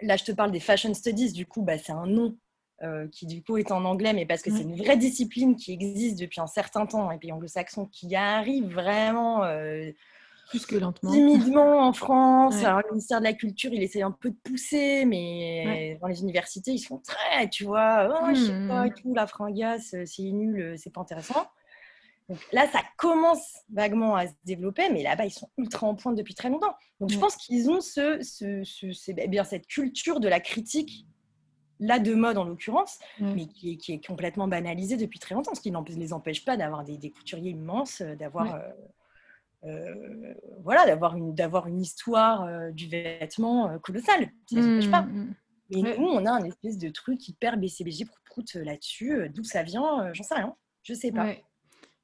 là, 0.00 0.16
je 0.16 0.24
te 0.24 0.32
parle 0.32 0.52
des 0.52 0.60
fashion 0.60 0.94
studies, 0.94 1.32
du 1.32 1.44
coup, 1.44 1.60
bah, 1.60 1.76
c'est 1.76 1.92
un 1.92 2.06
nom 2.06 2.34
euh, 2.82 3.08
qui 3.08 3.26
du 3.26 3.42
coup 3.42 3.56
est 3.56 3.72
en 3.72 3.84
anglais, 3.84 4.12
mais 4.12 4.24
parce 4.24 4.40
que 4.40 4.50
c'est 4.52 4.62
une 4.62 4.76
vraie 4.76 4.96
discipline 4.96 5.56
qui 5.56 5.72
existe 5.72 6.20
depuis 6.20 6.40
un 6.40 6.46
certain 6.46 6.86
temps 6.86 7.02
dans 7.02 7.10
les 7.10 7.18
pays 7.18 7.32
anglo-saxons, 7.32 7.86
qui 7.86 8.14
arrive 8.14 8.72
vraiment 8.72 9.42
euh, 9.42 9.90
plus 10.50 10.64
que 10.64 10.76
lentement. 10.76 11.10
timidement 11.10 11.80
en 11.80 11.92
France. 11.92 12.62
Alors, 12.62 12.78
le 12.84 12.90
ministère 12.90 13.18
de 13.18 13.24
la 13.24 13.32
Culture, 13.32 13.72
il 13.72 13.82
essaie 13.82 14.02
un 14.02 14.12
peu 14.12 14.30
de 14.30 14.36
pousser, 14.44 15.04
mais 15.06 15.98
dans 16.00 16.06
les 16.06 16.22
universités, 16.22 16.70
ils 16.70 16.78
sont 16.78 16.98
très, 16.98 17.48
tu 17.48 17.64
vois, 17.64 18.08
oh, 18.22 18.26
je 18.32 18.44
sais 18.44 18.52
mmh, 18.52 18.68
pas, 18.68 18.84
mmh. 18.86 18.94
tout, 18.94 19.14
la 19.14 19.26
fringasse, 19.26 19.94
euh, 19.94 20.04
c'est 20.06 20.22
nul, 20.22 20.74
c'est 20.78 20.92
pas 20.92 21.00
intéressant. 21.00 21.48
Donc 22.28 22.38
là, 22.52 22.68
ça 22.70 22.80
commence 22.96 23.56
vaguement 23.72 24.14
à 24.14 24.26
se 24.26 24.34
développer, 24.44 24.90
mais 24.90 25.02
là-bas, 25.02 25.24
ils 25.24 25.32
sont 25.32 25.48
ultra 25.56 25.86
en 25.86 25.94
pointe 25.94 26.14
depuis 26.14 26.34
très 26.34 26.50
longtemps. 26.50 26.74
Donc 27.00 27.10
je 27.10 27.18
pense 27.18 27.36
qu'ils 27.36 27.70
ont 27.70 27.80
ce, 27.80 28.20
ce, 28.22 28.62
ce, 28.64 29.26
bien, 29.26 29.44
cette 29.44 29.66
culture 29.66 30.20
de 30.20 30.28
la 30.28 30.38
critique 30.38 31.06
la 31.80 31.98
de 31.98 32.14
mode 32.14 32.38
en 32.38 32.44
l'occurrence, 32.44 32.98
mais 33.20 33.46
qui 33.46 33.72
est, 33.72 33.76
qui 33.76 33.92
est, 33.92 34.04
complètement 34.04 34.48
banalisée 34.48 34.96
depuis 34.96 35.18
très 35.18 35.34
longtemps, 35.34 35.54
ce 35.54 35.60
qui 35.60 35.70
ne 35.70 35.78
les 35.96 36.12
empêche 36.12 36.44
pas 36.44 36.56
d'avoir 36.56 36.84
des, 36.84 36.98
des, 36.98 37.10
couturiers 37.10 37.50
immenses, 37.50 38.02
d'avoir 38.02 38.60
euh, 39.64 40.34
voilà, 40.62 40.86
d'avoir 40.86 41.16
une, 41.16 41.34
d'avoir 41.34 41.66
une 41.66 41.80
histoire 41.80 42.44
euh, 42.44 42.70
du 42.70 42.86
vêtement 42.86 43.70
euh, 43.70 43.78
colossale. 43.78 44.30
Ça 44.48 44.60
ne 44.60 44.90
pas. 44.90 45.02
Mmh, 45.02 45.20
mmh. 45.20 45.34
Mais 45.70 45.96
nous, 45.98 46.06
on 46.06 46.24
a 46.24 46.30
un 46.30 46.44
espèce 46.44 46.78
de 46.78 46.88
truc 46.88 47.28
hyper 47.28 47.58
BCBG 47.58 48.06
prout 48.24 48.54
là-dessus. 48.54 49.28
D'où 49.34 49.44
ça 49.44 49.62
vient, 49.62 50.12
j'en 50.14 50.22
sais 50.22 50.36
rien. 50.36 50.56
Je 50.82 50.94
sais 50.94 51.12
pas. 51.12 51.34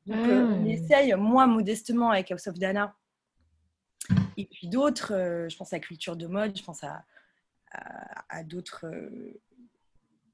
Donc, 0.07 0.19
on 0.19 0.67
essaye, 0.67 1.15
moi, 1.15 1.47
modestement, 1.47 2.11
avec 2.11 2.31
House 2.31 2.47
of 2.47 2.59
Dana, 2.59 2.95
et 4.37 4.45
puis 4.45 4.69
d'autres, 4.69 5.47
je 5.49 5.57
pense 5.57 5.73
à 5.73 5.79
Culture 5.79 6.15
de 6.15 6.27
mode, 6.27 6.55
je 6.55 6.63
pense 6.63 6.85
à, 6.85 7.07
à, 8.29 8.45
d'autres, 8.45 8.85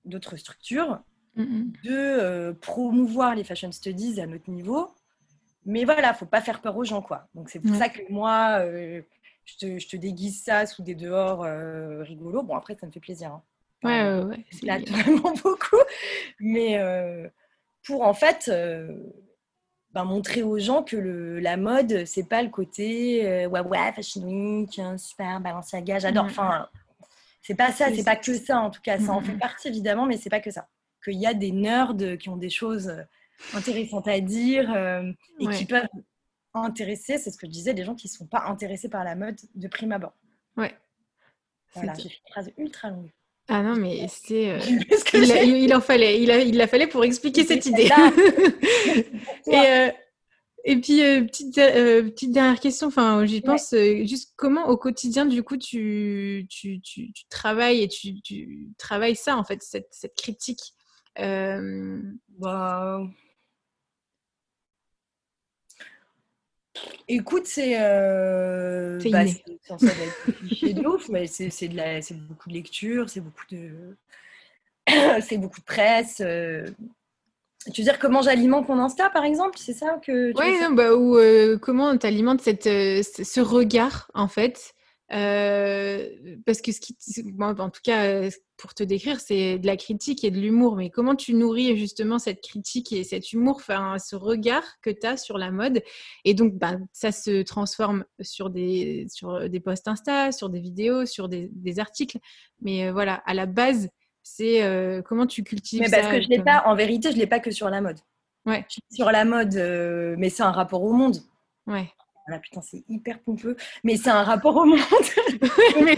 d'autres 0.05 0.37
structures, 0.37 1.01
mmh, 1.37 1.73
de 1.85 2.53
promouvoir 2.61 3.35
les 3.35 3.45
fashion 3.45 3.73
studies 3.73 4.21
à 4.21 4.27
notre 4.27 4.51
niveau 4.51 4.95
mais 5.67 5.85
voilà, 5.85 6.15
faut 6.15 6.27
pas 6.27 6.41
faire 6.41 6.61
peur 6.61 6.77
aux 6.77 6.85
gens, 6.85 7.03
quoi. 7.03 7.29
Donc 7.35 7.51
c'est 7.51 7.61
pour 7.61 7.75
ça 7.77 7.89
que 7.89 8.01
moi, 8.11 8.61
euh, 8.61 9.03
je, 9.45 9.57
te, 9.57 9.79
je, 9.79 9.89
te, 9.89 9.97
déguise 9.97 10.43
ça 10.43 10.67
sous 10.67 10.83
des 10.83 10.95
dehors 10.95 11.45
euh, 11.45 12.03
rigolos. 12.03 12.43
Bon, 12.43 12.57
après, 12.57 12.77
ça 12.77 12.87
me 12.87 12.93
fait 12.93 13.01
plaisir. 13.01 13.33
Hein. 13.33 13.43
Ouais, 13.83 14.25
ouais, 14.25 14.45
ouais. 14.63 14.85
vraiment 14.87 15.33
beaucoup. 15.43 15.81
Mais 16.39 16.79
euh, 16.79 17.29
pour 17.85 18.03
en 18.03 18.15
fait 18.15 18.51
ben, 19.93 20.05
montrer 20.05 20.43
aux 20.43 20.59
gens 20.59 20.83
que 20.83 20.97
le, 20.97 21.41
la 21.41 21.57
mode, 21.57 22.05
c'est 22.07 22.29
pas 22.29 22.43
le 22.43 22.49
côté 22.49 23.47
ouais, 23.47 23.61
ouais, 23.61 23.93
Fashion 23.95 24.23
Week, 24.23 24.79
hein, 24.79 24.97
super, 24.97 25.41
Balenciaga, 25.41 25.99
j'adore. 25.99 26.25
Enfin, 26.25 26.69
c'est 27.43 27.55
pas 27.55 27.73
ça, 27.73 27.87
c'est 27.95 28.05
pas 28.05 28.17
que 28.17 28.35
ça 28.35 28.59
en 28.59 28.71
tout 28.71 28.83
cas. 28.83 28.99
Ça 28.99 29.13
en 29.13 29.21
fait 29.21 29.33
partie 29.39 29.69
évidemment, 29.69 30.07
mais 30.07 30.17
c'est 30.17 30.31
pas 30.31 30.41
que 30.41 30.51
ça. 30.51 30.69
Qu'il 31.03 31.19
y 31.19 31.27
a 31.27 31.35
des 31.35 31.53
nerds 31.53 31.95
qui 32.19 32.29
ont 32.29 32.37
des 32.37 32.51
choses 32.51 32.93
intéressantes 33.55 34.09
à 34.09 34.21
dire 34.21 34.73
euh, 34.75 35.11
et 35.39 35.47
qui 35.49 35.65
peuvent 35.65 35.89
intéresser, 36.55 37.19
c'est 37.19 37.31
ce 37.31 37.39
que 37.39 37.47
je 37.47 37.53
disais, 37.53 37.75
des 37.75 37.85
gens 37.85 37.95
qui 37.95 38.09
ne 38.09 38.13
sont 38.13 38.27
pas 38.27 38.45
intéressés 38.47 38.89
par 38.89 39.05
la 39.05 39.15
mode 39.15 39.37
de 39.55 39.69
prime 39.69 39.93
abord. 39.93 40.15
Ouais. 40.57 40.75
Voilà, 41.75 41.95
j'ai 41.95 42.09
fait 42.09 42.21
une 42.27 42.33
phrase 42.33 42.53
ultra 42.59 42.91
longue. 42.91 43.11
Ah 43.49 43.63
non, 43.63 43.77
mais 43.77 44.07
c'est. 44.09 44.51
Euh, 44.51 44.59
il, 45.45 45.75
en 45.75 45.81
fallait. 45.81 46.23
Il, 46.23 46.31
a, 46.31 46.39
il 46.41 46.57
la 46.57 46.67
fallait 46.67 46.87
pour 46.87 47.05
expliquer 47.05 47.45
cette 47.45 47.67
idée. 47.67 47.89
et, 49.47 49.57
euh, 49.57 49.91
et 50.65 50.81
puis, 50.81 50.99
petite, 51.27 51.55
petite 51.55 52.33
dernière 52.33 52.61
question, 52.61 52.89
enfin, 52.89 53.25
j'y 53.27 53.41
pense, 53.41 53.75
juste 54.05 54.35
comment 54.37 54.69
au 54.69 54.77
quotidien, 54.77 55.27
du 55.27 55.43
coup, 55.43 55.57
tu, 55.57 56.47
tu, 56.49 56.81
tu, 56.81 57.13
tu 57.13 57.25
travailles 57.29 57.83
et 57.83 57.89
tu, 57.89 58.21
tu, 58.21 58.69
travailles 58.79 59.17
ça, 59.17 59.37
en 59.37 59.45
fait, 59.45 59.63
cette, 59.63 59.89
cette 59.91 60.15
critique 60.15 60.75
bah, 61.17 63.01
Écoute, 67.09 67.47
c'est. 67.47 67.81
Euh, 67.81 68.99
bah, 69.11 69.25
cliché 70.47 70.73
de 70.73 70.87
ouf, 70.87 71.09
mais 71.09 71.27
c'est 71.27 72.13
beaucoup 72.15 72.49
de 72.49 72.55
lecture, 72.55 73.09
c'est 73.09 73.21
beaucoup 73.21 73.45
de. 73.51 73.97
c'est 75.21 75.39
beaucoup 75.39 75.61
de 75.61 75.65
presse. 75.65 76.23
Tu 77.75 77.83
veux 77.83 77.85
dire 77.85 77.99
comment 77.99 78.23
j'alimente 78.23 78.69
mon 78.69 78.79
Insta, 78.79 79.11
par 79.11 79.25
exemple 79.25 79.59
C'est 79.59 79.75
ça 79.75 79.99
que. 80.03 80.33
Oui, 80.39 80.75
bah, 80.75 80.95
ou 80.95 81.17
euh, 81.17 81.59
comment 81.59 81.97
tu 81.97 82.07
alimentes 82.07 82.41
cette, 82.41 82.67
euh, 82.67 83.03
ce 83.03 83.41
regard, 83.41 84.11
en 84.15 84.29
fait 84.29 84.75
euh, 85.13 86.09
parce 86.47 86.61
que 86.61 86.71
ce 86.71 86.81
qui, 86.81 86.97
en 87.41 87.71
tout 87.71 87.81
cas, 87.83 88.29
pour 88.57 88.75
te 88.75 88.85
décrire, 88.85 89.21
c'est 89.21 89.59
de 89.59 89.67
la 89.67 89.77
critique 89.77 90.23
et 90.23 90.31
de 90.31 90.39
l'humour. 90.39 90.77
Mais 90.77 90.91
comment 90.91 91.17
tu 91.17 91.35
nourris 91.35 91.77
justement 91.77 92.19
cette 92.19 92.41
critique 92.41 92.93
et 92.93 93.03
cet 93.03 93.33
humour, 93.33 93.57
enfin, 93.57 93.97
ce 93.99 94.15
regard 94.15 94.63
que 94.83 94.91
tu 94.91 95.07
as 95.07 95.17
sur 95.17 95.37
la 95.37 95.51
mode? 95.51 95.83
Et 96.25 96.35
donc, 96.35 96.55
bah, 96.55 96.77
ça 96.93 97.11
se 97.11 97.43
transforme 97.43 98.05
sur 98.21 98.51
des, 98.51 99.07
sur 99.11 99.49
des 99.49 99.61
posts 99.61 99.89
Insta, 99.89 100.31
sur 100.31 100.49
des 100.49 100.61
vidéos, 100.61 101.07
sur 101.07 101.29
des, 101.29 101.51
articles. 101.79 102.19
Mais 102.61 102.87
euh, 102.87 102.93
voilà, 102.93 103.15
à 103.27 103.35
la 103.35 103.47
base, 103.47 103.89
c'est 104.37 105.03
comment 105.07 105.27
tu 105.27 105.43
cultives 105.43 105.81
mais 105.81 105.91
parce 105.91 106.09
que 106.09 106.21
je 106.21 106.29
l'ai 106.29 106.43
pas, 106.43 106.63
en 106.67 106.75
vérité, 106.75 107.13
je 107.13 107.17
l'ai 107.17 107.27
pas 107.27 107.41
que 107.41 107.51
sur 107.51 107.69
la 107.71 107.81
mode. 107.81 107.99
Ouais. 108.47 108.65
Sur 108.91 109.11
la 109.11 109.25
mode, 109.25 109.55
mais 110.19 110.31
c'est 110.31 110.43
un 110.43 110.53
rapport 110.53 110.83
au 110.83 110.93
monde. 110.93 111.17
Ouais. 111.67 111.89
Ah, 112.33 112.39
putain, 112.39 112.61
c'est 112.61 112.85
hyper 112.89 113.19
pompeux, 113.21 113.57
mais 113.83 113.97
c'est 113.97 114.11
un 114.11 114.23
rapport 114.23 114.57
au 114.57 114.65
monde. 114.65 114.79
mais 115.83 115.97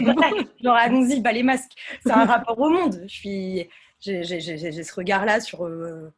genre, 0.63 0.77
allons-y, 0.77 1.21
bah, 1.21 1.33
les 1.33 1.43
masques. 1.43 1.73
C'est 2.03 2.13
un 2.13 2.25
rapport 2.25 2.59
au 2.59 2.71
monde. 2.71 3.03
Je 3.07 3.15
suis, 3.15 3.69
j'ai, 4.01 4.23
ce 4.23 4.95
regard-là 4.95 5.41
sur 5.41 5.65
euh, 5.65 6.13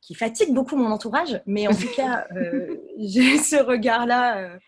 qui 0.00 0.14
fatigue 0.14 0.54
beaucoup 0.54 0.76
mon 0.76 0.90
entourage, 0.90 1.40
mais 1.46 1.68
en 1.68 1.74
tout 1.74 1.90
cas, 1.94 2.26
euh, 2.34 2.76
j'ai 2.98 3.38
ce 3.38 3.56
regard-là 3.56 4.58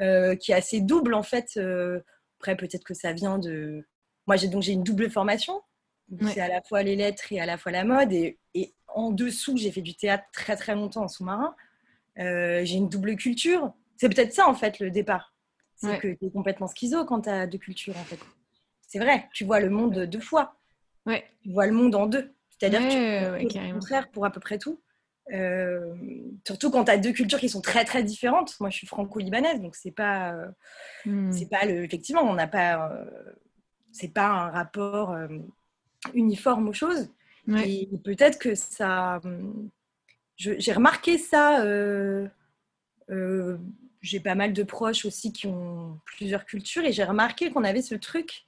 euh, 0.00 0.36
qui 0.36 0.52
est 0.52 0.56
assez 0.56 0.80
double 0.80 1.14
en 1.14 1.22
fait. 1.22 1.58
après, 2.38 2.56
peut-être 2.56 2.84
que 2.84 2.94
ça 2.94 3.12
vient 3.12 3.38
de. 3.38 3.86
Moi, 4.26 4.36
j'ai 4.36 4.48
donc 4.48 4.62
j'ai 4.62 4.72
une 4.72 4.84
double 4.84 5.10
formation. 5.10 5.62
C'est 6.28 6.40
à 6.40 6.48
la 6.48 6.60
fois 6.62 6.82
les 6.82 6.96
lettres 6.96 7.32
et 7.32 7.40
à 7.40 7.46
la 7.46 7.56
fois 7.56 7.72
la 7.72 7.84
mode. 7.84 8.12
Et, 8.12 8.38
et 8.54 8.74
en 8.88 9.10
dessous, 9.10 9.56
j'ai 9.56 9.72
fait 9.72 9.80
du 9.80 9.94
théâtre 9.94 10.24
très 10.32 10.56
très 10.56 10.74
longtemps 10.74 11.04
en 11.04 11.08
sous-marin. 11.08 11.54
j'ai 12.16 12.74
une 12.74 12.88
double 12.88 13.16
culture. 13.16 13.72
C'est 13.96 14.08
peut-être 14.08 14.32
ça, 14.32 14.48
en 14.48 14.54
fait, 14.54 14.78
le 14.78 14.90
départ. 14.90 15.34
C'est 15.76 15.98
que 15.98 16.08
tu 16.08 16.26
es 16.26 16.30
complètement 16.30 16.68
schizo 16.68 17.04
quand 17.04 17.22
tu 17.22 17.30
as 17.30 17.46
deux 17.46 17.58
cultures, 17.58 17.96
en 17.96 18.04
fait. 18.04 18.18
C'est 18.86 18.98
vrai, 18.98 19.28
tu 19.32 19.44
vois 19.44 19.58
le 19.58 19.70
monde 19.70 20.00
deux 20.00 20.20
fois. 20.20 20.56
Ouais. 21.06 21.24
Tu 21.42 21.50
vois 21.50 21.66
le 21.66 21.72
monde 21.72 21.94
en 21.94 22.06
deux. 22.06 22.34
C'est-à-dire 22.50 22.80
que 22.80 23.46
tu 23.48 23.58
es 23.58 23.72
contraire 23.72 24.10
pour 24.10 24.24
à 24.26 24.30
peu 24.30 24.38
près 24.38 24.58
tout. 24.58 24.80
Euh, 25.32 25.94
surtout 26.46 26.70
quand 26.70 26.84
tu 26.84 26.90
as 26.90 26.98
deux 26.98 27.12
cultures 27.12 27.38
qui 27.38 27.48
sont 27.48 27.60
très 27.60 27.84
très 27.84 28.02
différentes. 28.02 28.58
Moi, 28.60 28.70
je 28.70 28.76
suis 28.76 28.86
franco-libanaise, 28.86 29.60
donc 29.60 29.76
c'est 29.76 29.92
pas, 29.92 30.34
euh, 30.34 30.48
hmm. 31.06 31.32
c'est 31.32 31.48
pas 31.48 31.64
le. 31.64 31.84
Effectivement, 31.84 32.22
on 32.22 32.34
n'a 32.34 32.46
pas, 32.46 32.90
euh, 32.90 33.04
c'est 33.92 34.12
pas 34.12 34.26
un 34.26 34.50
rapport 34.50 35.16
uniforme 36.14 36.68
aux 36.68 36.72
choses. 36.72 37.08
Et 37.64 37.88
peut-être 38.04 38.38
que 38.38 38.54
ça, 38.54 39.20
j'ai 40.36 40.72
remarqué 40.72 41.18
ça 41.18 41.64
j'ai 44.02 44.20
pas 44.20 44.34
mal 44.34 44.52
de 44.52 44.62
proches 44.62 45.04
aussi 45.04 45.32
qui 45.32 45.46
ont 45.46 45.98
plusieurs 46.04 46.44
cultures 46.44 46.84
et 46.84 46.92
j'ai 46.92 47.04
remarqué 47.04 47.50
qu'on 47.50 47.64
avait 47.64 47.82
ce 47.82 47.94
truc 47.94 48.44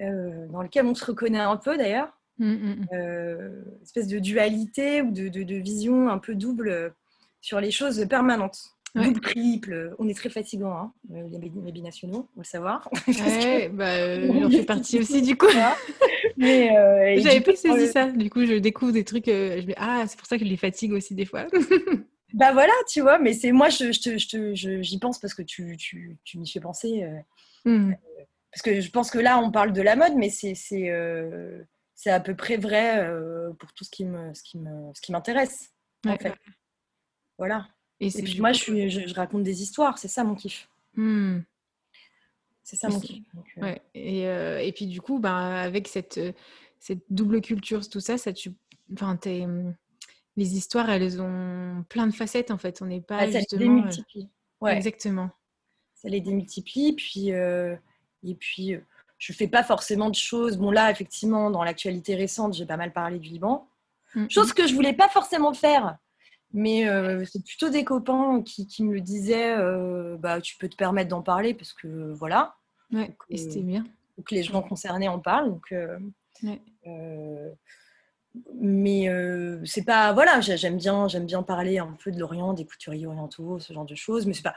euh, 0.00 0.46
dans 0.48 0.62
lequel 0.62 0.86
on 0.86 0.94
se 0.94 1.04
reconnaît 1.04 1.40
un 1.40 1.56
peu 1.56 1.76
d'ailleurs, 1.76 2.16
mmh, 2.38 2.46
mmh. 2.46 2.86
Euh, 2.92 3.62
espèce 3.82 4.06
de 4.06 4.20
dualité 4.20 5.02
ou 5.02 5.10
de, 5.10 5.28
de, 5.28 5.54
vision 5.56 6.08
un 6.08 6.18
peu 6.18 6.36
double 6.36 6.94
sur 7.40 7.60
les 7.60 7.72
choses 7.72 8.06
permanentes. 8.08 8.74
Double, 8.94 9.20
triple, 9.20 9.94
on 9.98 10.08
est 10.08 10.14
très 10.14 10.30
fatigant, 10.30 10.72
hein, 10.72 10.92
euh, 11.12 11.28
les, 11.38 11.72
binationaux, 11.72 12.28
on 12.36 12.40
le 12.40 12.44
savoir. 12.44 12.88
Ouais, 13.06 13.68
bah, 13.68 14.20
j'en 14.40 14.50
fais 14.50 14.64
partie 14.64 14.98
aussi 14.98 15.20
du 15.20 15.36
coup. 15.36 15.46
Mais 16.38 17.20
J'avais 17.20 17.40
pas 17.40 17.54
saisi 17.54 17.88
ça, 17.88 18.06
du 18.10 18.30
coup 18.30 18.46
je 18.46 18.54
découvre 18.54 18.92
des 18.92 19.04
trucs, 19.04 19.26
je 19.26 19.66
me... 19.66 19.74
ah 19.76 20.04
c'est 20.06 20.16
pour 20.16 20.26
ça 20.26 20.38
que 20.38 20.44
je 20.44 20.48
les 20.48 20.56
fatigue 20.56 20.92
aussi 20.92 21.14
des 21.14 21.26
fois. 21.26 21.46
Bah 22.34 22.52
voilà, 22.52 22.72
tu 22.88 23.00
vois, 23.00 23.18
mais 23.18 23.32
c'est 23.32 23.52
moi, 23.52 23.70
je, 23.70 23.90
je, 23.90 24.54
je, 24.54 24.82
j'y 24.82 24.98
pense 24.98 25.18
parce 25.18 25.34
que 25.34 25.42
tu, 25.42 25.76
tu, 25.78 26.18
tu 26.24 26.38
m'y 26.38 26.48
fais 26.48 26.60
penser. 26.60 27.02
Euh, 27.04 27.70
hmm. 27.70 27.92
euh, 27.92 28.24
parce 28.52 28.62
que 28.62 28.80
je 28.80 28.90
pense 28.90 29.10
que 29.10 29.18
là, 29.18 29.38
on 29.38 29.50
parle 29.50 29.72
de 29.72 29.80
la 29.80 29.96
mode, 29.96 30.14
mais 30.14 30.28
c'est, 30.28 30.54
c'est, 30.54 30.90
euh, 30.90 31.62
c'est 31.94 32.10
à 32.10 32.20
peu 32.20 32.34
près 32.34 32.56
vrai 32.56 33.10
pour 33.58 33.72
tout 33.72 33.84
ce 33.84 33.90
qui, 33.90 34.04
me, 34.04 34.34
ce 34.34 34.42
qui, 34.42 34.58
me, 34.58 34.92
ce 34.94 35.00
qui 35.00 35.12
m'intéresse. 35.12 35.72
En 36.06 36.16
fait. 36.16 36.34
Voilà. 37.38 37.68
Et, 38.00 38.10
puis 38.10 38.40
moi, 38.40 38.52
je, 38.52 38.60
suis, 38.60 38.90
je, 38.90 39.14
raconte 39.14 39.42
des 39.42 39.62
histoires, 39.62 39.98
c'est 39.98 40.08
ça 40.08 40.22
mon 40.22 40.34
kiff. 40.34 40.68
Hmm. 40.94 41.40
C'est 42.68 42.76
ça 42.76 42.88
mon 42.88 43.00
kiff. 43.00 43.24
ouais. 43.56 43.80
et, 43.94 44.24
et, 44.24 44.72
puis 44.72 44.86
du 44.86 45.00
coup, 45.00 45.18
bah, 45.18 45.62
avec 45.62 45.88
cette, 45.88 46.20
cette 46.78 47.02
double 47.08 47.40
culture, 47.40 47.88
tout 47.88 48.00
ça, 48.00 48.18
ça 48.18 48.32
tu. 48.32 48.52
Enfin, 48.92 49.16
t'es 49.16 49.46
les 50.38 50.56
histoires, 50.56 50.88
elles 50.88 51.20
ont 51.20 51.84
plein 51.88 52.06
de 52.06 52.14
facettes 52.14 52.50
en 52.50 52.58
fait. 52.58 52.80
On 52.80 52.86
n'est 52.86 53.00
pas 53.00 53.18
ah, 53.18 53.30
ça 53.30 53.40
justement. 53.40 53.60
Les 53.60 53.66
euh, 53.66 53.74
démultiplie. 53.74 54.28
Ouais. 54.60 54.76
Exactement. 54.76 55.30
Ça 55.94 56.08
les 56.08 56.20
démultiplie. 56.20 56.92
Puis, 56.92 57.32
euh, 57.32 57.74
et 58.22 58.34
puis, 58.36 58.74
euh, 58.74 58.80
je 59.18 59.32
fais 59.32 59.48
pas 59.48 59.64
forcément 59.64 60.10
de 60.10 60.14
choses. 60.14 60.56
Bon, 60.56 60.70
là, 60.70 60.90
effectivement, 60.92 61.50
dans 61.50 61.64
l'actualité 61.64 62.14
récente, 62.14 62.54
j'ai 62.54 62.66
pas 62.66 62.76
mal 62.76 62.92
parlé 62.92 63.18
du 63.18 63.28
Liban. 63.28 63.68
Mm, 64.14 64.30
chose 64.30 64.52
que 64.52 64.66
je 64.66 64.74
voulais 64.74 64.92
pas 64.92 65.08
forcément 65.08 65.52
faire. 65.52 65.98
Mais 66.54 66.86
c'est 67.26 67.44
plutôt 67.44 67.68
des 67.68 67.84
copains 67.84 68.42
qui, 68.42 68.66
qui 68.66 68.82
me 68.82 68.94
le 68.94 69.02
disaient 69.02 69.54
bah, 70.18 70.40
tu 70.40 70.56
peux 70.56 70.68
te 70.68 70.76
permettre 70.76 71.10
d'en 71.10 71.20
parler 71.20 71.52
parce 71.52 71.74
que 71.74 72.14
voilà. 72.14 72.56
Ouais, 72.92 73.10
et 73.28 73.36
c'était 73.36 73.60
bien. 73.60 73.84
que 74.24 74.34
les 74.34 74.42
gens 74.42 74.62
concernés 74.62 75.08
en 75.08 75.18
parlent. 75.18 75.50
Donc, 75.50 75.74
mais 78.54 79.08
euh, 79.08 79.60
c'est 79.64 79.84
pas 79.84 80.12
voilà 80.12 80.40
j'aime 80.40 80.76
bien 80.76 81.08
j'aime 81.08 81.26
bien 81.26 81.42
parler 81.42 81.78
un 81.78 81.96
peu 82.02 82.12
de 82.12 82.18
l'Orient 82.20 82.52
des 82.52 82.64
couturiers 82.64 83.06
orientaux 83.06 83.58
ce 83.58 83.72
genre 83.72 83.84
de 83.84 83.96
choses 83.96 84.26
mais 84.26 84.34
c'est 84.34 84.42
pas 84.42 84.54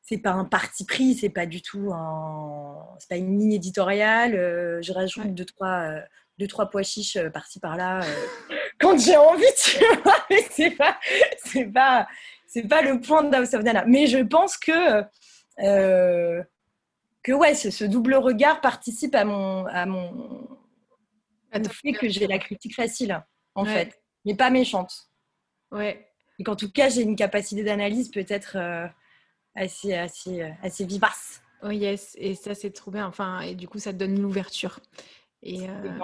c'est 0.00 0.18
pas 0.18 0.32
un 0.32 0.46
parti 0.46 0.86
pris 0.86 1.14
c'est 1.14 1.28
pas 1.28 1.44
du 1.44 1.60
tout 1.60 1.90
un 1.92 2.76
c'est 2.98 3.08
pas 3.08 3.16
une 3.16 3.38
ligne 3.38 3.52
éditoriale 3.52 4.34
euh, 4.34 4.80
je 4.80 4.92
rajoute 4.92 5.34
deux 5.34 5.44
trois 5.44 5.90
euh, 5.90 6.00
deux, 6.38 6.46
trois 6.46 6.70
pois 6.70 6.82
chiches 6.82 7.18
par-ci 7.32 7.58
par-là 7.60 8.00
quand 8.80 8.98
j'ai 8.98 9.16
envie, 9.16 9.42
tu 9.60 9.84
vois. 10.02 10.24
Mais 10.30 10.46
c'est 10.50 10.70
pas, 10.70 10.96
c'est 11.44 11.64
pas, 11.66 12.06
c'est 12.46 12.68
pas 12.68 12.82
le 12.82 13.00
point 13.00 13.24
de 13.24 13.34
House 13.34 13.54
of. 13.54 13.62
Mais 13.86 14.06
je 14.06 14.18
pense 14.18 14.56
que, 14.56 15.02
que 17.22 17.32
ouais, 17.32 17.54
ce, 17.54 17.84
double 17.84 18.14
regard 18.14 18.60
participe 18.60 19.14
à 19.14 19.24
mon, 19.24 19.66
à 19.66 19.86
mon, 19.86 20.48
fait 21.70 21.92
que 21.92 22.08
j'ai 22.08 22.26
la 22.26 22.38
critique 22.38 22.74
facile, 22.74 23.22
en 23.54 23.64
fait, 23.64 24.00
mais 24.24 24.34
pas 24.34 24.50
méchante. 24.50 24.92
Ouais. 25.70 26.08
Et 26.38 26.44
qu'en 26.44 26.56
tout 26.56 26.70
cas, 26.70 26.88
j'ai 26.88 27.02
une 27.02 27.16
capacité 27.16 27.64
d'analyse 27.64 28.10
peut-être 28.10 28.56
assez, 29.54 29.94
assez, 29.94 30.42
assez 30.62 30.84
vivace. 30.84 31.42
Oh 31.62 31.70
yes, 31.70 32.14
et 32.18 32.34
ça 32.34 32.54
c'est 32.54 32.70
trop 32.70 32.90
bien. 32.90 33.06
Enfin, 33.06 33.40
et 33.40 33.54
du 33.54 33.68
coup, 33.68 33.78
ça 33.78 33.92
te 33.92 33.98
donne 33.98 34.20
l'ouverture. 34.20 34.80
Et 35.42 35.68
euh, 35.68 35.98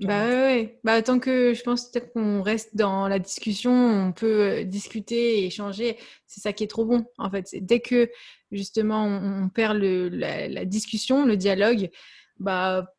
bah 0.00 0.24
ouais, 0.24 0.78
bah 0.82 1.02
tant 1.02 1.18
que 1.18 1.52
je 1.52 1.62
pense 1.62 1.90
peut-être 1.90 2.12
qu'on 2.14 2.40
reste 2.40 2.74
dans 2.74 3.06
la 3.06 3.18
discussion, 3.18 3.70
on 3.70 4.12
peut 4.12 4.64
discuter 4.64 5.40
et 5.40 5.46
échanger. 5.46 5.98
C'est 6.26 6.40
ça 6.40 6.54
qui 6.54 6.64
est 6.64 6.68
trop 6.68 6.86
bon 6.86 7.04
en 7.18 7.30
fait. 7.30 7.54
Dès 7.60 7.80
que 7.80 8.10
justement 8.50 9.04
on, 9.04 9.50
perd 9.50 9.76
le, 9.76 10.08
la, 10.08 10.64
discussion, 10.64 11.26
le 11.26 11.36
dialogue, 11.36 11.90
bah 12.38 12.94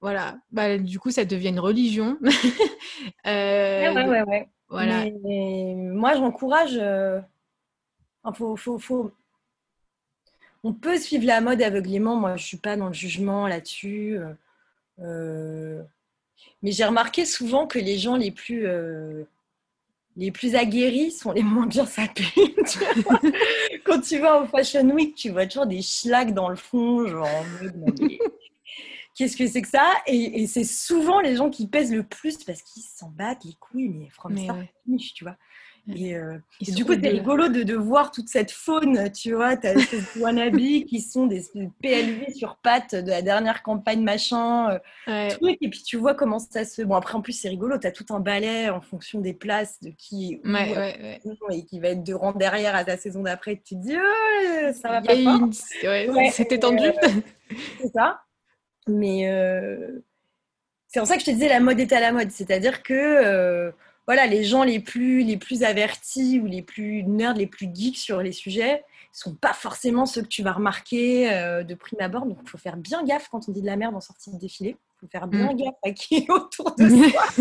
voilà, 0.00 0.38
bah 0.50 0.76
du 0.76 0.98
coup 0.98 1.12
ça 1.12 1.24
devient 1.24 1.50
une 1.50 1.60
religion. 1.60 2.18
euh, 3.26 3.94
ouais, 3.94 4.08
ouais, 4.08 4.22
ouais, 4.22 4.48
Voilà. 4.70 5.04
Mais, 5.22 5.74
moi 5.76 6.14
j'encourage. 6.16 6.76
Euh... 6.80 7.20
faut, 8.34 8.56
faut, 8.56 8.80
faut, 8.80 9.12
on 10.64 10.72
peut 10.72 10.98
suivre 10.98 11.26
la 11.26 11.40
mode 11.40 11.62
aveuglément. 11.62 12.16
Moi, 12.16 12.34
je 12.34 12.44
suis 12.44 12.56
pas 12.56 12.76
dans 12.76 12.88
le 12.88 12.92
jugement 12.92 13.46
là-dessus. 13.46 14.18
Euh, 15.00 15.82
mais 16.62 16.72
j'ai 16.72 16.84
remarqué 16.84 17.24
souvent 17.24 17.66
que 17.66 17.78
les 17.78 17.98
gens 17.98 18.16
les 18.16 18.30
plus 18.30 18.66
euh, 18.66 19.24
les 20.16 20.32
plus 20.32 20.56
aguerris 20.56 21.12
sont 21.12 21.30
les 21.30 21.42
moins 21.42 21.66
bien 21.66 21.86
sapés. 21.86 22.24
Quand 23.84 24.00
tu 24.00 24.18
vas 24.18 24.42
au 24.42 24.46
Fashion 24.46 24.88
Week, 24.90 25.14
tu 25.14 25.30
vois 25.30 25.46
toujours 25.46 25.66
des 25.66 25.80
schlags 25.80 26.34
dans 26.34 26.48
le 26.48 26.56
fond, 26.56 27.06
genre 27.06 27.28
qu'est-ce 29.14 29.36
que 29.36 29.46
c'est 29.46 29.62
que 29.62 29.68
ça? 29.68 29.92
Et, 30.06 30.46
c'est 30.46 30.64
souvent 30.64 31.20
les 31.20 31.36
gens 31.36 31.50
qui 31.50 31.68
pèsent 31.68 31.92
le 31.92 32.02
plus 32.02 32.42
parce 32.44 32.62
qu'ils 32.62 32.82
s'en 32.82 33.10
battent 33.10 33.44
les 33.44 33.54
couilles, 33.54 33.90
mais 33.90 34.08
from 34.08 34.34
mais 34.34 34.96
tu 34.96 35.24
vois. 35.24 35.36
Et, 35.94 36.14
euh, 36.16 36.36
du 36.60 36.84
coup, 36.84 36.92
c'est 37.00 37.08
rigolo 37.08 37.48
de, 37.48 37.62
de, 37.62 37.74
voir 37.74 38.10
toute 38.10 38.28
cette 38.28 38.50
faune, 38.50 39.10
tu 39.12 39.32
vois. 39.32 39.56
Tu 39.56 39.66
as 39.68 39.78
ces 39.78 40.20
wannabes 40.20 40.56
qui 40.86 41.00
sont 41.00 41.26
des 41.26 41.42
PLV 41.82 42.32
sur 42.34 42.56
pattes 42.56 42.94
de 42.94 43.08
la 43.08 43.22
dernière 43.22 43.62
campagne, 43.62 44.02
machin, 44.02 44.78
euh, 45.08 45.30
truc. 45.30 45.56
Et 45.60 45.70
puis 45.70 45.82
tu 45.82 45.96
vois 45.96 46.14
comment 46.14 46.38
ça 46.38 46.64
se. 46.64 46.82
Bon, 46.82 46.94
après, 46.94 47.14
en 47.14 47.22
plus, 47.22 47.32
c'est 47.32 47.48
rigolo. 47.48 47.78
Tu 47.78 47.86
as 47.86 47.92
tout 47.92 48.04
un 48.10 48.20
balai 48.20 48.68
en 48.68 48.80
fonction 48.80 49.20
des 49.20 49.32
places, 49.32 49.80
de 49.82 49.90
qui 49.90 50.40
ouais, 50.44 51.20
et 51.50 51.64
qui 51.64 51.80
va 51.80 51.88
être 51.88 52.04
de 52.04 52.14
rang 52.14 52.32
derrière 52.32 52.74
à 52.74 52.84
ta 52.84 52.98
saison 52.98 53.22
d'après. 53.22 53.56
Tu 53.56 53.74
te 53.74 53.80
dis, 53.80 53.96
oh, 53.96 54.72
ça 54.74 54.90
va 54.90 55.02
pas. 55.02 55.14
Une... 55.14 55.52
C'était 56.32 56.58
tendu. 56.58 56.84
Euh, 56.84 57.08
c'est 57.80 57.92
ça. 57.92 58.20
Mais 58.86 59.26
c'est 60.86 61.00
en 61.00 61.06
ça 61.06 61.14
que 61.14 61.20
je 61.20 61.26
te 61.26 61.30
disais, 61.30 61.48
la 61.48 61.60
mode 61.60 61.80
est 61.80 61.92
à 61.92 62.00
la 62.00 62.12
mode. 62.12 62.30
C'est-à-dire 62.30 62.82
que 62.82 63.72
voilà, 64.08 64.26
les 64.26 64.42
gens 64.42 64.64
les 64.64 64.80
plus, 64.80 65.22
les 65.22 65.36
plus 65.36 65.62
avertis 65.62 66.40
ou 66.42 66.46
les 66.46 66.62
plus 66.62 67.04
nerds, 67.04 67.34
les 67.34 67.46
plus 67.46 67.68
geeks 67.70 67.98
sur 67.98 68.22
les 68.22 68.32
sujets, 68.32 68.82
sont 69.12 69.34
pas 69.34 69.52
forcément 69.52 70.06
ceux 70.06 70.22
que 70.22 70.28
tu 70.28 70.42
vas 70.42 70.52
remarquer 70.52 71.30
euh, 71.30 71.62
de 71.62 71.74
prime 71.74 72.00
abord. 72.00 72.24
Donc, 72.24 72.38
il 72.42 72.48
faut 72.48 72.56
faire 72.56 72.78
bien 72.78 73.04
gaffe 73.04 73.28
quand 73.28 73.50
on 73.50 73.52
dit 73.52 73.60
de 73.60 73.66
la 73.66 73.76
merde 73.76 73.94
en 73.94 74.00
sortie 74.00 74.32
de 74.32 74.38
défilé. 74.38 74.70
Il 74.70 75.00
faut 75.00 75.08
faire 75.08 75.28
bien 75.28 75.52
mm. 75.52 75.56
gaffe 75.56 75.74
à 75.84 75.90
qui 75.90 76.16
est 76.16 76.30
autour 76.30 76.74
de 76.76 76.88
soi. 77.10 77.22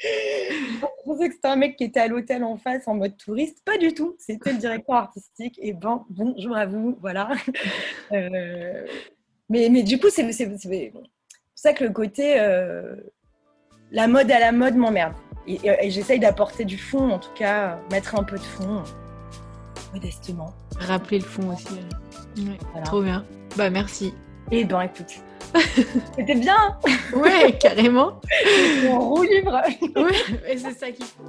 je 0.00 1.04
pensais 1.04 1.28
que 1.28 1.34
c'était 1.34 1.48
un 1.48 1.56
mec 1.56 1.76
qui 1.76 1.84
était 1.84 2.00
à 2.00 2.08
l'hôtel 2.08 2.44
en 2.44 2.56
face 2.56 2.88
en 2.88 2.94
mode 2.94 3.18
touriste. 3.18 3.58
Pas 3.62 3.76
du 3.76 3.92
tout. 3.92 4.16
C'était 4.18 4.52
le 4.52 4.58
directeur 4.58 4.96
artistique. 4.96 5.58
Et 5.60 5.74
bon, 5.74 6.04
bonjour 6.08 6.56
à 6.56 6.64
vous. 6.64 6.96
Voilà. 7.02 7.28
Euh, 8.12 8.86
mais, 9.48 9.70
mais 9.70 9.82
du 9.82 9.98
coup, 9.98 10.08
c'est 10.10 10.22
pour 10.22 11.02
ça 11.54 11.72
que 11.72 11.84
le 11.84 11.90
côté 11.90 12.38
euh, 12.38 12.94
la 13.90 14.06
mode 14.06 14.30
à 14.30 14.38
la 14.38 14.52
mode 14.52 14.76
m'emmerde. 14.76 15.14
Et, 15.46 15.90
j'essaye 15.90 16.20
d'apporter 16.20 16.64
du 16.64 16.78
fond, 16.78 17.10
en 17.10 17.18
tout 17.18 17.32
cas, 17.34 17.78
mettre 17.90 18.14
un 18.18 18.22
peu 18.22 18.36
de 18.36 18.42
fond, 18.42 18.82
modestement. 19.92 20.54
Rappeler 20.78 21.18
le 21.18 21.24
fond 21.24 21.52
aussi. 21.52 21.80
Trop 22.84 23.02
bien. 23.02 23.24
Bah 23.56 23.70
merci. 23.70 24.14
Et 24.50 24.60
eh 24.60 24.64
ben 24.64 24.82
écoute, 24.82 25.20
c'était 26.16 26.34
bien. 26.34 26.78
ouais, 27.14 27.56
carrément. 27.58 28.20
On 28.88 28.98
roue 28.98 29.22
libre. 29.22 29.60
ouais, 29.96 30.50
et 30.52 30.58
c'est 30.58 30.72
ça 30.72 30.90
qu'il 30.90 31.04
faut. 31.04 31.24